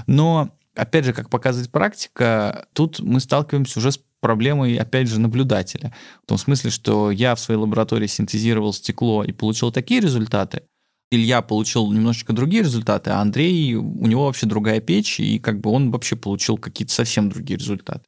Но, 0.07 0.51
опять 0.75 1.05
же, 1.05 1.13
как 1.13 1.29
показывает 1.29 1.71
практика, 1.71 2.67
тут 2.73 2.99
мы 2.99 3.19
сталкиваемся 3.19 3.79
уже 3.79 3.91
с 3.91 3.99
проблемой, 4.19 4.77
опять 4.77 5.07
же, 5.07 5.19
наблюдателя. 5.19 5.93
В 6.23 6.27
том 6.27 6.37
смысле, 6.37 6.69
что 6.69 7.11
я 7.11 7.35
в 7.35 7.39
своей 7.39 7.59
лаборатории 7.59 8.07
синтезировал 8.07 8.73
стекло 8.73 9.23
и 9.23 9.31
получил 9.31 9.71
такие 9.71 9.99
результаты, 9.99 10.63
Илья 11.13 11.41
получил 11.41 11.91
немножечко 11.91 12.31
другие 12.31 12.63
результаты, 12.63 13.09
а 13.09 13.19
Андрей, 13.19 13.75
у 13.75 14.07
него 14.07 14.27
вообще 14.27 14.45
другая 14.45 14.79
печь, 14.79 15.19
и 15.19 15.39
как 15.39 15.59
бы 15.59 15.69
он 15.69 15.91
вообще 15.91 16.15
получил 16.15 16.57
какие-то 16.57 16.93
совсем 16.93 17.29
другие 17.29 17.59
результаты. 17.59 18.03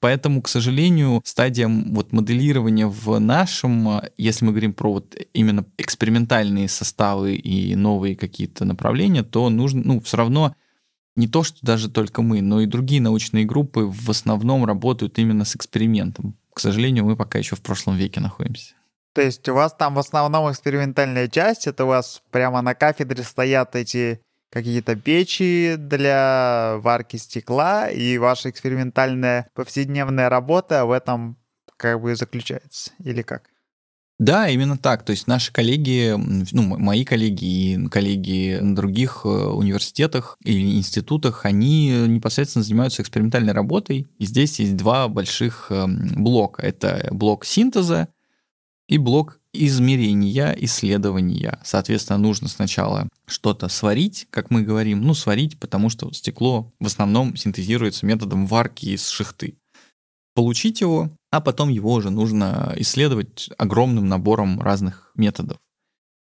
Поэтому, 0.00 0.42
к 0.42 0.48
сожалению, 0.48 1.22
стадия 1.24 1.66
вот 1.68 2.12
моделирования 2.12 2.86
в 2.86 3.18
нашем, 3.18 4.02
если 4.18 4.44
мы 4.44 4.50
говорим 4.50 4.74
про 4.74 4.92
вот 4.92 5.16
именно 5.32 5.64
экспериментальные 5.78 6.68
составы 6.68 7.36
и 7.36 7.74
новые 7.74 8.14
какие-то 8.14 8.64
направления, 8.64 9.22
то 9.22 9.48
нужно, 9.48 9.82
ну, 9.84 10.00
все 10.00 10.18
равно 10.18 10.54
не 11.16 11.28
то, 11.28 11.42
что 11.42 11.58
даже 11.62 11.88
только 11.88 12.22
мы, 12.22 12.42
но 12.42 12.60
и 12.60 12.66
другие 12.66 13.00
научные 13.00 13.44
группы 13.44 13.84
в 13.86 14.10
основном 14.10 14.64
работают 14.64 15.18
именно 15.18 15.44
с 15.44 15.56
экспериментом. 15.56 16.36
К 16.52 16.60
сожалению, 16.60 17.04
мы 17.04 17.16
пока 17.16 17.38
еще 17.38 17.56
в 17.56 17.62
прошлом 17.62 17.96
веке 17.96 18.20
находимся. 18.20 18.74
То 19.14 19.22
есть 19.22 19.48
у 19.48 19.54
вас 19.54 19.72
там 19.72 19.94
в 19.94 19.98
основном 20.00 20.50
экспериментальная 20.50 21.28
часть, 21.28 21.68
это 21.68 21.84
у 21.84 21.88
вас 21.88 22.20
прямо 22.30 22.62
на 22.62 22.74
кафедре 22.74 23.22
стоят 23.22 23.76
эти 23.76 24.20
какие-то 24.54 24.94
печи 24.94 25.74
для 25.76 26.76
варки 26.78 27.16
стекла, 27.16 27.90
и 27.90 28.18
ваша 28.18 28.50
экспериментальная 28.50 29.50
повседневная 29.52 30.28
работа 30.28 30.86
в 30.86 30.92
этом 30.92 31.36
как 31.76 32.00
бы 32.00 32.14
заключается, 32.14 32.92
или 33.00 33.22
как? 33.22 33.50
Да, 34.20 34.48
именно 34.48 34.78
так. 34.78 35.04
То 35.04 35.10
есть 35.10 35.26
наши 35.26 35.52
коллеги, 35.52 36.14
ну, 36.52 36.62
мои 36.62 37.04
коллеги 37.04 37.44
и 37.44 37.88
коллеги 37.88 38.60
на 38.62 38.76
других 38.76 39.22
э, 39.24 39.28
университетах 39.28 40.38
или 40.44 40.76
институтах, 40.76 41.44
они 41.44 41.88
непосредственно 42.06 42.62
занимаются 42.62 43.02
экспериментальной 43.02 43.52
работой. 43.52 44.06
И 44.20 44.24
здесь 44.24 44.60
есть 44.60 44.76
два 44.76 45.08
больших 45.08 45.66
эм, 45.70 46.22
блока. 46.22 46.62
Это 46.62 47.08
блок 47.10 47.44
синтеза 47.44 48.06
и 48.86 48.98
блок 48.98 49.40
измерения, 49.54 50.52
исследования. 50.60 51.60
Соответственно, 51.64 52.18
нужно 52.18 52.48
сначала 52.48 53.08
что-то 53.26 53.68
сварить, 53.68 54.26
как 54.30 54.50
мы 54.50 54.62
говорим, 54.62 55.02
ну, 55.02 55.14
сварить, 55.14 55.58
потому 55.58 55.88
что 55.88 56.12
стекло 56.12 56.72
в 56.80 56.86
основном 56.86 57.36
синтезируется 57.36 58.04
методом 58.04 58.46
варки 58.46 58.86
из 58.86 59.08
шихты. 59.08 59.56
Получить 60.34 60.80
его, 60.80 61.16
а 61.30 61.40
потом 61.40 61.68
его 61.68 61.92
уже 61.92 62.10
нужно 62.10 62.74
исследовать 62.76 63.50
огромным 63.56 64.08
набором 64.08 64.60
разных 64.60 65.12
методов, 65.14 65.58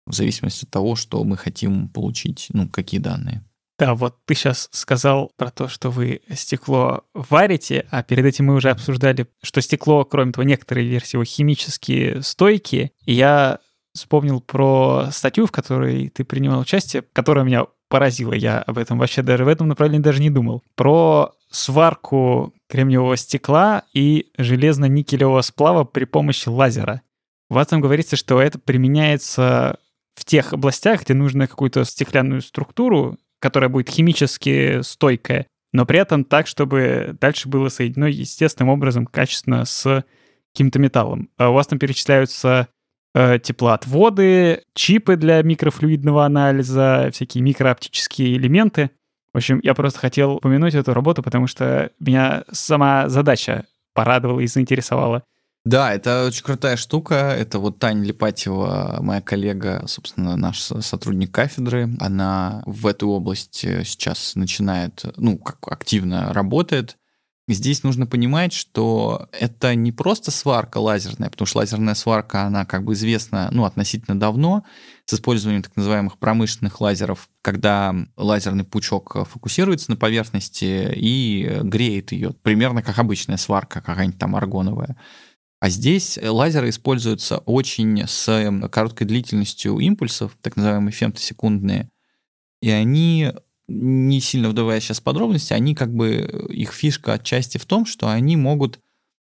в 0.06 0.14
зависимости 0.14 0.66
от 0.66 0.72
того, 0.72 0.96
что 0.96 1.24
мы 1.24 1.36
хотим 1.36 1.90
получить, 1.90 2.48
ну, 2.50 2.70
какие 2.70 3.00
данные. 3.00 3.44
Да, 3.80 3.96
вот 3.96 4.18
ты 4.26 4.36
сейчас 4.36 4.70
сказал 4.72 5.32
про 5.36 5.50
то, 5.50 5.68
что 5.68 5.90
вы 5.90 6.22
стекло 6.32 7.04
варите, 7.14 7.88
а 7.90 8.04
перед 8.04 8.26
этим 8.26 8.46
мы 8.46 8.56
уже 8.56 8.70
обсуждали, 8.70 9.28
что 9.42 9.62
стекло, 9.62 10.06
кроме 10.06 10.32
того, 10.32 10.44
некоторые 10.44 10.88
версии 10.88 11.16
его 11.16 11.24
химически 11.24 12.22
стойкие. 12.22 12.92
И 13.06 13.14
я 13.14 13.60
вспомнил 13.94 14.42
про 14.42 15.10
статью, 15.12 15.48
в 15.48 15.52
которой 15.52 16.10
ты 16.10 16.24
принимал 16.24 16.62
участие, 16.62 17.04
которая 17.14 17.46
меня 17.46 17.66
поразила. 17.90 18.34
Я 18.34 18.60
об 18.60 18.78
этом 18.78 18.98
вообще 18.98 19.22
даже 19.22 19.46
в 19.46 19.48
этом 19.48 19.68
направлении 19.68 20.04
даже 20.04 20.22
не 20.22 20.30
думал. 20.30 20.64
Про 20.76 21.34
сварку 21.52 22.54
кремниевого 22.70 23.18
стекла 23.18 23.84
и 23.94 24.28
железно-никелевого 24.38 25.42
сплава 25.42 25.84
при 25.84 26.06
помощи 26.06 26.50
лазера. 26.50 27.02
В 27.50 27.58
этом 27.58 27.82
говорится, 27.82 28.16
что 28.16 28.42
это 28.42 28.58
применяется 28.58 29.78
в 30.16 30.26
тех 30.26 30.54
областях, 30.54 31.04
где 31.04 31.14
нужно 31.14 31.48
какую-то 31.48 31.86
стеклянную 31.86 32.42
структуру 32.42 33.18
которая 33.44 33.70
будет 33.70 33.90
химически 33.90 34.82
стойкая, 34.84 35.48
но 35.74 35.86
при 35.86 36.00
этом 36.00 36.24
так, 36.24 36.48
чтобы 36.48 37.18
дальше 37.20 37.50
было 37.50 37.68
соединено 37.68 38.06
естественным 38.06 38.70
образом 38.70 39.06
качественно 39.06 39.66
с 39.66 40.06
каким-то 40.54 40.80
металлом. 40.80 41.30
А 41.36 41.50
у 41.50 41.54
вас 41.54 41.68
там 41.68 41.78
перечисляются 41.78 42.70
э, 43.14 43.40
теплоотводы, 43.40 44.64
чипы 44.76 45.18
для 45.18 45.42
микрофлюидного 45.42 46.24
анализа, 46.24 47.10
всякие 47.12 47.44
микрооптические 47.44 48.38
элементы. 48.38 48.92
В 49.34 49.38
общем, 49.38 49.60
я 49.62 49.74
просто 49.74 50.00
хотел 50.00 50.36
упомянуть 50.36 50.74
эту 50.74 50.94
работу, 50.94 51.22
потому 51.22 51.48
что 51.48 51.92
меня 52.00 52.46
сама 52.50 53.10
задача 53.10 53.66
порадовала 53.94 54.40
и 54.40 54.48
заинтересовала. 54.48 55.24
Да, 55.66 55.94
это 55.94 56.26
очень 56.26 56.44
крутая 56.44 56.76
штука. 56.76 57.16
Это 57.16 57.58
вот 57.58 57.80
Таня 57.80 58.04
Липатьева, 58.04 58.98
моя 59.02 59.22
коллега, 59.22 59.86
собственно, 59.88 60.36
наш 60.36 60.60
сотрудник 60.62 61.32
кафедры. 61.32 61.90
Она 62.02 62.64
в 62.66 62.86
эту 62.86 63.08
область 63.08 63.60
сейчас 63.60 64.36
начинает, 64.36 65.06
ну, 65.16 65.38
как 65.38 65.60
активно 65.72 66.34
работает. 66.34 66.98
Здесь 67.48 67.84
нужно 67.84 68.08
понимать, 68.08 68.54
что 68.54 69.28
это 69.34 69.76
не 69.76 69.92
просто 69.92 70.32
сварка 70.32 70.78
лазерная, 70.78 71.30
потому 71.30 71.46
что 71.46 71.58
лазерная 71.58 71.94
сварка, 71.94 72.44
она 72.44 72.66
как 72.66 72.86
бы 72.86 72.94
известна 72.94 73.50
ну, 73.52 73.66
относительно 73.66 74.18
давно, 74.18 74.64
с 75.06 75.14
использованием 75.14 75.62
так 75.62 75.76
называемых 75.76 76.18
промышленных 76.20 76.80
лазеров, 76.80 77.30
когда 77.42 77.94
лазерный 78.16 78.64
пучок 78.64 79.28
фокусируется 79.28 79.92
на 79.92 79.98
поверхности 79.98 80.94
и 80.96 81.60
греет 81.64 82.14
ее, 82.14 82.32
примерно 82.32 82.82
как 82.82 82.98
обычная 82.98 83.36
сварка, 83.36 83.82
какая-нибудь 83.82 84.20
там 84.20 84.38
аргоновая. 84.38 84.96
А 85.64 85.70
здесь 85.70 86.18
э, 86.18 86.30
лазеры 86.30 86.68
используются 86.68 87.38
очень 87.38 88.06
с 88.06 88.28
эм, 88.28 88.64
короткой 88.64 89.08
длительностью 89.08 89.78
импульсов, 89.78 90.38
так 90.42 90.58
называемые 90.58 90.92
фемтосекундные, 90.92 91.90
и 92.62 92.70
они 92.70 93.32
не 93.70 94.20
сильно 94.20 94.50
вдавая 94.50 94.82
сейчас 94.82 95.00
в 95.00 95.04
подробности, 95.04 95.54
они 95.54 95.74
как 95.74 95.96
бы, 95.96 96.16
э, 96.16 96.52
их 96.52 96.74
фишка 96.74 97.14
отчасти 97.14 97.60
в 97.60 97.66
том, 97.66 97.86
что 97.86 98.10
они 98.10 98.36
могут 98.36 98.82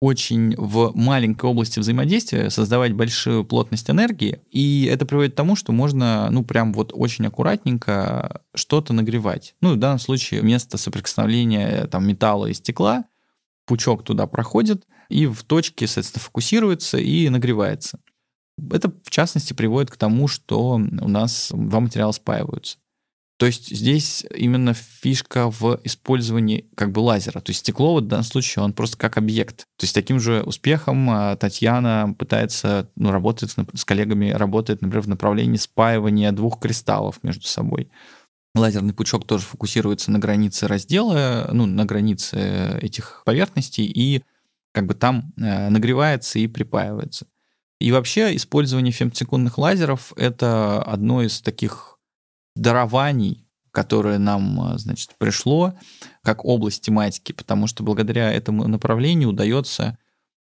очень 0.02 0.54
в 0.58 0.92
маленькой 0.96 1.50
области 1.50 1.80
взаимодействия 1.80 2.50
создавать 2.50 2.92
большую 2.92 3.46
плотность 3.46 3.90
энергии, 3.90 4.42
и 4.52 4.84
это 4.92 5.06
приводит 5.06 5.32
к 5.32 5.38
тому, 5.38 5.56
что 5.56 5.72
можно, 5.72 6.28
ну, 6.30 6.44
прям 6.44 6.74
вот 6.74 6.92
очень 6.94 7.26
аккуратненько 7.26 8.42
что-то 8.54 8.92
нагревать. 8.92 9.56
Ну, 9.62 9.76
в 9.76 9.78
данном 9.78 10.00
случае 10.00 10.42
вместо 10.42 10.78
соприкосновения 10.78 11.88
там 11.88 12.06
металла 12.06 12.48
и 12.48 12.54
стекла 12.54 13.06
пучок 13.68 14.04
туда 14.04 14.26
проходит, 14.26 14.88
и 15.10 15.28
в 15.28 15.44
точке, 15.44 15.86
соответственно, 15.86 16.24
фокусируется 16.24 16.98
и 16.98 17.30
нагревается. 17.30 18.00
Это, 18.72 18.92
в 19.04 19.12
частности, 19.12 19.54
приводит 19.54 19.92
к 19.92 19.98
тому, 19.98 20.28
что 20.28 20.74
у 20.74 21.08
нас 21.08 21.52
два 21.54 21.80
материала 21.80 22.12
спаиваются. 22.12 22.80
То 23.38 23.46
есть 23.46 23.70
здесь 23.70 24.26
именно 24.36 24.74
фишка 24.74 25.52
в 25.52 25.80
использовании 25.84 26.68
как 26.76 26.92
бы 26.92 27.02
лазера. 27.02 27.40
То 27.40 27.52
есть 27.52 27.60
стекло 27.60 27.96
в 27.96 28.02
данном 28.02 28.24
случае, 28.24 28.64
он 28.64 28.74
просто 28.74 28.98
как 28.98 29.18
объект. 29.18 29.60
То 29.78 29.84
есть 29.84 29.94
таким 29.94 30.20
же 30.20 30.42
успехом 30.42 31.08
а, 31.12 31.36
Татьяна 31.36 32.16
пытается, 32.18 32.90
ну, 32.96 33.12
работает 33.12 33.54
с 33.76 33.86
коллегами, 33.86 34.32
работает, 34.32 34.82
например, 34.82 35.04
в 35.04 35.10
направлении 35.10 35.58
спаивания 35.58 36.32
двух 36.32 36.60
кристаллов 36.60 37.24
между 37.24 37.46
собой. 37.48 37.92
Лазерный 38.56 38.94
пучок 38.94 39.26
тоже 39.26 39.44
фокусируется 39.46 40.12
на 40.12 40.20
границе 40.20 40.68
раздела, 40.68 41.50
ну, 41.52 41.66
на 41.66 41.86
границе 41.86 42.80
этих 42.82 43.22
поверхностей, 43.26 43.86
и 43.86 44.24
как 44.72 44.86
бы 44.86 44.94
там 44.94 45.34
э, 45.38 45.70
нагревается 45.70 46.40
и 46.40 46.48
припаивается. 46.48 47.28
И 47.80 47.92
вообще 47.92 48.36
использование 48.36 48.92
фемтосекундных 48.92 49.58
лазеров— 49.58 50.14
это 50.16 50.82
одно 50.82 51.22
из 51.22 51.42
таких 51.42 52.00
дарований, 52.56 53.48
которое 53.72 54.18
нам, 54.18 54.74
э, 54.74 54.78
значит, 54.80 55.16
пришло 55.18 55.74
как 56.24 56.44
область 56.44 56.82
тематики, 56.82 57.32
потому 57.32 57.68
что 57.68 57.84
благодаря 57.84 58.32
этому 58.32 58.68
направлению 58.68 59.30
удается 59.30 59.98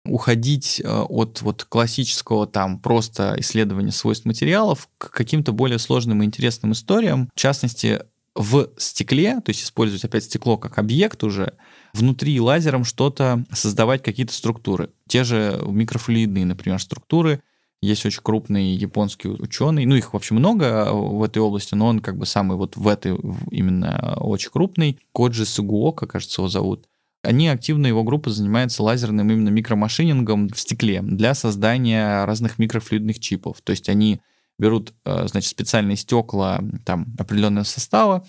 уходить 0.09 0.81
э, 0.83 0.87
от 0.87 1.41
вот 1.41 1.63
классического 1.63 2.47
там 2.47 2.79
просто 2.79 3.35
исследования 3.37 3.91
свойств 3.91 4.25
материалов 4.25 4.89
к 4.97 5.11
каким-то 5.11 5.51
более 5.51 5.79
сложным 5.79 6.23
и 6.23 6.25
интересным 6.25 6.71
историям. 6.71 7.29
В 7.33 7.39
частности, 7.39 8.01
в 8.37 8.69
стекле, 8.77 9.41
то 9.41 9.49
есть 9.49 9.63
использовать 9.63 10.05
опять 10.05 10.25
стекло 10.25 10.57
как 10.57 10.77
объект 10.77 11.23
уже, 11.23 11.53
внутри 11.93 12.39
лазером 12.39 12.83
что-то 12.83 13.43
создавать 13.51 14.03
какие-то 14.03 14.33
структуры. 14.33 14.91
Те 15.07 15.23
же 15.23 15.59
микрофлюидные, 15.65 16.45
например, 16.45 16.79
структуры. 16.79 17.41
Есть 17.81 18.05
очень 18.05 18.21
крупный 18.23 18.73
японский 18.73 19.27
ученый, 19.29 19.85
ну 19.85 19.95
их 19.95 20.13
вообще 20.13 20.33
много 20.33 20.91
в 20.91 21.21
этой 21.21 21.39
области, 21.39 21.75
но 21.75 21.87
он 21.87 21.99
как 21.99 22.17
бы 22.17 22.25
самый 22.25 22.57
вот 22.57 22.75
в 22.75 22.87
этой 22.87 23.15
именно 23.51 24.17
очень 24.19 24.49
крупный. 24.49 24.99
Коджи 25.13 25.45
Сугуока, 25.45 26.07
кажется, 26.07 26.41
его 26.41 26.49
зовут. 26.49 26.85
Они 27.27 27.49
активно, 27.49 27.87
его 27.87 28.05
группа 28.05 28.29
занимается 28.29 28.81
лазерным 28.81 29.29
именно 29.29 29.49
микромашинингом 29.49 30.47
в 30.47 30.57
стекле 30.57 31.01
для 31.01 31.33
создания 31.33 32.23
разных 32.23 32.57
микрофлюидных 32.57 33.19
чипов. 33.19 33.57
То 33.65 33.71
есть 33.71 33.89
они 33.89 34.21
берут, 34.57 34.93
э, 35.03 35.27
значит, 35.27 35.49
специальные 35.49 35.97
стекла 35.97 36.61
там 36.85 37.13
определенного 37.19 37.65
состава, 37.65 38.25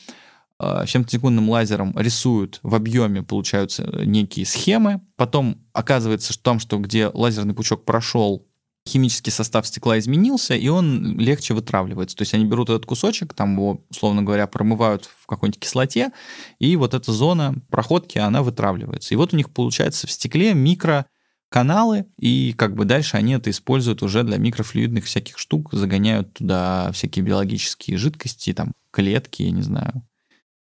э, 0.58 0.84
фемтосекундным 0.86 1.48
лазером 1.48 1.94
рисуют 1.96 2.58
в 2.64 2.74
объеме, 2.74 3.22
получаются 3.22 3.84
некие 4.04 4.44
схемы. 4.44 5.00
Потом 5.14 5.64
оказывается, 5.72 6.32
что 6.32 6.42
там, 6.42 6.58
что 6.58 6.78
где 6.78 7.06
лазерный 7.06 7.54
пучок 7.54 7.84
прошел, 7.84 8.47
химический 8.88 9.30
состав 9.30 9.66
стекла 9.66 9.98
изменился, 9.98 10.54
и 10.54 10.68
он 10.68 11.18
легче 11.18 11.54
вытравливается. 11.54 12.16
То 12.16 12.22
есть 12.22 12.34
они 12.34 12.44
берут 12.44 12.70
этот 12.70 12.86
кусочек, 12.86 13.34
там 13.34 13.54
его, 13.54 13.84
условно 13.90 14.22
говоря, 14.22 14.46
промывают 14.46 15.08
в 15.22 15.26
какой-нибудь 15.26 15.60
кислоте, 15.60 16.10
и 16.58 16.74
вот 16.76 16.94
эта 16.94 17.12
зона 17.12 17.54
проходки, 17.70 18.18
она 18.18 18.42
вытравливается. 18.42 19.14
И 19.14 19.16
вот 19.16 19.32
у 19.32 19.36
них 19.36 19.50
получается 19.50 20.06
в 20.06 20.10
стекле 20.10 20.54
микро 20.54 21.06
каналы, 21.50 22.06
и 22.18 22.52
как 22.52 22.74
бы 22.74 22.84
дальше 22.84 23.16
они 23.16 23.34
это 23.34 23.50
используют 23.50 24.02
уже 24.02 24.22
для 24.22 24.36
микрофлюидных 24.36 25.04
всяких 25.04 25.38
штук, 25.38 25.70
загоняют 25.72 26.34
туда 26.34 26.90
всякие 26.92 27.24
биологические 27.24 27.96
жидкости, 27.96 28.52
там, 28.52 28.72
клетки, 28.90 29.42
я 29.42 29.50
не 29.50 29.62
знаю, 29.62 30.02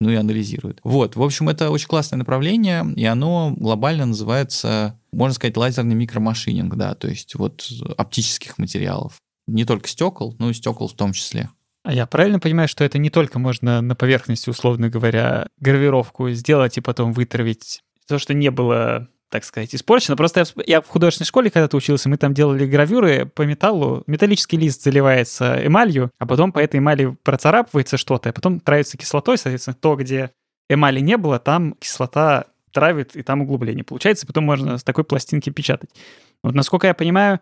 ну 0.01 0.09
и 0.09 0.15
анализируют. 0.15 0.79
Вот, 0.83 1.15
в 1.15 1.21
общем, 1.21 1.47
это 1.47 1.69
очень 1.69 1.87
классное 1.87 2.17
направление, 2.17 2.85
и 2.95 3.05
оно 3.05 3.53
глобально 3.55 4.07
называется, 4.07 4.99
можно 5.11 5.35
сказать, 5.35 5.55
лазерный 5.55 5.95
микромашининг, 5.95 6.75
да, 6.75 6.95
то 6.95 7.07
есть 7.07 7.35
вот 7.35 7.69
оптических 7.97 8.57
материалов. 8.57 9.13
Не 9.47 9.63
только 9.63 9.87
стекол, 9.87 10.35
но 10.39 10.49
и 10.49 10.53
стекол 10.53 10.87
в 10.87 10.93
том 10.93 11.13
числе. 11.13 11.49
А 11.83 11.93
я 11.93 12.05
правильно 12.07 12.39
понимаю, 12.39 12.67
что 12.67 12.83
это 12.83 12.97
не 12.97 13.09
только 13.09 13.39
можно 13.39 13.81
на 13.81 13.95
поверхности, 13.95 14.49
условно 14.49 14.89
говоря, 14.89 15.47
гравировку 15.59 16.29
сделать 16.31 16.77
и 16.77 16.81
потом 16.81 17.13
вытравить 17.13 17.81
то, 18.07 18.19
что 18.19 18.33
не 18.33 18.51
было 18.51 19.07
так 19.31 19.45
сказать, 19.45 19.73
испорчено. 19.73 20.17
Просто 20.17 20.41
я, 20.41 20.63
я 20.67 20.81
в 20.81 20.87
художественной 20.87 21.25
школе 21.25 21.49
когда-то 21.49 21.77
учился, 21.77 22.09
мы 22.09 22.17
там 22.17 22.33
делали 22.33 22.67
гравюры 22.67 23.25
по 23.25 23.43
металлу. 23.43 24.03
Металлический 24.05 24.57
лист 24.57 24.83
заливается 24.83 25.65
эмалью, 25.65 26.11
а 26.19 26.25
потом 26.27 26.51
по 26.51 26.59
этой 26.59 26.79
эмали 26.79 27.15
процарапывается 27.23 27.97
что-то, 27.97 28.29
а 28.29 28.33
потом 28.33 28.59
травится 28.59 28.97
кислотой, 28.97 29.37
соответственно, 29.37 29.75
то, 29.79 29.95
где 29.95 30.31
эмали 30.69 30.99
не 30.99 31.17
было, 31.17 31.39
там 31.39 31.75
кислота 31.79 32.45
травит, 32.71 33.15
и 33.15 33.23
там 33.23 33.41
углубление 33.41 33.83
получается, 33.83 34.27
потом 34.27 34.43
можно 34.43 34.77
с 34.77 34.83
такой 34.83 35.05
пластинки 35.05 35.49
печатать. 35.49 35.89
Вот 36.43 36.53
насколько 36.53 36.87
я 36.87 36.93
понимаю, 36.93 37.39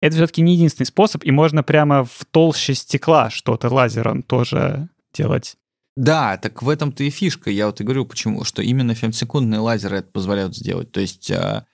это 0.00 0.16
все-таки 0.16 0.42
не 0.42 0.54
единственный 0.54 0.86
способ, 0.86 1.24
и 1.24 1.30
можно 1.30 1.62
прямо 1.62 2.04
в 2.04 2.24
толще 2.30 2.74
стекла 2.74 3.30
что-то 3.30 3.68
лазером 3.72 4.22
тоже 4.22 4.88
делать. 5.12 5.56
Да, 5.96 6.36
так 6.38 6.62
в 6.62 6.68
этом-то 6.68 7.04
и 7.04 7.10
фишка. 7.10 7.50
Я 7.50 7.66
вот 7.66 7.80
и 7.80 7.84
говорю, 7.84 8.04
почему, 8.04 8.44
что 8.44 8.62
именно 8.62 8.94
фемтосекундные 8.94 9.60
лазеры 9.60 9.98
это 9.98 10.10
позволяют 10.10 10.56
сделать. 10.56 10.90
То 10.90 11.00
есть, 11.00 11.30
а, 11.30 11.66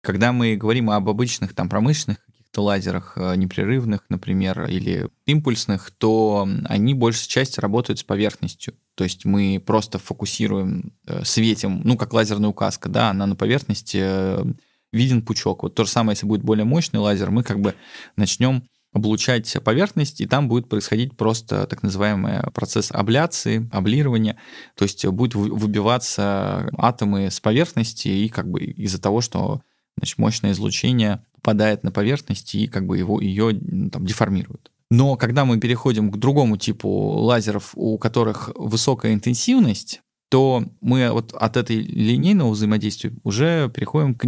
когда 0.00 0.32
мы 0.32 0.56
говорим 0.56 0.90
об 0.90 1.08
обычных 1.08 1.54
там 1.54 1.68
промышленных 1.68 2.24
каких-то 2.24 2.62
лазерах 2.62 3.12
а, 3.16 3.34
непрерывных, 3.34 4.04
например, 4.08 4.64
или 4.64 5.08
импульсных, 5.26 5.90
то 5.90 6.48
они 6.64 6.94
большей 6.94 7.28
части 7.28 7.60
работают 7.60 7.98
с 7.98 8.02
поверхностью. 8.02 8.74
То 8.94 9.04
есть 9.04 9.26
мы 9.26 9.62
просто 9.64 9.98
фокусируем, 9.98 10.94
э, 11.06 11.22
светим, 11.24 11.82
ну, 11.84 11.98
как 11.98 12.14
лазерная 12.14 12.48
указка, 12.48 12.88
да, 12.88 13.10
она 13.10 13.26
на 13.26 13.36
поверхности 13.36 13.98
э, 14.00 14.44
виден 14.90 15.20
пучок. 15.20 15.64
Вот 15.64 15.74
то 15.74 15.84
же 15.84 15.90
самое, 15.90 16.14
если 16.14 16.26
будет 16.26 16.42
более 16.42 16.64
мощный 16.64 16.98
лазер, 16.98 17.30
мы 17.30 17.42
как 17.42 17.60
бы 17.60 17.74
начнем 18.16 18.62
облучать 18.96 19.56
поверхность, 19.62 20.20
и 20.22 20.26
там 20.26 20.48
будет 20.48 20.68
происходить 20.68 21.16
просто 21.16 21.66
так 21.66 21.82
называемый 21.82 22.42
процесс 22.54 22.90
абляции, 22.90 23.68
облирования, 23.70 24.38
то 24.74 24.84
есть 24.84 25.06
будет 25.06 25.34
выбиваться 25.34 26.68
атомы 26.78 27.30
с 27.30 27.38
поверхности, 27.40 28.08
и 28.08 28.28
как 28.28 28.50
бы 28.50 28.60
из-за 28.60 29.00
того, 29.00 29.20
что 29.20 29.60
значит, 29.98 30.18
мощное 30.18 30.52
излучение 30.52 31.22
попадает 31.34 31.84
на 31.84 31.92
поверхность 31.92 32.54
и 32.54 32.66
как 32.66 32.86
бы 32.86 32.96
его, 32.96 33.20
ее 33.20 33.52
там, 33.90 34.06
деформирует. 34.06 34.70
Но 34.90 35.16
когда 35.16 35.44
мы 35.44 35.60
переходим 35.60 36.10
к 36.10 36.16
другому 36.16 36.56
типу 36.56 36.88
лазеров, 36.88 37.72
у 37.74 37.98
которых 37.98 38.50
высокая 38.54 39.12
интенсивность, 39.12 40.00
то 40.30 40.64
мы 40.80 41.10
вот 41.12 41.32
от 41.34 41.56
этой 41.56 41.76
линейного 41.76 42.50
взаимодействия 42.50 43.12
уже 43.22 43.70
переходим 43.74 44.14
к, 44.14 44.26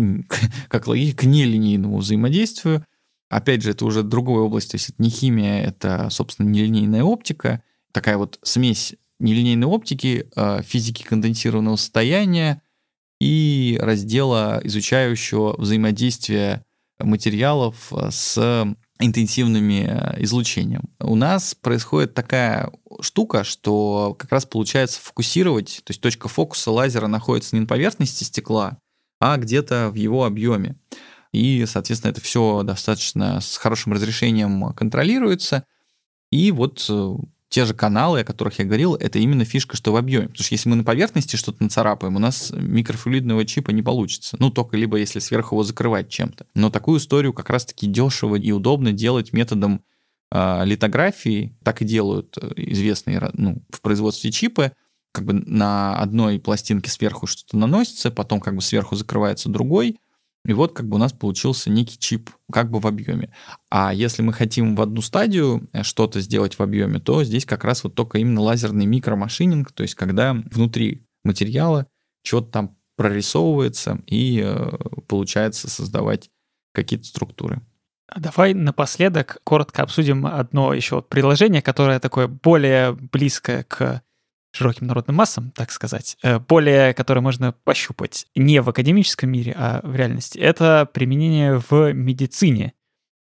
как 0.69 0.87
логике 0.87 1.17
к 1.17 1.25
нелинейному 1.25 1.99
взаимодействию, 1.99 2.85
Опять 3.29 3.63
же, 3.63 3.73
это 3.73 3.85
уже 3.85 4.03
другая 4.03 4.39
область, 4.39 4.71
то 4.71 4.77
есть 4.77 4.91
это 4.91 5.03
не 5.03 5.11
химия, 5.11 5.63
это, 5.63 6.09
собственно, 6.11 6.49
нелинейная 6.49 7.03
оптика, 7.03 7.63
такая 7.93 8.17
вот 8.17 8.39
смесь 8.43 8.95
нелинейной 9.19 9.67
оптики, 9.67 10.29
э, 10.35 10.63
физики 10.63 11.03
конденсированного 11.03 11.77
состояния 11.77 12.63
и 13.21 13.79
раздела, 13.81 14.61
изучающего 14.63 15.57
взаимодействие 15.59 16.65
материалов 16.99 17.93
э, 17.93 18.11
с 18.11 18.77
интенсивными 19.01 19.87
э, 19.89 20.23
излучением. 20.23 20.85
У 21.01 21.15
нас 21.15 21.55
происходит 21.55 22.15
такая 22.15 22.71
штука, 23.01 23.45
что 23.45 24.17
как 24.19 24.33
раз 24.33 24.47
получается 24.47 25.01
фокусировать, 25.01 25.83
то 25.85 25.91
есть 25.91 26.01
точка 26.01 26.29
фокуса 26.29 26.71
лазера 26.71 27.07
находится 27.07 27.55
не 27.55 27.61
на 27.61 27.67
поверхности 27.67 28.25
стекла, 28.25 28.79
а 29.21 29.37
где-то 29.37 29.91
в 29.91 29.95
его 29.95 30.25
объеме 30.25 30.77
и, 31.39 31.67
соответственно, 31.67 32.11
это 32.11 32.21
все 32.21 32.65
достаточно 32.65 33.41
с 33.41 33.57
хорошим 33.59 33.93
разрешением 33.93 34.73
контролируется. 34.73 35.65
И 36.33 36.51
вот 36.51 36.85
э, 36.91 37.15
те 37.49 37.65
же 37.65 37.75
каналы, 37.75 38.21
о 38.21 38.25
которых 38.25 38.59
я 38.59 38.65
говорил, 38.65 38.97
это 38.97 39.21
именно 39.21 39.45
фишка, 39.45 39.77
что 39.77 39.93
в 39.93 39.97
объеме. 39.97 40.27
Потому 40.27 40.45
что 40.45 40.55
если 40.55 40.69
мы 40.69 40.75
на 40.75 40.83
поверхности 40.83 41.37
что-то 41.37 41.63
нацарапаем, 41.63 42.17
у 42.17 42.19
нас 42.19 42.53
микрофлюидного 42.53 43.45
чипа 43.45 43.71
не 43.71 43.83
получится. 43.83 44.37
Ну, 44.41 44.51
только 44.51 44.77
либо 44.77 44.97
если 44.97 45.21
сверху 45.21 45.55
его 45.55 45.63
закрывать 45.63 46.09
чем-то. 46.09 46.47
Но 46.57 46.71
такую 46.71 46.99
историю 46.99 47.33
как 47.33 47.51
раз-таки 47.51 47.87
дешево 47.87 48.35
и 48.35 48.51
удобно 48.51 48.91
делать 48.91 49.33
методом 49.33 49.85
э, 50.33 50.65
литографии. 50.65 51.57
Так 51.63 51.83
и 51.83 51.85
делают 51.85 52.37
э, 52.37 52.51
известные 52.57 53.31
ну, 53.35 53.63
в 53.71 53.81
производстве 53.81 54.33
чипы. 54.33 54.73
Как 55.13 55.25
бы 55.25 55.35
на 55.35 55.97
одной 56.01 56.41
пластинке 56.41 56.91
сверху 56.91 57.29
что-то 57.29 57.57
наносится, 57.57 58.11
потом 58.11 58.41
как 58.41 58.57
бы 58.57 58.61
сверху 58.61 58.97
закрывается 58.97 59.49
другой, 59.49 59.99
и 60.45 60.53
вот 60.53 60.73
как 60.73 60.89
бы 60.89 60.97
у 60.97 60.99
нас 60.99 61.13
получился 61.13 61.71
некий 61.71 61.99
чип 61.99 62.31
как 62.51 62.71
бы 62.71 62.81
в 62.81 62.87
объеме. 62.87 63.33
А 63.71 63.93
если 63.93 64.23
мы 64.23 64.33
хотим 64.33 64.77
в 64.77 64.81
одну 64.81 65.03
стадию 65.03 65.69
э, 65.73 65.83
что-то 65.83 66.21
сделать 66.21 66.55
в 66.55 66.63
объеме, 66.63 67.01
то 67.01 67.23
здесь 67.25 67.45
как 67.45 67.65
раз 67.65 67.85
вот 67.85 67.95
только 67.95 68.19
именно 68.19 68.41
лазерный 68.41 68.87
микромашининг, 68.87 69.73
то 69.73 69.83
есть 69.83 69.95
когда 69.95 70.33
внутри 70.33 71.07
материала 71.25 71.87
что-то 72.23 72.51
там 72.51 72.77
прорисовывается 72.97 74.01
и 74.07 74.43
э, 74.45 74.71
получается 75.07 75.69
создавать 75.69 76.31
какие-то 76.73 77.07
структуры. 77.07 77.61
А 78.09 78.21
давай 78.21 78.55
напоследок 78.55 79.39
коротко 79.45 79.83
обсудим 79.83 80.25
одно 80.25 80.73
еще 80.73 81.03
приложение, 81.03 81.61
которое 81.61 82.01
такое 82.01 82.27
более 82.27 82.93
близкое 82.93 83.65
к 83.65 84.03
широким 84.53 84.87
народным 84.87 85.17
массам, 85.17 85.51
так 85.53 85.71
сказать, 85.71 86.17
э, 86.23 86.39
более, 86.39 86.95
которое 86.95 87.21
можно 87.21 87.53
пощупать 87.53 88.27
не 88.35 88.61
в 88.61 88.69
академическом 88.69 89.31
мире, 89.31 89.55
а 89.57 89.81
в 89.83 89.95
реальности, 89.95 90.39
это 90.39 90.89
применение 90.93 91.63
в 91.69 91.93
медицине. 91.93 92.73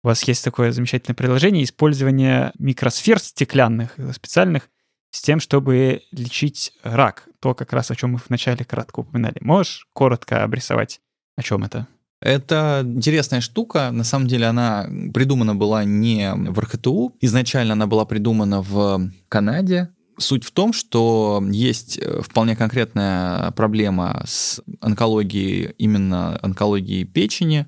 У 0.03 0.07
вас 0.07 0.23
есть 0.23 0.43
такое 0.43 0.71
замечательное 0.71 1.15
приложение 1.15 1.63
использования 1.63 2.53
микросфер 2.57 3.19
стеклянных, 3.19 3.95
специальных, 4.13 4.69
с 5.11 5.21
тем, 5.21 5.39
чтобы 5.39 6.03
лечить 6.11 6.73
рак. 6.83 7.27
То, 7.39 7.53
как 7.53 7.73
раз 7.73 7.91
о 7.91 7.95
чем 7.95 8.11
мы 8.11 8.19
вначале 8.27 8.63
кратко 8.63 8.99
упоминали. 8.99 9.37
Можешь 9.41 9.87
коротко 9.93 10.43
обрисовать, 10.43 11.01
о 11.35 11.41
чем 11.41 11.63
это? 11.63 11.87
Это 12.21 12.81
интересная 12.83 13.39
штука. 13.39 13.91
На 13.91 14.03
самом 14.03 14.27
деле 14.27 14.45
она 14.47 14.87
придумана 15.13 15.55
была 15.55 15.85
не 15.85 16.33
в 16.33 16.59
РХТУ. 16.59 17.15
Изначально 17.21 17.73
она 17.73 17.87
была 17.87 18.05
придумана 18.05 18.61
в 18.61 19.09
Канаде. 19.29 19.89
Суть 20.19 20.43
в 20.43 20.51
том, 20.51 20.73
что 20.73 21.41
есть 21.49 21.97
э, 21.97 22.21
вполне 22.21 22.55
конкретная 22.55 23.51
проблема 23.51 24.23
с 24.27 24.61
онкологией, 24.81 25.73
именно 25.77 26.37
онкологией 26.41 27.05
печени. 27.05 27.67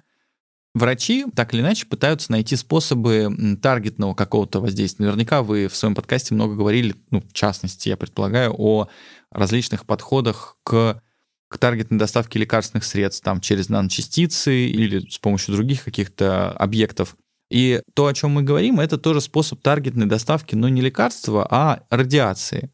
Врачи 0.74 1.26
так 1.36 1.54
или 1.54 1.62
иначе 1.62 1.86
пытаются 1.86 2.32
найти 2.32 2.56
способы 2.56 3.58
таргетного 3.62 4.14
какого-то 4.14 4.60
воздействия. 4.60 5.06
Наверняка 5.06 5.44
вы 5.44 5.68
в 5.68 5.76
своем 5.76 5.96
подкасте 5.96 6.34
много 6.34 6.56
говорили, 6.56 6.96
ну, 7.10 7.22
в 7.22 7.34
частности, 7.34 7.90
я 7.90 7.98
предполагаю, 7.98 8.54
о 8.58 8.88
различных 9.32 9.86
подходах 9.86 10.58
к 10.64 11.02
к 11.52 11.58
таргетной 11.58 12.00
доставке 12.00 12.40
лекарственных 12.40 12.86
средств 12.86 13.26
там 13.26 13.42
через 13.42 13.68
наночастицы 13.68 14.68
или 14.68 15.06
с 15.10 15.20
помощью 15.20 15.54
других 15.54 15.84
каких-то 15.84 16.52
объектов. 16.54 17.18
И 17.52 17.82
то, 17.94 18.08
о 18.08 18.14
чем 18.14 18.32
мы 18.32 18.44
говорим, 18.44 18.80
это 18.80 18.98
тоже 18.98 19.20
способ 19.20 19.62
таргетной 19.62 20.06
доставки, 20.06 20.56
но 20.56 20.70
не 20.70 20.80
лекарства, 20.80 21.46
а 21.52 21.84
радиации. 21.90 22.72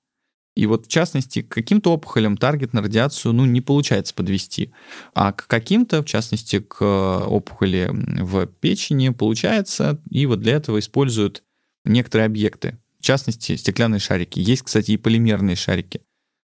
И 0.55 0.67
вот 0.67 0.86
в 0.86 0.89
частности, 0.89 1.41
к 1.41 1.49
каким-то 1.49 1.93
опухолям 1.93 2.38
таргет 2.38 2.73
на 2.73 2.82
радиацию 2.82 3.34
ну, 3.34 3.45
не 3.45 3.61
получается 3.61 4.13
подвести, 4.13 4.71
а 5.15 5.32
к 5.32 5.47
каким-то, 5.47 6.03
в 6.03 6.05
частности, 6.05 6.59
к 6.59 6.84
опухоли 7.25 7.89
в 7.91 8.45
печени 8.45 9.09
получается, 9.09 9.99
и 10.11 10.28
вот 10.28 10.41
для 10.41 10.53
этого 10.53 10.78
используют 10.78 11.43
некоторые 11.84 12.28
объекты, 12.28 12.78
в 12.99 13.03
частности, 13.03 13.55
стеклянные 13.55 13.99
шарики. 13.99 14.39
Есть, 14.39 14.63
кстати, 14.63 14.91
и 14.91 14.97
полимерные 14.97 15.55
шарики. 15.55 16.01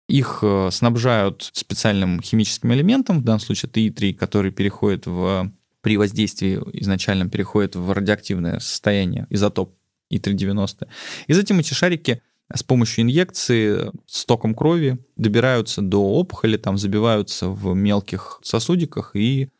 Их 0.09 0.41
э, 0.43 0.69
снабжают 0.71 1.51
специальным 1.53 2.21
химическим 2.21 2.73
элементом, 2.73 3.21
в 3.21 3.25
данном 3.25 3.41
случае 3.41 3.69
это 3.71 3.81
И3, 3.81 4.15
который 4.15 4.53
переходит 4.53 5.07
в 5.07 5.53
при 5.83 5.97
воздействии 5.97 6.59
изначальном 6.81 7.29
переходит 7.29 7.77
в 7.77 7.93
радиоактивное 7.93 8.61
состояние, 8.61 9.27
изотоп 9.31 9.75
И390. 10.13 10.89
И 11.27 11.33
затем 11.33 11.59
эти 11.59 11.75
шарики 11.75 12.23
с 12.53 12.63
помощью 12.63 13.03
инъекции 13.03 13.91
с 14.07 14.25
током 14.25 14.55
крови 14.55 14.99
добираются 15.17 15.83
до 15.83 16.03
опухоли, 16.03 16.57
там 16.57 16.79
забиваются 16.79 17.49
в 17.49 17.75
мелких 17.75 18.41
сосудиках 18.43 19.15
и 19.15 19.51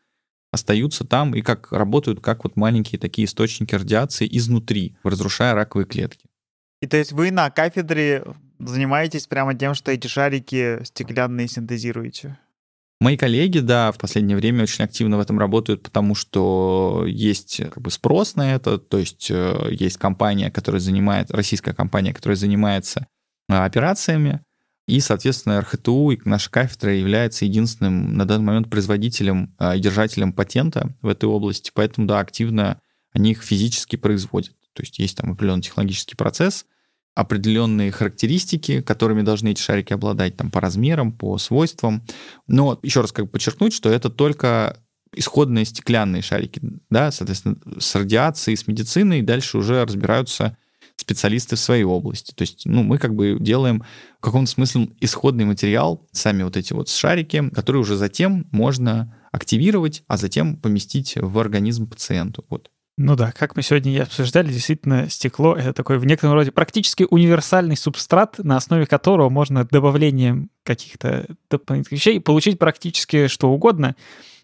остаются 0.51 1.03
там 1.03 1.33
и 1.35 1.41
как 1.41 1.71
работают 1.71 2.21
как 2.21 2.43
вот 2.43 2.55
маленькие 2.55 2.99
такие 2.99 3.25
источники 3.25 3.73
радиации 3.73 4.27
изнутри, 4.31 4.95
разрушая 5.03 5.55
раковые 5.55 5.87
клетки. 5.87 6.27
И 6.81 6.87
то 6.87 6.97
есть 6.97 7.11
вы 7.11 7.31
на 7.31 7.49
кафедре 7.49 8.23
занимаетесь 8.59 9.25
прямо 9.25 9.55
тем, 9.55 9.73
что 9.73 9.91
эти 9.91 10.07
шарики 10.07 10.83
стеклянные 10.83 11.47
синтезируете? 11.47 12.37
Мои 13.03 13.17
коллеги, 13.17 13.59
да, 13.59 13.91
в 13.91 13.97
последнее 13.97 14.37
время 14.37 14.63
очень 14.63 14.85
активно 14.85 15.17
в 15.17 15.19
этом 15.19 15.37
работают, 15.37 15.83
потому 15.83 16.15
что 16.15 17.03
есть 17.05 17.57
как 17.57 17.81
бы 17.81 17.91
спрос 17.91 18.37
на 18.37 18.55
это, 18.55 18.77
то 18.77 18.97
есть 18.97 19.29
э, 19.29 19.67
есть 19.71 19.97
компания, 19.97 20.49
которая 20.49 20.79
занимается, 20.79 21.35
российская 21.35 21.73
компания, 21.73 22.13
которая 22.13 22.37
занимается 22.37 23.05
э, 23.49 23.55
операциями, 23.55 24.39
и, 24.87 25.01
соответственно, 25.01 25.59
РХТУ 25.59 26.11
и 26.11 26.19
наша 26.23 26.49
кафедра 26.49 26.95
является 26.95 27.43
единственным 27.43 28.15
на 28.15 28.25
данный 28.25 28.45
момент 28.45 28.69
производителем 28.69 29.53
э, 29.59 29.75
и 29.75 29.81
держателем 29.81 30.31
патента 30.31 30.95
в 31.01 31.09
этой 31.09 31.25
области, 31.25 31.71
поэтому, 31.73 32.07
да, 32.07 32.19
активно 32.19 32.79
они 33.11 33.31
их 33.31 33.43
физически 33.43 33.97
производят. 33.97 34.55
То 34.71 34.81
есть 34.81 34.97
есть 34.99 35.17
там 35.17 35.33
определенный 35.33 35.63
технологический 35.63 36.15
процесс, 36.15 36.65
определенные 37.15 37.91
характеристики, 37.91 38.81
которыми 38.81 39.21
должны 39.21 39.49
эти 39.49 39.61
шарики 39.61 39.93
обладать 39.93 40.35
там 40.35 40.49
по 40.49 40.59
размерам, 40.61 41.11
по 41.11 41.37
свойствам. 41.37 42.03
Но 42.47 42.79
еще 42.81 43.01
раз 43.01 43.11
как 43.11 43.25
бы 43.25 43.31
подчеркнуть, 43.31 43.73
что 43.73 43.89
это 43.89 44.09
только 44.09 44.79
исходные 45.15 45.65
стеклянные 45.65 46.23
шарики, 46.23 46.59
да, 46.89 47.11
соответственно, 47.11 47.57
с 47.79 47.93
радиацией, 47.95 48.57
с 48.57 48.67
медициной 48.67 49.21
дальше 49.21 49.59
уже 49.59 49.83
разбираются 49.85 50.57
специалисты 50.95 51.55
в 51.55 51.59
своей 51.59 51.83
области. 51.83 52.33
То 52.33 52.43
есть, 52.43 52.65
ну, 52.65 52.83
мы 52.83 52.97
как 52.97 53.15
бы 53.15 53.37
делаем 53.39 53.83
в 54.19 54.21
каком-то 54.21 54.49
смысле 54.49 54.89
исходный 55.01 55.45
материал, 55.45 56.07
сами 56.11 56.43
вот 56.43 56.57
эти 56.57 56.73
вот 56.73 56.89
шарики, 56.89 57.49
которые 57.49 57.81
уже 57.81 57.95
затем 57.95 58.47
можно 58.51 59.15
активировать, 59.31 60.03
а 60.07 60.17
затем 60.17 60.57
поместить 60.57 61.15
в 61.15 61.39
организм 61.39 61.87
пациенту. 61.87 62.45
Вот. 62.49 62.69
Ну 62.95 63.15
да, 63.15 63.31
как 63.31 63.55
мы 63.55 63.63
сегодня 63.63 63.91
и 63.91 63.97
обсуждали, 63.97 64.51
действительно, 64.51 65.09
стекло— 65.09 65.55
это 65.57 65.73
такой 65.73 65.97
в 65.97 66.05
некотором 66.05 66.35
роде 66.35 66.51
практически 66.51 67.07
универсальный 67.09 67.75
субстрат, 67.75 68.37
на 68.37 68.55
основе 68.55 68.85
которого 68.85 69.29
можно 69.29 69.65
добавлением 69.65 70.51
каких-то 70.63 71.25
дополнительных 71.49 71.99
вещей 71.99 72.19
получить 72.19 72.59
практически 72.59 73.27
что 73.27 73.49
угодно. 73.49 73.95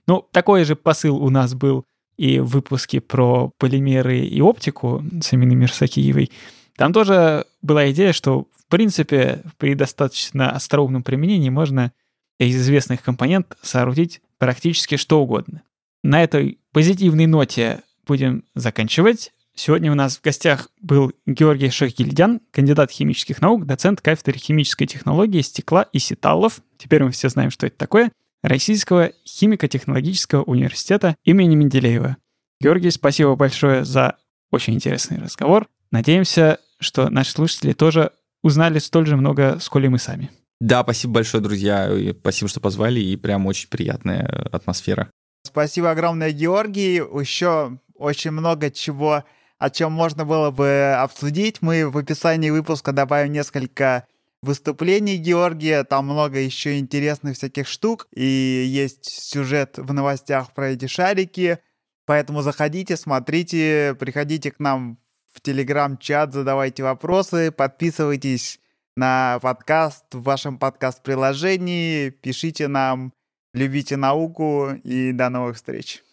Ну, 0.07 0.25
такой 0.31 0.63
же 0.63 0.75
посыл 0.75 1.17
у 1.23 1.29
нас 1.29 1.53
был 1.53 1.85
и 2.17 2.39
в 2.39 2.47
выпуске 2.47 3.01
про 3.01 3.51
полимеры 3.59 4.19
и 4.19 4.41
оптику 4.41 5.03
с 5.21 5.31
Аминой 5.31 5.55
Мирсакиевой. 5.55 6.31
Там 6.75 6.91
тоже 6.91 7.45
была 7.61 7.91
идея, 7.91 8.13
что, 8.13 8.47
в 8.57 8.65
принципе, 8.67 9.43
при 9.57 9.75
достаточно 9.75 10.51
остроумном 10.51 11.03
применении 11.03 11.49
можно 11.49 11.91
из 12.39 12.55
известных 12.57 13.03
компонентов 13.03 13.59
соорудить 13.61 14.21
практически 14.39 14.97
что 14.97 15.21
угодно. 15.21 15.61
На 16.03 16.23
этой 16.23 16.57
позитивной 16.71 17.27
ноте 17.27 17.83
будем 18.09 18.43
заканчивать. 18.55 19.31
Сегодня 19.55 19.91
у 19.91 19.95
нас 19.95 20.17
в 20.17 20.21
гостях 20.23 20.69
был 20.81 21.13
Георгий 21.27 21.69
Шахгильдян, 21.69 22.41
кандидат 22.51 22.89
химических 22.89 23.39
наук, 23.39 23.67
доцент 23.67 24.01
кафедры 24.01 24.39
химической 24.39 24.87
технологии 24.87 25.41
стекла 25.41 25.83
и 25.93 25.99
сеталов. 25.99 26.61
Теперь 26.77 27.03
мы 27.03 27.11
все 27.11 27.29
знаем, 27.29 27.51
что 27.51 27.67
это 27.67 27.77
такое. 27.77 28.11
Российского 28.41 29.11
химико-технологического 29.27 30.41
университета 30.41 31.15
имени 31.23 31.55
Менделеева. 31.55 32.17
Георгий, 32.59 32.89
спасибо 32.89 33.35
большое 33.35 33.85
за 33.85 34.17
очень 34.49 34.73
интересный 34.73 35.19
разговор. 35.19 35.67
Надеемся, 35.91 36.59
что 36.79 37.09
наши 37.09 37.31
слушатели 37.31 37.73
тоже 37.73 38.11
узнали 38.41 38.79
столь 38.79 39.05
же 39.05 39.17
много, 39.17 39.59
сколь 39.59 39.85
и 39.85 39.89
мы 39.89 39.99
сами. 39.99 40.31
Да, 40.59 40.81
спасибо 40.81 41.13
большое, 41.13 41.43
друзья. 41.43 41.91
Спасибо, 42.21 42.49
что 42.49 42.59
позвали, 42.59 43.01
и 43.01 43.15
прям 43.17 43.45
очень 43.45 43.69
приятная 43.69 44.25
атмосфера. 44.51 45.11
Спасибо 45.45 45.91
огромное, 45.91 46.31
Георгий. 46.31 46.95
Еще 46.95 47.77
очень 47.99 48.31
много 48.31 48.71
чего, 48.71 49.23
о 49.57 49.69
чем 49.69 49.91
можно 49.91 50.25
было 50.25 50.51
бы 50.51 50.95
обсудить. 50.97 51.61
Мы 51.61 51.89
в 51.89 51.97
описании 51.97 52.49
выпуска 52.49 52.91
добавим 52.91 53.31
несколько 53.31 54.07
выступлений 54.41 55.17
Георгия, 55.17 55.83
там 55.83 56.05
много 56.05 56.39
еще 56.39 56.79
интересных 56.79 57.35
всяких 57.35 57.67
штук, 57.67 58.07
и 58.15 58.23
есть 58.23 59.09
сюжет 59.09 59.77
в 59.77 59.93
новостях 59.93 60.53
про 60.53 60.69
эти 60.69 60.87
шарики, 60.87 61.59
поэтому 62.05 62.41
заходите, 62.41 62.95
смотрите, 62.95 63.95
приходите 63.99 64.51
к 64.51 64.59
нам 64.59 64.97
в 65.33 65.41
телеграм-чат, 65.41 66.33
задавайте 66.33 66.83
вопросы, 66.83 67.51
подписывайтесь 67.51 68.59
на 68.95 69.39
подкаст 69.41 70.05
в 70.13 70.23
вашем 70.23 70.57
подкаст-приложении, 70.57 72.09
пишите 72.09 72.67
нам, 72.67 73.13
любите 73.53 73.97
науку 73.97 74.69
и 74.83 75.11
до 75.11 75.29
новых 75.29 75.57
встреч. 75.57 76.03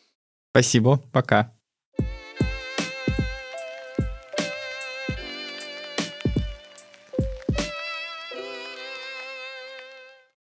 Спасибо, 0.53 0.99
пока. 1.13 1.56